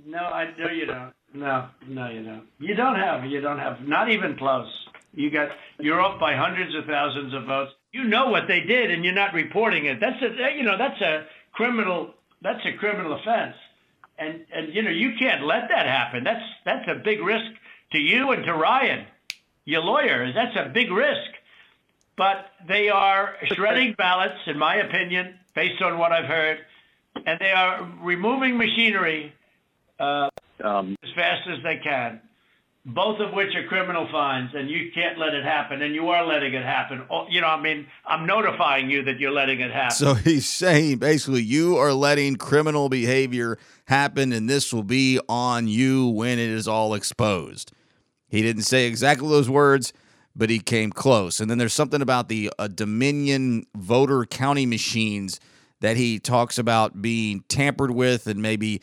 No, 0.05 0.19
I 0.19 0.53
no, 0.59 0.69
you 0.69 0.87
don't. 0.87 1.13
No, 1.33 1.69
no, 1.87 2.09
you 2.09 2.23
don't. 2.23 2.47
You 2.59 2.75
don't 2.75 2.97
have. 2.97 3.25
You 3.25 3.41
don't 3.41 3.59
have. 3.59 3.81
Not 3.81 4.11
even 4.11 4.37
close. 4.37 4.71
You 5.15 5.31
got 5.31 5.51
you're 5.79 6.01
off 6.01 6.21
by 6.21 6.35
hundreds 6.35 6.75
of 6.75 6.85
thousands 6.85 7.33
of 7.35 7.45
votes. 7.45 7.73
You 7.93 8.05
know 8.05 8.29
what 8.29 8.49
they 8.49 8.61
did, 8.61 8.91
and 8.91 9.05
you're 9.05 9.15
not 9.15 9.33
reporting 9.33 9.87
it. 9.87 10.01
That's 10.01 10.21
a 10.23 10.57
you 10.57 10.65
know 10.65 10.77
that's 10.77 11.01
a 11.01 11.27
criminal 11.53 12.15
that's 12.43 12.65
a 12.67 12.77
criminal 12.77 13.15
offense, 13.15 13.57
and 14.19 14.45
and 14.53 14.75
you 14.75 14.83
know 14.83 14.91
you 14.91 15.13
can't 15.19 15.45
let 15.45 15.69
that 15.71 15.87
happen. 15.87 16.25
That's 16.25 16.45
that's 16.65 16.87
a 16.89 16.97
big 17.03 17.21
risk 17.21 17.51
to 17.93 17.99
you 17.99 18.33
and 18.33 18.45
to 18.45 18.53
Ryan, 18.53 19.07
your 19.65 19.83
lawyer. 19.83 20.33
That's 20.33 20.57
a 20.57 20.71
big 20.73 20.91
risk. 20.91 21.31
But 22.17 22.47
they 22.67 22.89
are 22.89 23.35
shredding 23.53 23.95
ballots, 23.97 24.41
in 24.47 24.59
my 24.59 24.77
opinion, 24.77 25.39
based 25.55 25.83
on 25.83 25.99
what 25.99 26.13
I've 26.13 26.25
heard, 26.25 26.59
and 27.25 27.39
they 27.41 27.53
are 27.53 27.89
removing 28.03 28.59
machinery 28.59 29.33
uh, 29.99 30.29
um, 30.63 30.97
as 31.03 31.11
fast 31.15 31.49
as 31.49 31.63
they 31.63 31.81
can 31.83 32.21
both 32.87 33.19
of 33.19 33.33
which 33.33 33.53
are 33.57 33.67
criminal 33.67 34.07
fines, 34.13 34.51
and 34.55 34.71
you 34.71 34.93
can't 34.95 35.19
let 35.19 35.35
it 35.35 35.45
happen, 35.45 35.83
and 35.83 35.93
you 35.93 36.09
are 36.11 36.25
letting 36.25 36.55
it 36.55 36.65
happen. 36.65 37.03
Oh, 37.11 37.27
you 37.29 37.41
know, 37.41 37.49
I 37.49 37.61
mean, 37.61 37.89
I'm 38.07 38.27
notifying 38.27 38.89
you 38.89 39.03
that 39.05 39.19
you're 39.19 39.33
letting 39.33 39.61
it 39.61 39.73
happen. 39.73 39.97
So 39.97 40.15
he's 40.15 40.49
saying 40.49 40.99
basically 40.99 41.43
you 41.43 41.77
are 41.79 41.93
letting 41.93 42.37
criminal 42.37 42.89
behavior 42.89 43.59
happen, 43.87 44.33
and 44.33 44.49
this 44.49 44.73
will 44.73 44.85
be 44.85 45.19
on 45.29 45.67
you 45.67 46.07
when 46.07 46.39
it 46.39 46.49
is 46.49 46.69
all 46.69 46.95
exposed. 46.95 47.73
He 48.29 48.41
didn't 48.41 48.63
say 48.63 48.87
exactly 48.87 49.29
those 49.29 49.51
words, 49.51 49.93
but 50.37 50.49
he 50.49 50.61
came 50.61 50.93
close. 50.93 51.41
And 51.41 51.51
then 51.51 51.59
there's 51.59 51.73
something 51.73 52.03
about 52.03 52.29
the 52.29 52.53
uh, 52.57 52.69
Dominion 52.69 53.67
voter 53.77 54.25
counting 54.27 54.71
machines 54.71 55.41
that 55.81 55.97
he 55.97 56.19
talks 56.19 56.59
about 56.59 57.01
being 57.01 57.45
tampered 57.49 57.91
with, 57.91 58.27
and 58.27 58.41
maybe 58.41 58.83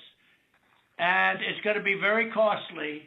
and 0.99 1.41
it's 1.43 1.61
going 1.65 1.77
to 1.77 1.83
be 1.83 1.95
very 1.95 2.31
costly 2.31 3.03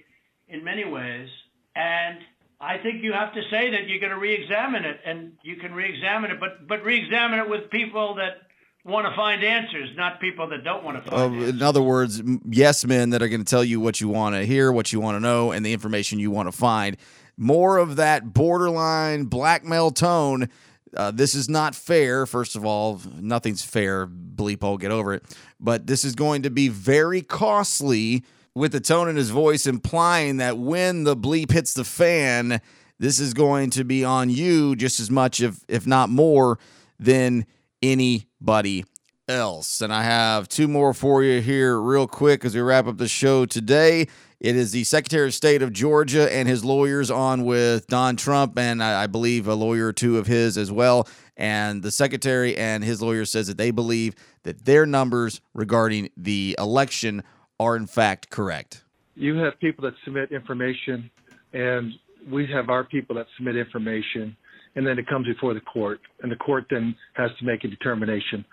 in 0.50 0.64
many 0.64 0.84
ways. 0.86 1.30
And 1.76 2.18
I 2.60 2.78
think 2.80 3.04
you 3.04 3.14
have 3.14 3.34
to 3.34 3.42
say 3.50 3.72
that 3.72 3.88
you're 3.88 4.00
going 4.00 4.12
to 4.12 4.18
re-examine 4.20 4.84
it, 4.84 5.00
and 5.06 5.34
you 5.44 5.56
can 5.58 5.74
re-examine 5.74 6.32
it, 6.32 6.40
but 6.40 6.68
but 6.68 6.84
re-examine 6.84 7.40
it 7.40 7.50
with 7.50 7.70
people 7.70 8.16
that 8.16 8.42
want 8.84 9.06
to 9.08 9.16
find 9.16 9.44
answers, 9.44 9.90
not 9.96 10.20
people 10.20 10.48
that 10.50 10.64
don't 10.64 10.84
want 10.84 11.04
to 11.04 11.10
find 11.12 11.42
Uh, 11.42 11.46
in 11.46 11.62
other 11.62 11.82
words, 11.84 12.22
yes 12.50 12.86
men 12.86 13.12
that 13.12 13.22
are 13.22 13.28
going 13.28 13.44
to 13.44 13.50
tell 13.50 13.64
you 13.64 13.80
what 13.80 14.02
you 14.02 14.08
want 14.10 14.36
to 14.36 14.46
hear, 14.46 14.72
what 14.72 14.92
you 14.92 15.00
want 15.00 15.16
to 15.16 15.20
know, 15.20 15.52
and 15.52 15.66
the 15.66 15.74
information 15.74 16.20
you 16.20 16.32
want 16.32 16.48
to 16.48 16.58
find. 16.58 16.98
More 17.38 17.78
of 17.78 17.98
that 17.98 18.34
borderline 18.34 19.26
blackmail 19.26 19.92
tone. 19.92 20.50
Uh, 20.98 21.12
this 21.12 21.36
is 21.36 21.48
not 21.48 21.76
fair. 21.76 22.26
First 22.26 22.56
of 22.56 22.66
all, 22.66 23.00
nothing's 23.20 23.64
fair. 23.64 24.08
Bleep, 24.08 24.64
I'll 24.64 24.78
get 24.78 24.92
over 24.92 25.14
it. 25.14 25.24
But 25.60 25.86
this 25.86 26.04
is 26.04 26.16
going 26.16 26.42
to 26.42 26.50
be 26.50 26.70
very 26.70 27.22
costly 27.22 28.24
with 28.56 28.72
the 28.72 28.80
tone 28.80 29.08
in 29.08 29.16
his 29.16 29.30
voice 29.30 29.68
implying 29.68 30.38
that 30.38 30.58
when 30.58 31.04
the 31.04 31.16
bleep 31.16 31.52
hits 31.52 31.76
the 31.76 31.84
fan, 31.84 32.60
this 32.98 33.20
is 33.20 33.36
going 33.36 33.70
to 33.70 33.84
be 33.84 34.04
on 34.04 34.32
you 34.32 34.76
just 34.76 35.00
as 35.00 35.12
much, 35.12 35.40
if 35.40 35.64
if 35.68 35.86
not 35.86 36.10
more, 36.10 36.58
than 37.00 37.46
anybody 37.84 38.84
else. 39.28 39.82
And 39.82 39.94
I 39.94 40.02
have 40.02 40.50
two 40.50 40.68
more 40.68 40.96
for 40.96 41.24
you 41.24 41.42
here, 41.42 41.80
real 41.80 42.08
quick, 42.08 42.44
as 42.44 42.56
we 42.56 42.62
wrap 42.62 42.88
up 42.88 42.98
the 42.98 43.08
show 43.08 43.46
today. 43.46 44.08
It 44.40 44.56
is 44.56 44.72
the 44.72 44.84
Secretary 44.84 45.28
of 45.28 45.34
State 45.34 45.64
of 45.64 45.74
Georgia 45.74 46.32
and 46.32 46.48
his 46.48 46.64
lawyers 46.64 47.10
on 47.10 47.44
with 47.44 47.88
Don 47.88 48.16
Trump, 48.16 48.58
and 48.60 48.84
I, 48.84 49.04
I 49.04 49.08
believe 49.08 49.48
a 49.48 49.56
lawyer 49.56 49.88
or 49.88 49.94
two 49.94 50.20
of 50.20 50.28
his 50.28 50.60
as 50.60 50.72
well. 50.72 51.08
And 51.36 51.82
the 51.82 51.90
secretary 51.90 52.56
and 52.56 52.84
his 52.84 53.02
lawyer 53.02 53.26
says 53.26 53.48
that 53.48 53.58
they 53.58 53.72
believe 53.72 54.14
that 54.44 54.66
their 54.66 54.86
numbers 54.86 55.42
regarding 55.56 56.10
the 56.16 56.56
election 56.60 57.24
are 57.60 57.76
in 57.76 57.88
fact 57.88 58.30
correct. 58.30 58.84
You 59.16 59.38
have 59.38 59.60
people 59.60 59.84
that 59.86 59.96
submit 60.06 60.32
information, 60.32 61.10
and 61.54 61.94
we 62.32 62.46
have 62.54 62.70
our 62.70 62.84
people 62.84 63.16
that 63.16 63.26
submit 63.38 63.56
information, 63.56 64.38
and 64.76 64.86
then 64.86 65.00
it 65.00 65.08
comes 65.08 65.26
before 65.26 65.56
the 65.56 65.62
court, 65.62 66.00
and 66.22 66.32
the 66.32 66.36
court 66.36 66.66
then 66.70 66.96
has 67.14 67.32
to 67.40 67.46
make 67.46 67.64
a 67.64 67.68
determination. 67.68 68.46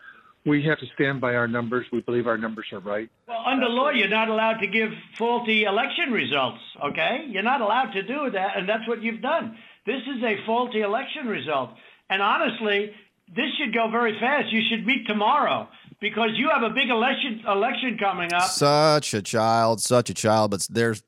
We 0.46 0.62
have 0.64 0.78
to 0.78 0.86
stand 0.94 1.20
by 1.20 1.34
our 1.34 1.48
numbers. 1.48 1.86
We 1.90 2.00
believe 2.00 2.26
our 2.26 2.36
numbers 2.36 2.66
are 2.72 2.80
right. 2.80 3.08
Well, 3.26 3.42
under 3.46 3.66
law, 3.66 3.90
you're 3.90 4.08
not 4.08 4.28
allowed 4.28 4.58
to 4.60 4.66
give 4.66 4.90
faulty 5.18 5.64
election 5.64 6.12
results, 6.12 6.60
okay? 6.84 7.24
You're 7.28 7.42
not 7.42 7.62
allowed 7.62 7.92
to 7.92 8.02
do 8.02 8.30
that, 8.30 8.56
and 8.56 8.68
that's 8.68 8.86
what 8.86 9.02
you've 9.02 9.22
done. 9.22 9.56
This 9.86 10.02
is 10.02 10.22
a 10.22 10.44
faulty 10.44 10.82
election 10.82 11.26
result. 11.26 11.70
And 12.10 12.20
honestly, 12.20 12.90
this 13.28 13.46
should 13.58 13.72
go 13.72 13.90
very 13.90 14.18
fast. 14.20 14.52
You 14.52 14.60
should 14.68 14.86
meet 14.86 15.06
tomorrow 15.06 15.68
because 16.00 16.30
you 16.34 16.48
have 16.50 16.62
a 16.62 16.70
big 16.70 16.90
election 16.90 17.42
election 17.46 17.96
coming 17.98 18.32
up. 18.32 18.50
Such 18.50 19.14
a 19.14 19.22
child, 19.22 19.80
such 19.80 20.10
a 20.10 20.14
child, 20.14 20.50
but 20.50 20.66
there's 20.70 21.02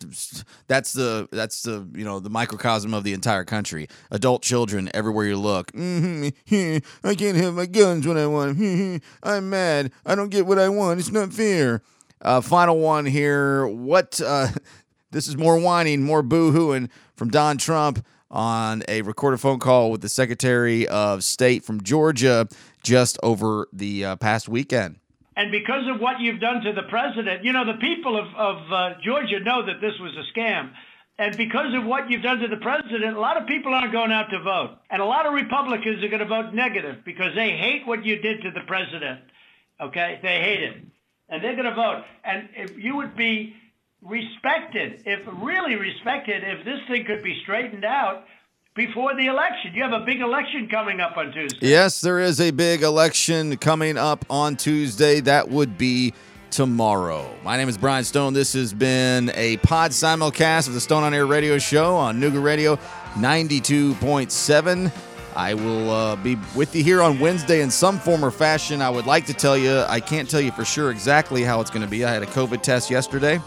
that's 0.66 0.92
the 0.92 1.28
that's 1.32 1.62
the 1.62 1.86
you 1.94 2.04
know 2.04 2.20
the 2.20 2.30
microcosm 2.30 2.94
of 2.94 3.04
the 3.04 3.12
entire 3.12 3.44
country. 3.44 3.88
Adult 4.10 4.42
children 4.42 4.90
everywhere 4.94 5.26
you 5.26 5.36
look. 5.36 5.70
hmm 5.72 6.28
I 6.50 7.14
can't 7.14 7.36
have 7.36 7.54
my 7.54 7.66
guns 7.66 8.06
when 8.06 8.16
I 8.18 8.26
want. 8.26 8.58
I'm 9.22 9.50
mad. 9.50 9.92
I 10.04 10.14
don't 10.14 10.30
get 10.30 10.46
what 10.46 10.58
I 10.58 10.68
want. 10.68 11.00
It's 11.00 11.12
not 11.12 11.32
fair. 11.32 11.82
Uh, 12.20 12.40
final 12.40 12.78
one 12.78 13.06
here. 13.06 13.66
What? 13.66 14.20
Uh, 14.24 14.48
this 15.10 15.28
is 15.28 15.36
more 15.36 15.58
whining, 15.58 16.02
more 16.02 16.22
boo-hooing 16.22 16.90
from 17.14 17.30
Don 17.30 17.58
Trump 17.58 18.04
on 18.30 18.82
a 18.88 19.02
recorded 19.02 19.38
phone 19.38 19.58
call 19.58 19.90
with 19.90 20.00
the 20.00 20.08
Secretary 20.08 20.86
of 20.88 21.22
State 21.22 21.64
from 21.64 21.82
Georgia 21.82 22.48
just 22.86 23.18
over 23.22 23.68
the 23.72 24.04
uh, 24.04 24.16
past 24.16 24.48
weekend. 24.48 24.96
And 25.36 25.50
because 25.50 25.84
of 25.92 26.00
what 26.00 26.20
you've 26.20 26.40
done 26.40 26.62
to 26.62 26.72
the 26.72 26.84
president, 26.88 27.44
you 27.44 27.52
know, 27.52 27.66
the 27.66 27.78
people 27.78 28.18
of, 28.18 28.26
of 28.34 28.72
uh, 28.72 28.94
Georgia 29.04 29.40
know 29.40 29.66
that 29.66 29.80
this 29.80 29.92
was 30.00 30.12
a 30.16 30.24
scam. 30.32 30.70
And 31.18 31.36
because 31.36 31.74
of 31.74 31.84
what 31.84 32.10
you've 32.10 32.22
done 32.22 32.38
to 32.38 32.48
the 32.48 32.56
president, 32.58 33.16
a 33.16 33.20
lot 33.20 33.36
of 33.40 33.46
people 33.46 33.74
aren't 33.74 33.92
going 33.92 34.12
out 34.12 34.30
to 34.30 34.40
vote. 34.40 34.78
And 34.90 35.02
a 35.02 35.04
lot 35.04 35.26
of 35.26 35.34
Republicans 35.34 36.02
are 36.04 36.08
going 36.08 36.20
to 36.20 36.26
vote 36.26 36.54
negative 36.54 37.04
because 37.04 37.34
they 37.34 37.50
hate 37.50 37.86
what 37.86 38.04
you 38.04 38.16
did 38.16 38.42
to 38.42 38.50
the 38.50 38.60
president. 38.66 39.20
Okay? 39.80 40.20
They 40.22 40.40
hate 40.40 40.62
it. 40.62 40.76
And 41.28 41.42
they're 41.42 41.56
going 41.56 41.68
to 41.68 41.74
vote. 41.74 42.04
And 42.24 42.48
if 42.54 42.78
you 42.78 42.96
would 42.96 43.16
be 43.16 43.56
respected, 44.02 45.02
if 45.06 45.20
really 45.42 45.74
respected, 45.74 46.44
if 46.44 46.64
this 46.64 46.80
thing 46.88 47.04
could 47.04 47.22
be 47.22 47.40
straightened 47.42 47.84
out 47.84 48.24
before 48.76 49.16
the 49.16 49.26
election. 49.26 49.74
You 49.74 49.82
have 49.82 49.92
a 49.92 50.04
big 50.04 50.20
election 50.20 50.68
coming 50.68 51.00
up 51.00 51.16
on 51.16 51.32
Tuesday. 51.32 51.66
Yes, 51.66 52.02
there 52.02 52.20
is 52.20 52.40
a 52.40 52.50
big 52.50 52.82
election 52.82 53.56
coming 53.56 53.96
up 53.96 54.24
on 54.30 54.56
Tuesday. 54.56 55.20
That 55.20 55.48
would 55.48 55.78
be 55.78 56.12
tomorrow. 56.50 57.28
My 57.42 57.56
name 57.56 57.68
is 57.68 57.78
Brian 57.78 58.04
Stone. 58.04 58.34
This 58.34 58.52
has 58.52 58.72
been 58.72 59.30
a 59.34 59.56
pod 59.58 59.90
simulcast 59.90 60.68
of 60.68 60.74
the 60.74 60.80
Stone 60.80 61.02
on 61.02 61.14
Air 61.14 61.26
radio 61.26 61.58
show 61.58 61.96
on 61.96 62.20
Nooga 62.20 62.42
Radio 62.42 62.76
92.7. 63.14 64.92
I 65.34 65.54
will 65.54 65.90
uh, 65.90 66.16
be 66.16 66.38
with 66.54 66.74
you 66.74 66.84
here 66.84 67.02
on 67.02 67.18
Wednesday 67.18 67.62
in 67.62 67.70
some 67.70 67.98
form 67.98 68.24
or 68.24 68.30
fashion. 68.30 68.80
I 68.80 68.88
would 68.88 69.06
like 69.06 69.26
to 69.26 69.34
tell 69.34 69.56
you, 69.56 69.80
I 69.88 70.00
can't 70.00 70.30
tell 70.30 70.40
you 70.40 70.50
for 70.52 70.64
sure 70.64 70.90
exactly 70.90 71.42
how 71.42 71.60
it's 71.60 71.70
going 71.70 71.84
to 71.84 71.90
be. 71.90 72.04
I 72.04 72.12
had 72.12 72.22
a 72.22 72.26
COVID 72.26 72.62
test 72.62 72.90
yesterday, 72.90 73.40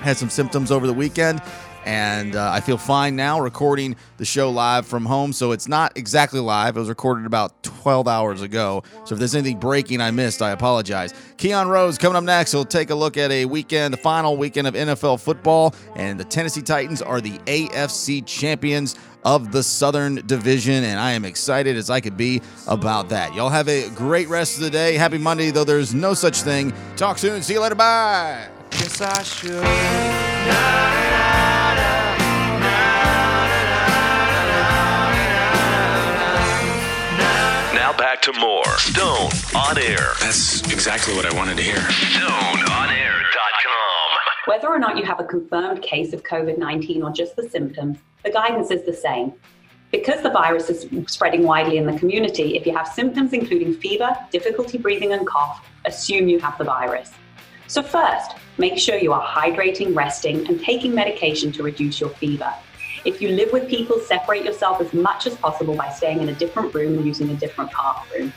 had 0.00 0.16
some 0.16 0.30
symptoms 0.30 0.70
over 0.70 0.86
the 0.86 0.92
weekend, 0.92 1.42
and 1.88 2.36
uh, 2.36 2.50
I 2.52 2.60
feel 2.60 2.76
fine 2.76 3.16
now 3.16 3.40
recording 3.40 3.96
the 4.18 4.24
show 4.26 4.50
live 4.50 4.86
from 4.86 5.06
home. 5.06 5.32
So 5.32 5.52
it's 5.52 5.66
not 5.66 5.96
exactly 5.96 6.38
live. 6.38 6.76
It 6.76 6.80
was 6.80 6.90
recorded 6.90 7.24
about 7.24 7.62
12 7.62 8.06
hours 8.06 8.42
ago. 8.42 8.82
So 9.06 9.14
if 9.14 9.18
there's 9.18 9.34
anything 9.34 9.58
breaking 9.58 10.02
I 10.02 10.10
missed, 10.10 10.42
I 10.42 10.50
apologize. 10.50 11.14
Keon 11.38 11.66
Rose 11.66 11.96
coming 11.96 12.16
up 12.16 12.24
next. 12.24 12.52
He'll 12.52 12.66
take 12.66 12.90
a 12.90 12.94
look 12.94 13.16
at 13.16 13.30
a 13.30 13.46
weekend, 13.46 13.94
the 13.94 13.98
final 13.98 14.36
weekend 14.36 14.66
of 14.66 14.74
NFL 14.74 15.18
football. 15.20 15.74
And 15.96 16.20
the 16.20 16.24
Tennessee 16.24 16.60
Titans 16.60 17.00
are 17.00 17.22
the 17.22 17.38
AFC 17.46 18.26
champions 18.26 18.94
of 19.24 19.50
the 19.50 19.62
Southern 19.62 20.16
Division. 20.26 20.84
And 20.84 21.00
I 21.00 21.12
am 21.12 21.24
excited 21.24 21.74
as 21.78 21.88
I 21.88 22.00
could 22.00 22.18
be 22.18 22.42
about 22.66 23.08
that. 23.08 23.34
Y'all 23.34 23.48
have 23.48 23.66
a 23.70 23.88
great 23.94 24.28
rest 24.28 24.58
of 24.58 24.62
the 24.62 24.70
day. 24.70 24.92
Happy 24.92 25.16
Monday, 25.16 25.50
though 25.50 25.64
there's 25.64 25.94
no 25.94 26.12
such 26.12 26.42
thing. 26.42 26.70
Talk 26.96 27.16
soon. 27.16 27.40
See 27.42 27.54
you 27.54 27.60
later. 27.60 27.76
Bye. 27.76 28.50
To 38.32 38.40
more 38.40 38.64
Stone 38.78 39.30
on 39.56 39.78
Air. 39.78 40.12
That's 40.20 40.60
exactly 40.70 41.14
what 41.14 41.24
I 41.24 41.34
wanted 41.34 41.56
to 41.56 41.62
hear. 41.62 41.76
StoneOnAir.com. 41.76 44.18
Whether 44.46 44.68
or 44.68 44.78
not 44.78 44.98
you 44.98 45.04
have 45.04 45.18
a 45.18 45.24
confirmed 45.24 45.80
case 45.82 46.12
of 46.12 46.22
COVID 46.24 46.58
19 46.58 47.02
or 47.02 47.10
just 47.10 47.36
the 47.36 47.48
symptoms, 47.48 47.96
the 48.24 48.30
guidance 48.30 48.70
is 48.70 48.84
the 48.84 48.92
same. 48.92 49.32
Because 49.92 50.22
the 50.22 50.28
virus 50.28 50.68
is 50.68 50.86
spreading 51.10 51.44
widely 51.44 51.78
in 51.78 51.86
the 51.86 51.98
community, 51.98 52.54
if 52.56 52.66
you 52.66 52.76
have 52.76 52.88
symptoms 52.88 53.32
including 53.32 53.72
fever, 53.72 54.14
difficulty 54.30 54.76
breathing, 54.76 55.14
and 55.14 55.26
cough, 55.26 55.66
assume 55.86 56.28
you 56.28 56.38
have 56.38 56.58
the 56.58 56.64
virus. 56.64 57.12
So, 57.66 57.82
first, 57.82 58.32
make 58.58 58.78
sure 58.78 58.96
you 58.96 59.14
are 59.14 59.26
hydrating, 59.26 59.96
resting, 59.96 60.46
and 60.48 60.60
taking 60.60 60.94
medication 60.94 61.50
to 61.52 61.62
reduce 61.62 61.98
your 61.98 62.10
fever. 62.10 62.52
If 63.04 63.20
you 63.22 63.28
live 63.30 63.52
with 63.52 63.68
people, 63.68 64.00
separate 64.00 64.44
yourself 64.44 64.80
as 64.80 64.92
much 64.92 65.26
as 65.26 65.36
possible 65.36 65.74
by 65.74 65.90
staying 65.90 66.20
in 66.20 66.28
a 66.28 66.34
different 66.34 66.74
room 66.74 66.94
and 66.94 67.06
using 67.06 67.30
a 67.30 67.34
different 67.34 67.70
bathroom. 67.72 68.32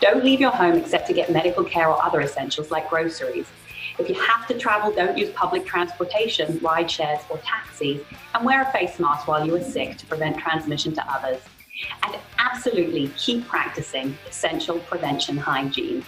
Don't 0.00 0.24
leave 0.24 0.40
your 0.40 0.50
home 0.50 0.76
except 0.76 1.06
to 1.06 1.12
get 1.12 1.30
medical 1.30 1.64
care 1.64 1.88
or 1.88 2.02
other 2.02 2.20
essentials 2.20 2.70
like 2.70 2.90
groceries. 2.90 3.46
If 3.98 4.08
you 4.08 4.14
have 4.16 4.46
to 4.48 4.58
travel, 4.58 4.90
don't 4.92 5.16
use 5.16 5.30
public 5.30 5.66
transportation, 5.66 6.58
ride 6.60 6.90
shares, 6.90 7.20
or 7.28 7.38
taxis, 7.38 8.00
and 8.34 8.44
wear 8.44 8.62
a 8.62 8.72
face 8.72 8.98
mask 8.98 9.28
while 9.28 9.46
you 9.46 9.54
are 9.54 9.62
sick 9.62 9.98
to 9.98 10.06
prevent 10.06 10.38
transmission 10.38 10.92
to 10.94 11.12
others. 11.12 11.40
And 12.02 12.16
absolutely 12.38 13.08
keep 13.16 13.46
practicing 13.46 14.16
essential 14.28 14.78
prevention 14.80 15.36
hygiene. 15.36 16.04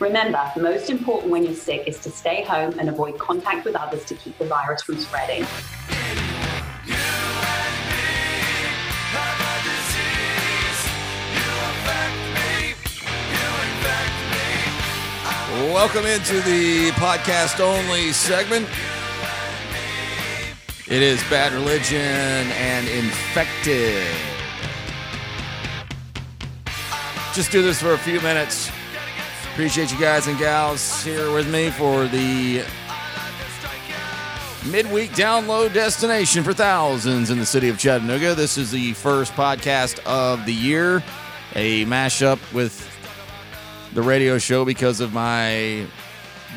Remember, 0.00 0.50
most 0.56 0.90
important 0.90 1.30
when 1.30 1.44
you're 1.44 1.54
sick 1.54 1.86
is 1.86 1.98
to 2.00 2.10
stay 2.10 2.42
home 2.42 2.78
and 2.78 2.88
avoid 2.88 3.18
contact 3.18 3.64
with 3.64 3.76
others 3.76 4.04
to 4.06 4.14
keep 4.14 4.36
the 4.38 4.44
virus 4.44 4.82
from 4.82 4.98
spreading. 4.98 5.46
Welcome 15.56 16.04
into 16.04 16.42
the 16.42 16.90
podcast 16.96 17.60
only 17.60 18.12
segment. 18.12 18.68
It 20.86 21.00
is 21.00 21.18
Bad 21.30 21.54
Religion 21.54 21.98
and 21.98 22.86
Infected. 22.88 24.06
Just 27.32 27.50
do 27.50 27.62
this 27.62 27.80
for 27.80 27.94
a 27.94 27.98
few 27.98 28.20
minutes. 28.20 28.70
Appreciate 29.52 29.90
you 29.90 29.98
guys 29.98 30.26
and 30.26 30.38
gals 30.38 31.02
here 31.02 31.32
with 31.32 31.50
me 31.50 31.70
for 31.70 32.06
the 32.06 32.62
midweek 34.70 35.12
download 35.12 35.72
destination 35.72 36.44
for 36.44 36.52
thousands 36.52 37.30
in 37.30 37.38
the 37.38 37.46
city 37.46 37.70
of 37.70 37.78
Chattanooga. 37.78 38.34
This 38.34 38.58
is 38.58 38.70
the 38.70 38.92
first 38.92 39.32
podcast 39.32 40.00
of 40.04 40.44
the 40.44 40.52
year, 40.52 41.02
a 41.54 41.86
mashup 41.86 42.40
with 42.52 42.92
the 43.96 44.02
radio 44.02 44.36
show 44.36 44.62
because 44.66 45.00
of 45.00 45.14
my 45.14 45.86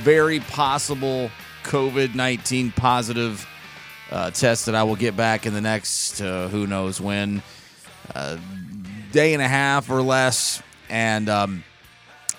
very 0.02 0.42
possible 0.42 1.32
COVID 1.64 2.14
19 2.14 2.74
positive 2.74 3.48
uh, 4.12 4.30
test 4.32 4.66
that 4.66 4.76
I 4.76 4.84
will 4.84 4.98
get 4.98 5.16
back 5.16 5.46
in 5.46 5.54
the 5.54 5.62
next, 5.62 6.20
uh, 6.20 6.50
who 6.50 6.68
knows 6.68 7.00
when, 7.00 7.42
uh, 8.14 8.36
day 9.14 9.34
and 9.34 9.42
a 9.42 9.48
half 9.48 9.90
or 9.90 10.02
less. 10.02 10.62
And 10.90 11.30
um, 11.30 11.64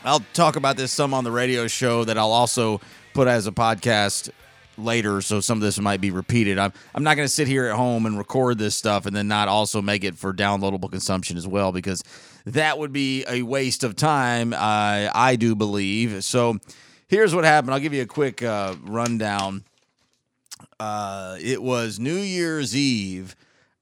I'll 0.05 0.22
talk 0.34 0.57
about 0.57 0.76
this 0.76 0.92
some 0.92 1.14
on 1.14 1.24
the 1.24 1.32
radio 1.32 1.66
show 1.66 2.05
that 2.05 2.18
I'll 2.18 2.32
also 2.32 2.82
put 3.14 3.26
as 3.26 3.46
a 3.46 3.53
podcast 3.53 4.28
later. 4.76 5.22
So 5.22 5.40
some 5.40 5.57
of 5.57 5.62
this 5.62 5.78
might 5.78 6.03
be 6.03 6.11
repeated. 6.11 6.59
I'm, 6.59 6.74
I'm 6.94 7.05
not 7.05 7.16
going 7.16 7.26
to 7.26 7.32
sit 7.32 7.48
here 7.48 7.68
at 7.68 7.74
home 7.74 8.05
and 8.05 8.18
record 8.18 8.59
this 8.59 8.76
stuff 8.76 9.07
and 9.07 9.16
then 9.16 9.28
not 9.28 9.48
also 9.48 9.80
make 9.80 10.05
it 10.05 10.18
for 10.18 10.34
downloadable 10.34 10.90
consumption 10.90 11.38
as 11.38 11.48
well 11.48 11.72
because 11.72 12.03
that 12.47 12.78
would 12.78 12.93
be 12.93 13.24
a 13.28 13.43
waste 13.43 13.84
of 13.84 13.97
time, 13.97 14.53
uh, 14.53 15.11
I 15.14 15.36
do 15.36 15.55
believe. 15.55 16.24
So 16.24 16.59
here's 17.09 17.34
what 17.34 17.45
happened. 17.45 17.74
I'll 17.74 17.80
give 17.80 17.95
you 17.95 18.03
a 18.03 18.07
quick 18.07 18.43
uh, 18.43 18.74
rundown. 18.82 19.64
Uh, 20.78 21.36
it 21.41 21.62
was 21.62 21.99
New 21.99 22.16
Year's 22.16 22.74
Eve. 22.74 23.36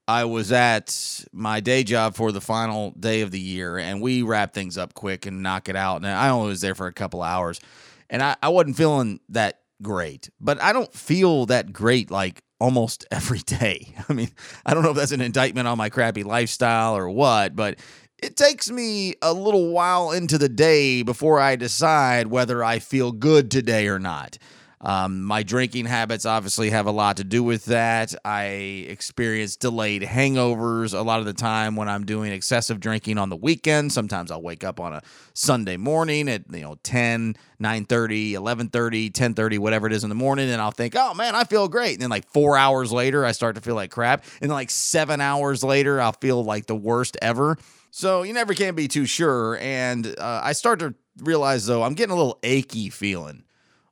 I 0.09 0.25
was 0.25 0.53
at 0.53 1.25
my 1.33 1.61
day 1.61 1.85
job 1.85 2.15
for 2.15 2.33
the 2.33 2.41
final 2.41 2.93
day 2.93 3.21
of 3.21 3.31
the 3.31 3.39
year, 3.39 3.77
and 3.77 4.01
we 4.01 4.23
wrap 4.23 4.55
things 4.55 4.79
up 4.79 4.95
quick 4.95 5.27
and 5.27 5.43
knock 5.43 5.69
it 5.69 5.77
out. 5.77 5.97
And 5.97 6.07
I 6.07 6.31
only 6.31 6.49
was 6.49 6.63
there 6.63 6.75
for 6.75 6.87
a 6.87 6.93
couple 6.93 7.23
hours, 7.23 7.61
and 8.09 8.23
I, 8.23 8.35
I 8.43 8.49
wasn't 8.49 8.77
feeling 8.77 9.21
that 9.29 9.61
great, 9.83 10.31
but 10.41 10.61
I 10.63 10.73
don't 10.73 10.93
feel 10.95 11.45
that 11.47 11.75
great 11.75 12.11
like 12.11 12.43
almost 12.59 13.07
every 13.11 13.41
day. 13.41 13.95
I 14.09 14.15
mean, 14.15 14.31
I 14.65 14.73
don't 14.73 14.83
know 14.83 14.91
if 14.91 14.97
that's 14.97 15.13
an 15.13 15.21
indictment 15.21 15.69
on 15.69 15.77
my 15.77 15.91
crappy 15.91 16.23
lifestyle 16.23 16.97
or 16.97 17.11
what, 17.11 17.55
but 17.55 17.79
it 18.19 18.37
takes 18.37 18.71
me 18.71 19.15
a 19.23 19.33
little 19.33 19.71
while 19.71 20.11
into 20.11 20.39
the 20.39 20.49
day 20.49 21.03
before 21.03 21.39
I 21.41 21.57
decide 21.57 22.27
whether 22.27 22.65
I 22.65 22.79
feel 22.79 23.13
good 23.13 23.51
today 23.51 23.89
or 23.89 23.99
not. 23.99 24.39
Um, 24.81 25.25
my 25.25 25.43
drinking 25.43 25.87
habits 25.87 26.25
obviously 26.25 26.71
have 26.71 26.87
a 26.87 26.93
lot 26.93 27.17
to 27.17 27.25
do 27.25 27.43
with 27.43 27.65
that. 27.65 28.15
I 28.25 28.45
experience 28.89 29.57
delayed 29.57 30.03
hangovers 30.03 30.97
a 30.97 31.03
lot 31.03 31.19
of 31.19 31.27
the 31.27 31.33
time 31.33 31.75
when 31.75 31.89
I'm 31.89 32.07
doing 32.07 32.33
excessive 32.33 32.79
drinking 32.79 33.19
on 33.19 33.29
the 33.29 33.37
weekend. 33.37 33.93
Sometimes 33.93 34.31
I'll 34.31 34.43
wake 34.43 34.63
up 34.63 34.79
on 34.79 34.93
a 34.93 35.03
Sunday 35.35 35.77
morning 35.77 36.29
at 36.29 36.45
you 36.53 36.61
know 36.61 36.77
10, 36.85 37.35
9:30, 37.59 38.35
11:30, 38.35 39.11
10:30, 39.11 39.59
whatever 39.59 39.89
it 39.89 39.93
is 39.93 40.05
in 40.05 40.11
the 40.11 40.15
morning 40.15 40.49
and 40.49 40.63
I'll 40.63 40.71
think, 40.71 40.95
"Oh 40.97 41.13
man, 41.13 41.35
I 41.35 41.43
feel 41.43 41.67
great." 41.67 41.95
And 41.95 42.03
then 42.03 42.11
like 42.11 42.29
4 42.29 42.57
hours 42.57 42.93
later, 42.93 43.25
I 43.25 43.33
start 43.33 43.57
to 43.57 43.61
feel 43.61 43.75
like 43.75 43.91
crap. 43.91 44.23
And 44.41 44.49
then 44.49 44.55
like 44.55 44.71
7 44.71 45.21
hours 45.21 45.65
later, 45.65 46.01
I'll 46.01 46.13
feel 46.13 46.45
like 46.45 46.67
the 46.67 46.77
worst 46.77 47.17
ever. 47.21 47.59
So 47.91 48.23
you 48.23 48.33
never 48.33 48.55
can 48.55 48.75
be 48.75 48.89
too 48.89 49.07
sure. 49.07 49.59
And 49.59 50.07
uh, 50.19 50.41
I 50.43 50.53
start 50.53 50.81
to 50.81 50.95
realize 51.23 51.67
though, 51.67 51.83
I'm 51.83 51.95
getting 51.95 52.13
a 52.13 52.17
little 52.17 52.39
achy 52.43 52.91
feeling 52.91 53.45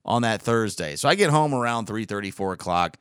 on 0.05 0.23
that 0.23 0.43
Thursday. 0.43 0.97
So 0.97 1.09
I 1.09 1.15
get 1.15 1.31
home 1.31 1.55
around 1.55 1.87
3 1.87 2.31
4 2.31 2.53
o'clock. 2.53 2.97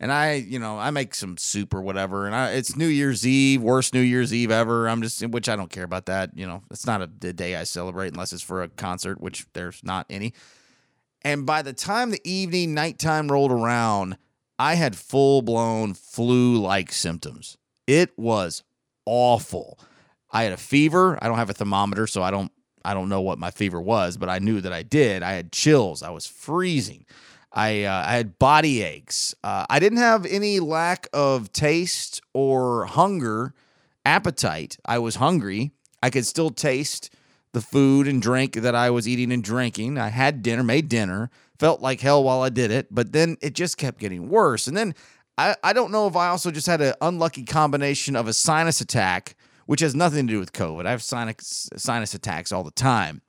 And 0.00 0.12
I, 0.12 0.34
you 0.34 0.58
know, 0.60 0.78
I 0.78 0.90
make 0.90 1.14
some 1.14 1.36
soup 1.36 1.74
or 1.74 1.82
whatever, 1.82 2.26
and 2.26 2.34
I, 2.34 2.52
it's 2.52 2.76
New 2.76 2.86
Year's 2.86 3.26
Eve, 3.26 3.60
worst 3.60 3.92
New 3.92 4.00
Year's 4.00 4.32
Eve 4.32 4.52
ever. 4.52 4.88
I'm 4.88 5.02
just, 5.02 5.26
which 5.26 5.48
I 5.48 5.56
don't 5.56 5.72
care 5.72 5.82
about 5.82 6.06
that. 6.06 6.30
You 6.36 6.46
know, 6.46 6.62
it's 6.70 6.86
not 6.86 7.00
a, 7.00 7.10
a 7.26 7.32
day 7.32 7.56
I 7.56 7.64
celebrate 7.64 8.12
unless 8.12 8.32
it's 8.32 8.40
for 8.40 8.62
a 8.62 8.68
concert, 8.68 9.20
which 9.20 9.46
there's 9.54 9.82
not 9.82 10.06
any. 10.08 10.34
And 11.22 11.44
by 11.44 11.62
the 11.62 11.72
time 11.72 12.12
the 12.12 12.20
evening, 12.22 12.74
nighttime 12.74 13.26
rolled 13.26 13.50
around, 13.50 14.18
I 14.56 14.74
had 14.74 14.94
full 14.94 15.42
blown 15.42 15.94
flu 15.94 16.58
like 16.58 16.92
symptoms. 16.92 17.58
It 17.88 18.16
was 18.16 18.62
awful. 19.04 19.80
I 20.30 20.44
had 20.44 20.52
a 20.52 20.58
fever. 20.58 21.18
I 21.22 21.28
don't 21.28 21.38
have 21.38 21.50
a 21.50 21.54
thermometer, 21.54 22.06
so 22.06 22.22
I 22.22 22.30
don't 22.30 22.52
I 22.84 22.94
don't 22.94 23.08
know 23.08 23.20
what 23.20 23.38
my 23.38 23.50
fever 23.50 23.80
was, 23.80 24.16
but 24.16 24.28
I 24.28 24.38
knew 24.38 24.60
that 24.60 24.72
I 24.72 24.82
did. 24.82 25.22
I 25.22 25.32
had 25.32 25.52
chills. 25.52 26.02
I 26.02 26.10
was 26.10 26.26
freezing. 26.26 27.04
I 27.52 27.84
uh, 27.84 28.04
I 28.06 28.14
had 28.14 28.38
body 28.38 28.82
aches. 28.82 29.34
Uh, 29.42 29.66
I 29.68 29.78
didn't 29.78 29.98
have 29.98 30.26
any 30.26 30.60
lack 30.60 31.08
of 31.12 31.52
taste 31.52 32.20
or 32.34 32.86
hunger, 32.86 33.54
appetite. 34.04 34.78
I 34.84 34.98
was 34.98 35.16
hungry. 35.16 35.72
I 36.02 36.10
could 36.10 36.26
still 36.26 36.50
taste 36.50 37.10
the 37.52 37.60
food 37.60 38.06
and 38.06 38.22
drink 38.22 38.54
that 38.54 38.74
I 38.74 38.90
was 38.90 39.08
eating 39.08 39.32
and 39.32 39.42
drinking. 39.42 39.98
I 39.98 40.08
had 40.08 40.42
dinner, 40.42 40.62
made 40.62 40.88
dinner, 40.88 41.30
felt 41.58 41.80
like 41.80 42.00
hell 42.00 42.22
while 42.22 42.42
I 42.42 42.50
did 42.50 42.70
it, 42.70 42.88
but 42.90 43.12
then 43.12 43.36
it 43.40 43.54
just 43.54 43.78
kept 43.78 43.98
getting 43.98 44.28
worse. 44.28 44.66
And 44.66 44.76
then 44.76 44.94
I, 45.36 45.56
I 45.64 45.72
don't 45.72 45.90
know 45.90 46.06
if 46.06 46.14
I 46.14 46.28
also 46.28 46.50
just 46.50 46.66
had 46.66 46.80
an 46.80 46.94
unlucky 47.00 47.44
combination 47.44 48.16
of 48.16 48.28
a 48.28 48.32
sinus 48.32 48.80
attack 48.80 49.34
which 49.68 49.80
has 49.80 49.94
nothing 49.94 50.26
to 50.26 50.32
do 50.32 50.40
with 50.40 50.54
COVID. 50.54 50.86
I 50.86 50.90
have 50.92 51.02
sinus 51.02 51.68
sinus 51.76 52.14
attacks 52.14 52.52
all 52.52 52.64
the 52.64 52.70
time, 52.70 53.20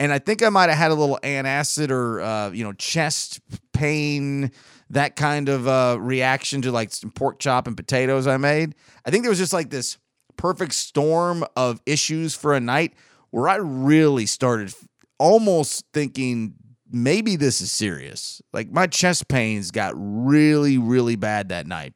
and 0.00 0.10
I 0.10 0.18
think 0.18 0.42
I 0.42 0.48
might 0.48 0.70
have 0.70 0.78
had 0.78 0.90
a 0.90 0.94
little 0.94 1.18
antacid 1.22 1.90
or 1.90 2.22
uh, 2.22 2.50
you 2.50 2.64
know 2.64 2.72
chest 2.72 3.40
pain, 3.74 4.52
that 4.88 5.16
kind 5.16 5.50
of 5.50 5.68
uh, 5.68 5.98
reaction 6.00 6.62
to 6.62 6.72
like 6.72 6.94
some 6.94 7.10
pork 7.10 7.38
chop 7.38 7.66
and 7.66 7.76
potatoes 7.76 8.26
I 8.26 8.38
made. 8.38 8.74
I 9.04 9.10
think 9.10 9.22
there 9.22 9.30
was 9.30 9.38
just 9.38 9.52
like 9.52 9.68
this 9.68 9.98
perfect 10.38 10.72
storm 10.72 11.44
of 11.56 11.82
issues 11.84 12.34
for 12.34 12.54
a 12.54 12.60
night 12.60 12.94
where 13.28 13.46
I 13.46 13.56
really 13.56 14.24
started 14.24 14.72
almost 15.18 15.84
thinking 15.92 16.54
maybe 16.90 17.36
this 17.36 17.60
is 17.60 17.70
serious. 17.70 18.40
Like 18.54 18.70
my 18.70 18.86
chest 18.86 19.28
pains 19.28 19.70
got 19.70 19.92
really, 19.94 20.78
really 20.78 21.16
bad 21.16 21.50
that 21.50 21.66
night. 21.66 21.92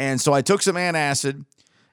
And 0.00 0.20
so 0.20 0.32
I 0.32 0.42
took 0.42 0.62
some 0.62 0.74
antacid 0.74 1.44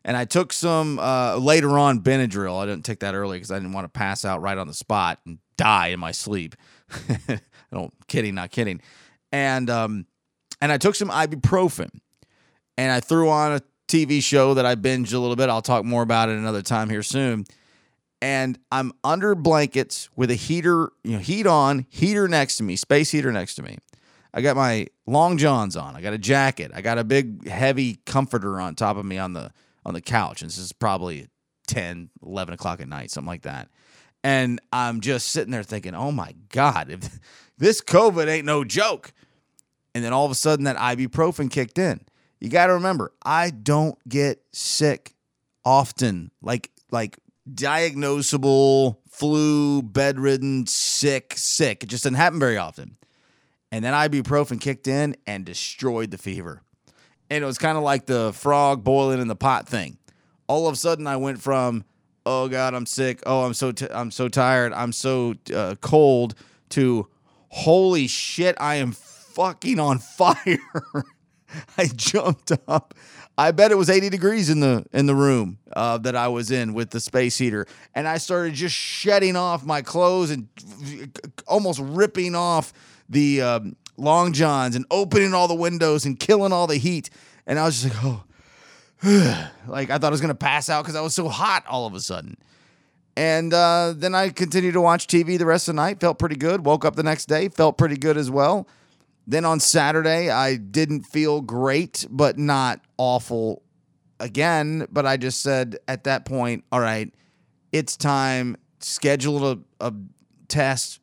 and 0.03 0.17
I 0.17 0.25
took 0.25 0.53
some 0.53 0.99
uh, 0.99 1.37
later 1.37 1.77
on 1.77 2.01
Benadryl. 2.01 2.61
I 2.61 2.65
didn't 2.65 2.85
take 2.85 2.99
that 3.01 3.13
early 3.13 3.37
because 3.37 3.51
I 3.51 3.59
didn't 3.59 3.73
want 3.73 3.85
to 3.85 3.97
pass 3.97 4.25
out 4.25 4.41
right 4.41 4.57
on 4.57 4.67
the 4.67 4.73
spot 4.73 5.19
and 5.25 5.39
die 5.57 5.87
in 5.87 5.99
my 5.99 6.11
sleep. 6.11 6.55
don't 7.73 7.93
kidding, 8.07 8.35
not 8.35 8.51
kidding. 8.51 8.81
And 9.31 9.69
um, 9.69 10.05
and 10.59 10.71
I 10.71 10.77
took 10.77 10.95
some 10.95 11.09
ibuprofen, 11.09 11.89
and 12.77 12.91
I 12.91 12.99
threw 12.99 13.29
on 13.29 13.53
a 13.53 13.61
TV 13.87 14.23
show 14.23 14.53
that 14.53 14.65
I 14.65 14.75
binged 14.75 15.13
a 15.13 15.19
little 15.19 15.35
bit. 15.35 15.49
I'll 15.49 15.61
talk 15.61 15.85
more 15.85 16.01
about 16.01 16.29
it 16.29 16.37
another 16.37 16.61
time 16.61 16.89
here 16.89 17.03
soon. 17.03 17.45
And 18.23 18.59
I'm 18.71 18.93
under 19.03 19.33
blankets 19.33 20.07
with 20.15 20.29
a 20.29 20.35
heater, 20.35 20.91
you 21.03 21.13
know, 21.13 21.19
heat 21.19 21.47
on, 21.47 21.87
heater 21.89 22.27
next 22.27 22.57
to 22.57 22.63
me, 22.63 22.75
space 22.75 23.09
heater 23.09 23.31
next 23.31 23.55
to 23.55 23.63
me. 23.63 23.79
I 24.33 24.41
got 24.41 24.55
my 24.55 24.87
long 25.07 25.37
johns 25.37 25.75
on. 25.75 25.95
I 25.95 26.01
got 26.01 26.13
a 26.13 26.17
jacket. 26.17 26.71
I 26.73 26.81
got 26.81 26.97
a 26.97 27.03
big 27.03 27.47
heavy 27.47 27.99
comforter 28.05 28.61
on 28.61 28.75
top 28.75 28.95
of 28.95 29.05
me 29.05 29.17
on 29.17 29.33
the 29.33 29.51
on 29.86 29.93
the 29.93 30.01
couch. 30.01 30.41
And 30.41 30.49
this 30.49 30.57
is 30.57 30.71
probably 30.71 31.27
10, 31.67 32.09
11 32.23 32.53
o'clock 32.53 32.82
at 32.82 32.88
night, 32.88 33.11
something 33.11 33.27
like 33.27 33.43
that. 33.43 33.69
And 34.23 34.59
I'm 34.71 35.01
just 35.01 35.29
sitting 35.29 35.51
there 35.51 35.63
thinking, 35.63 35.95
oh 35.95 36.11
my 36.11 36.36
God, 36.49 36.91
if 36.91 37.19
this 37.57 37.82
COVID 37.82 38.27
ain't 38.27 38.45
no 38.45 38.63
joke. 38.63 39.13
And 39.93 40.03
then 40.03 40.13
all 40.13 40.25
of 40.25 40.32
a 40.32 40.36
sudden 40.36 40.65
that 40.65 40.77
ibuprofen 40.77 41.49
kicked 41.49 41.77
in. 41.77 42.01
You 42.39 42.49
got 42.49 42.67
to 42.67 42.73
remember, 42.73 43.11
I 43.23 43.51
don't 43.51 43.97
get 44.07 44.43
sick 44.51 45.13
often. 45.63 46.32
Like, 46.41 46.71
like 46.91 47.17
diagnosable 47.51 48.97
flu, 49.09 49.82
bedridden, 49.84 50.65
sick, 50.67 51.34
sick. 51.36 51.84
It 51.84 51.88
just 51.88 52.03
doesn't 52.03 52.15
happen 52.15 52.39
very 52.39 52.57
often. 52.57 52.97
And 53.71 53.86
then 53.86 53.93
ibuprofen 53.93 54.59
kicked 54.59 54.88
in 54.88 55.15
and 55.27 55.45
destroyed 55.45 56.11
the 56.11 56.17
fever 56.17 56.63
and 57.32 57.41
it 57.41 57.47
was 57.47 57.57
kind 57.57 57.77
of 57.77 57.84
like 57.84 58.05
the 58.05 58.34
frog 58.34 58.84
boiling 58.84 59.21
in 59.21 59.29
the 59.29 59.38
pot 59.38 59.67
thing. 59.67 59.97
All 60.47 60.67
of 60.67 60.73
a 60.73 60.77
sudden, 60.77 61.07
I 61.07 61.15
went 61.15 61.41
from 61.41 61.86
"Oh 62.25 62.49
God, 62.49 62.73
I'm 62.73 62.86
sick," 62.86 63.23
"Oh, 63.25 63.45
I'm 63.45 63.53
so 63.53 63.71
t- 63.71 63.88
I'm 63.89 64.11
so 64.11 64.27
tired," 64.27 64.73
"I'm 64.73 64.91
so 64.91 65.36
uh, 65.55 65.75
cold," 65.79 66.36
to 66.71 67.07
"Holy 67.47 68.07
shit, 68.07 68.57
I 68.59 68.75
am 68.75 68.91
fucking 68.91 69.79
on 69.79 69.97
fire." 70.17 70.59
I 71.77 71.86
jumped 71.95 72.51
up. 72.67 72.93
I 73.38 73.51
bet 73.51 73.71
it 73.71 73.75
was 73.75 73.89
80 73.89 74.09
degrees 74.09 74.49
in 74.49 74.59
the 74.59 74.86
in 74.91 75.05
the 75.05 75.15
room 75.15 75.57
uh, 75.73 75.97
that 75.99 76.17
I 76.17 76.27
was 76.27 76.51
in 76.51 76.73
with 76.73 76.89
the 76.89 76.99
space 76.99 77.38
heater, 77.38 77.65
and 77.95 78.09
I 78.09 78.17
started 78.17 78.55
just 78.55 78.75
shedding 78.75 79.38
off 79.38 79.65
my 79.65 79.82
clothes 79.82 80.32
and 80.32 80.49
almost 81.47 81.79
ripping 81.79 82.36
off 82.36 82.73
the 83.07 83.41
um, 83.41 83.75
long 84.01 84.33
johns 84.33 84.75
and 84.75 84.85
opening 84.91 85.33
all 85.33 85.47
the 85.47 85.55
windows 85.55 86.05
and 86.05 86.19
killing 86.19 86.51
all 86.51 86.67
the 86.67 86.77
heat. 86.77 87.09
And 87.45 87.59
I 87.59 87.65
was 87.65 87.81
just 87.81 87.93
like, 87.93 88.03
oh, 88.03 88.23
like 89.67 89.89
I 89.89 89.97
thought 89.97 90.07
I 90.07 90.09
was 90.09 90.21
gonna 90.21 90.35
pass 90.35 90.69
out 90.69 90.83
because 90.83 90.95
I 90.95 91.01
was 91.01 91.13
so 91.13 91.29
hot 91.29 91.65
all 91.67 91.85
of 91.85 91.93
a 91.93 91.99
sudden. 91.99 92.37
And 93.17 93.53
uh, 93.53 93.93
then 93.95 94.15
I 94.15 94.29
continued 94.29 94.73
to 94.73 94.81
watch 94.81 95.07
TV 95.07 95.37
the 95.37 95.45
rest 95.45 95.67
of 95.67 95.75
the 95.75 95.81
night. 95.81 95.99
Felt 95.99 96.17
pretty 96.17 96.37
good. 96.37 96.65
Woke 96.65 96.85
up 96.85 96.95
the 96.95 97.03
next 97.03 97.25
day, 97.25 97.49
felt 97.49 97.77
pretty 97.77 97.97
good 97.97 98.17
as 98.17 98.31
well. 98.31 98.67
Then 99.27 99.45
on 99.45 99.59
Saturday, 99.59 100.29
I 100.29 100.55
didn't 100.55 101.03
feel 101.03 101.41
great, 101.41 102.05
but 102.09 102.37
not 102.37 102.81
awful 102.97 103.63
again. 104.19 104.87
But 104.91 105.05
I 105.05 105.17
just 105.17 105.41
said 105.41 105.77
at 105.87 106.05
that 106.05 106.25
point, 106.25 106.63
all 106.71 106.79
right, 106.79 107.13
it's 107.71 107.97
time. 107.97 108.55
Schedule 108.79 109.51
a, 109.51 109.57
a 109.79 109.93
test 110.47 111.00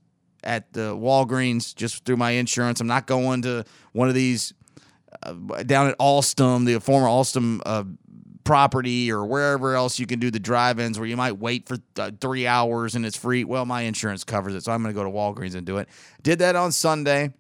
at 0.49 0.72
the 0.72 0.96
Walgreens 0.96 1.74
just 1.74 2.07
through 2.07 2.16
my 2.16 2.30
insurance. 2.32 2.80
I'm 2.80 2.86
not 2.86 3.07
going 3.07 3.42
to 3.42 3.64
one 3.92 4.09
of 4.09 4.14
these 4.14 4.55
uh, 5.22 5.34
down 5.64 5.88
at 5.88 5.99
Alstom, 5.99 6.64
the 6.64 6.80
former 6.80 7.07
Alstom 7.07 7.61
uh, 7.66 7.84
property, 8.44 9.12
or 9.12 9.26
wherever 9.26 9.74
else 9.74 9.99
you 9.99 10.07
can 10.07 10.18
do 10.18 10.30
the 10.30 10.40
drive-ins 10.40 10.99
where 10.99 11.07
you 11.07 11.18
might 11.18 11.38
wait 11.38 11.68
for 11.68 11.76
uh, 11.99 12.11
three 12.18 12.46
hours 12.46 12.94
and 12.94 13.05
it's 13.05 13.16
free. 13.16 13.44
Well, 13.44 13.66
my 13.66 13.82
insurance 13.82 14.24
covers 14.24 14.55
it, 14.55 14.64
so 14.64 14.72
I'm 14.72 14.82
going 14.82 14.94
to 14.94 14.99
go 14.99 15.05
to 15.05 15.11
Walgreens 15.11 15.55
and 15.55 15.66
do 15.66 15.76
it. 15.76 15.88
Did 16.22 16.38
that 16.38 16.57
on 16.57 16.72
Sunday. 16.72 17.34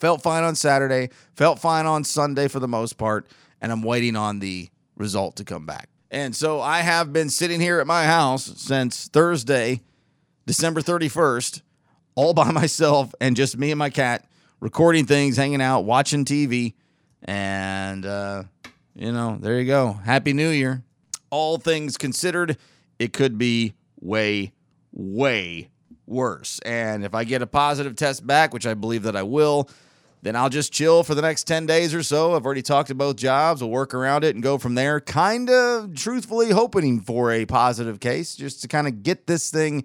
Felt 0.00 0.22
fine 0.22 0.44
on 0.44 0.54
Saturday, 0.54 1.10
felt 1.34 1.58
fine 1.58 1.84
on 1.84 2.04
Sunday 2.04 2.48
for 2.48 2.58
the 2.58 2.66
most 2.66 2.96
part, 2.96 3.28
and 3.60 3.70
I'm 3.70 3.82
waiting 3.82 4.16
on 4.16 4.38
the 4.38 4.70
result 4.96 5.36
to 5.36 5.44
come 5.44 5.66
back. 5.66 5.90
And 6.10 6.34
so 6.34 6.58
I 6.62 6.80
have 6.80 7.12
been 7.12 7.28
sitting 7.28 7.60
here 7.60 7.80
at 7.80 7.86
my 7.86 8.06
house 8.06 8.44
since 8.56 9.08
Thursday, 9.08 9.82
December 10.46 10.80
31st, 10.80 11.60
all 12.14 12.34
by 12.34 12.50
myself 12.52 13.14
and 13.20 13.36
just 13.36 13.56
me 13.56 13.70
and 13.70 13.78
my 13.78 13.90
cat 13.90 14.26
recording 14.60 15.06
things, 15.06 15.36
hanging 15.36 15.62
out, 15.62 15.80
watching 15.80 16.24
TV. 16.24 16.74
And, 17.24 18.06
uh, 18.06 18.44
you 18.94 19.12
know, 19.12 19.38
there 19.40 19.58
you 19.58 19.66
go. 19.66 19.92
Happy 19.92 20.32
New 20.32 20.50
Year. 20.50 20.82
All 21.30 21.58
things 21.58 21.96
considered, 21.96 22.56
it 22.98 23.12
could 23.12 23.38
be 23.38 23.74
way, 24.00 24.52
way 24.92 25.70
worse. 26.06 26.58
And 26.60 27.04
if 27.04 27.14
I 27.14 27.24
get 27.24 27.40
a 27.40 27.46
positive 27.46 27.94
test 27.96 28.26
back, 28.26 28.52
which 28.52 28.66
I 28.66 28.74
believe 28.74 29.04
that 29.04 29.16
I 29.16 29.22
will, 29.22 29.68
then 30.22 30.36
I'll 30.36 30.48
just 30.48 30.72
chill 30.72 31.02
for 31.02 31.14
the 31.14 31.22
next 31.22 31.44
10 31.44 31.66
days 31.66 31.94
or 31.94 32.02
so. 32.02 32.34
I've 32.34 32.44
already 32.44 32.62
talked 32.62 32.88
to 32.88 32.94
both 32.94 33.16
jobs. 33.16 33.62
We'll 33.62 33.70
work 33.70 33.94
around 33.94 34.24
it 34.24 34.34
and 34.34 34.42
go 34.42 34.58
from 34.58 34.74
there. 34.74 35.00
Kind 35.00 35.48
of 35.48 35.94
truthfully 35.94 36.50
hoping 36.50 37.00
for 37.00 37.32
a 37.32 37.46
positive 37.46 38.00
case 38.00 38.34
just 38.34 38.60
to 38.62 38.68
kind 38.68 38.86
of 38.86 39.02
get 39.02 39.26
this 39.26 39.50
thing, 39.50 39.84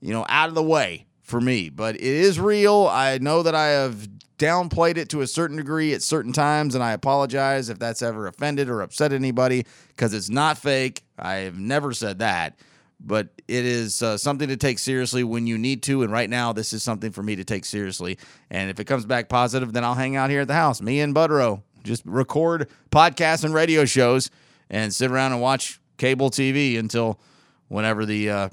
you 0.00 0.12
know, 0.12 0.24
out 0.28 0.48
of 0.48 0.54
the 0.54 0.62
way 0.62 1.06
for 1.26 1.40
me. 1.40 1.68
But 1.68 1.96
it 1.96 2.02
is 2.02 2.40
real. 2.40 2.88
I 2.90 3.18
know 3.18 3.42
that 3.42 3.54
I 3.54 3.68
have 3.68 4.08
downplayed 4.38 4.96
it 4.96 5.08
to 5.10 5.22
a 5.22 5.26
certain 5.26 5.56
degree 5.56 5.92
at 5.92 6.02
certain 6.02 6.32
times, 6.32 6.74
and 6.74 6.82
I 6.84 6.92
apologize 6.92 7.68
if 7.68 7.78
that's 7.78 8.02
ever 8.02 8.26
offended 8.26 8.68
or 8.68 8.80
upset 8.80 9.12
anybody 9.12 9.66
because 9.88 10.14
it's 10.14 10.30
not 10.30 10.58
fake. 10.58 11.02
I 11.18 11.36
have 11.36 11.58
never 11.58 11.92
said 11.92 12.20
that 12.20 12.58
but 12.98 13.28
it 13.46 13.64
is 13.64 14.02
uh, 14.02 14.16
something 14.16 14.48
to 14.48 14.56
take 14.56 14.78
seriously 14.78 15.22
when 15.22 15.46
you 15.46 15.58
need 15.58 15.82
to. 15.84 16.02
And 16.02 16.12
right 16.12 16.28
now, 16.28 16.52
this 16.52 16.72
is 16.72 16.82
something 16.82 17.12
for 17.12 17.22
me 17.22 17.36
to 17.36 17.44
take 17.44 17.64
seriously. 17.64 18.18
And 18.50 18.70
if 18.70 18.80
it 18.80 18.84
comes 18.84 19.04
back 19.04 19.28
positive, 19.28 19.72
then 19.72 19.84
I'll 19.84 19.94
hang 19.94 20.16
out 20.16 20.30
here 20.30 20.40
at 20.40 20.48
the 20.48 20.54
house, 20.54 20.80
me 20.80 21.00
and 21.00 21.14
Budrow, 21.14 21.62
just 21.84 22.02
record 22.06 22.68
podcasts 22.90 23.44
and 23.44 23.54
radio 23.54 23.84
shows 23.84 24.30
and 24.70 24.94
sit 24.94 25.10
around 25.10 25.32
and 25.32 25.40
watch 25.40 25.80
cable 25.98 26.30
TV 26.30 26.78
until 26.78 27.20
whenever 27.68 28.06
the 28.06 28.30
uh, 28.30 28.48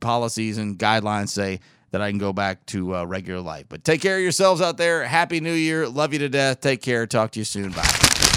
policies 0.00 0.58
and 0.58 0.78
guidelines 0.78 1.28
say 1.28 1.60
that 1.90 2.00
I 2.00 2.10
can 2.10 2.18
go 2.18 2.32
back 2.32 2.64
to 2.66 2.96
uh, 2.96 3.04
regular 3.04 3.40
life. 3.40 3.66
But 3.68 3.84
take 3.84 4.00
care 4.00 4.16
of 4.16 4.22
yourselves 4.22 4.60
out 4.60 4.76
there. 4.76 5.04
Happy 5.04 5.40
New 5.40 5.52
Year. 5.52 5.88
Love 5.88 6.12
you 6.12 6.18
to 6.20 6.28
death. 6.28 6.60
Take 6.60 6.82
care. 6.82 7.06
Talk 7.06 7.32
to 7.32 7.40
you 7.40 7.44
soon. 7.44 7.72
Bye. 7.72 8.29